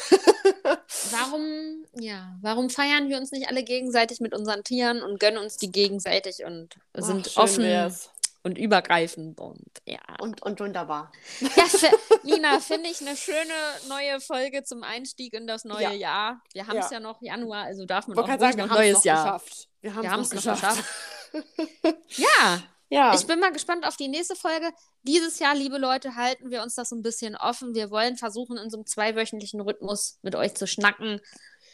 Warum, 1.10 1.84
ja, 1.94 2.36
warum 2.42 2.68
feiern 2.68 3.08
wir 3.08 3.16
uns 3.18 3.30
nicht 3.30 3.48
alle 3.48 3.62
gegenseitig 3.62 4.20
mit 4.20 4.34
unseren 4.34 4.64
Tieren 4.64 5.02
und 5.02 5.20
gönnen 5.20 5.38
uns 5.42 5.56
die 5.56 5.70
gegenseitig 5.70 6.44
und 6.44 6.74
sind 6.94 7.30
Ach, 7.36 7.44
offen 7.44 7.62
wär's. 7.64 8.10
und 8.42 8.58
übergreifend 8.58 9.38
und 9.38 9.62
ja. 9.84 10.00
Und, 10.20 10.42
und 10.42 10.58
wunderbar. 10.60 11.12
Ja, 11.40 11.48
Nina, 12.24 12.58
finde 12.60 12.90
ich 12.90 13.00
eine 13.00 13.16
schöne 13.16 13.54
neue 13.88 14.20
Folge 14.20 14.64
zum 14.64 14.82
Einstieg 14.82 15.32
in 15.34 15.46
das 15.46 15.64
neue 15.64 15.82
Ja. 15.84 15.92
Jahr. 15.92 16.42
Wir 16.54 16.66
haben 16.66 16.78
es 16.78 16.86
Ja. 16.90 16.94
ja. 16.98 17.00
noch 17.00 17.22
Januar, 17.22 17.64
also 17.64 17.84
darf 17.86 18.08
man 18.08 18.18
Ich 18.18 18.24
auch 18.24 18.38
sagen, 18.40 18.58
noch 18.58 18.70
haben 18.70 18.72
es 18.72 18.76
neues 18.78 18.94
noch 18.96 19.04
Jahr. 19.04 19.24
geschafft. 19.24 19.68
Wir 19.82 19.94
haben 19.94 20.20
es 20.20 20.32
noch 20.32 20.42
geschafft. 20.42 20.84
Ja, 22.16 22.60
Ja, 22.90 23.14
ich 23.14 23.24
bin 23.26 23.38
mal 23.38 23.52
gespannt 23.52 23.86
auf 23.86 23.96
die 23.96 24.08
nächste 24.08 24.34
Folge. 24.34 24.70
Dieses 25.04 25.38
Jahr, 25.38 25.54
liebe 25.54 25.78
Leute, 25.78 26.16
halten 26.16 26.50
wir 26.50 26.62
uns 26.62 26.74
das 26.74 26.88
so 26.88 26.96
ein 26.96 27.02
bisschen 27.02 27.36
offen. 27.36 27.72
Wir 27.74 27.90
wollen 27.90 28.16
versuchen, 28.16 28.56
in 28.58 28.68
so 28.68 28.78
einem 28.78 28.86
zweiwöchentlichen 28.86 29.60
Rhythmus 29.60 30.18
mit 30.22 30.34
euch 30.34 30.54
zu 30.54 30.66
schnacken. 30.66 31.20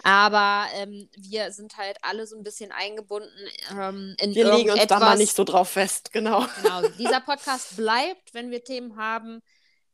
Aber 0.02 0.66
ähm, 0.74 1.08
wir 1.16 1.52
sind 1.52 1.78
halt 1.78 1.96
alle 2.02 2.26
so 2.26 2.36
ein 2.36 2.42
bisschen 2.42 2.70
eingebunden 2.70 3.30
ähm, 3.72 4.14
in 4.20 4.34
wir 4.34 4.54
legen 4.54 4.70
uns 4.70 4.86
da 4.86 5.00
mal 5.00 5.16
nicht 5.16 5.34
so 5.34 5.44
drauf 5.44 5.70
fest, 5.70 6.12
genau. 6.12 6.46
Genau, 6.62 6.82
dieser 6.98 7.20
Podcast 7.20 7.76
bleibt, 7.76 8.34
wenn 8.34 8.50
wir 8.50 8.62
Themen 8.62 8.96
haben, 8.96 9.40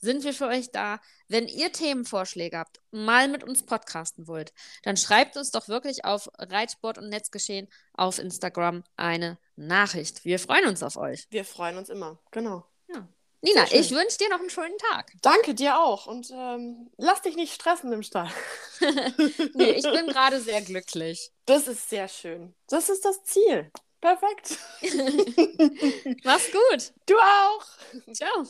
sind 0.03 0.25
wir 0.25 0.35
für 0.35 0.47
euch 0.49 0.71
da. 0.71 1.01
Wenn 1.29 1.49
ihr 1.49 1.73
Themenvorschläge 1.73 2.59
habt, 2.59 2.81
mal 2.91 3.29
mit 3.29 3.43
uns 3.43 3.65
podcasten 3.65 4.27
wollt, 4.29 4.53
dann 4.83 4.99
schreibt 4.99 5.39
uns 5.39 5.51
doch 5.51 5.69
wirklich 5.69 6.05
auf 6.05 6.29
Reitsport 6.39 6.99
und 6.99 7.09
Netzgeschehen 7.09 7.69
auf 7.95 8.19
Instagram 8.19 8.85
eine 8.97 9.39
Nachricht. 9.57 10.27
Wir 10.27 10.39
freuen 10.39 10.67
uns 10.67 10.83
auf 10.83 10.97
euch. 10.99 11.27
Wir 11.31 11.47
freuen 11.47 11.79
uns 11.79 11.89
immer, 11.89 12.19
genau. 12.31 12.67
Nina, 13.45 13.67
Sehr 13.67 13.71
schön. 13.71 13.81
ich 13.81 13.91
wünsche 13.91 14.19
dir 14.19 14.29
noch 14.29 14.39
einen 14.39 14.51
schönen 14.51 14.79
Tag. 14.79 15.13
Danke 15.21 15.55
dir 15.55 15.81
auch 15.81 16.07
und 16.07 16.31
ähm, 16.31 16.91
lass 16.97 17.23
dich 17.23 17.35
nicht 17.35 17.53
stressen 17.53 17.93
im 17.93 18.03
Stall. 18.03 18.31
Nee, 19.55 19.73
ich 19.73 19.83
bin 19.83 20.07
gerade 20.09 20.41
sehr 20.41 20.61
glücklich. 20.63 21.31
Das 21.47 21.67
ist 21.69 21.89
sehr 21.91 22.09
schön. 22.09 22.55
Das 22.69 22.89
ist 22.89 23.05
das 23.05 23.23
Ziel. 23.25 23.71
Perfekt. 24.01 24.59
Mach's 26.25 26.51
gut. 26.51 26.93
Du 27.07 27.17
auch. 27.17 27.65
Ciao. 28.13 28.45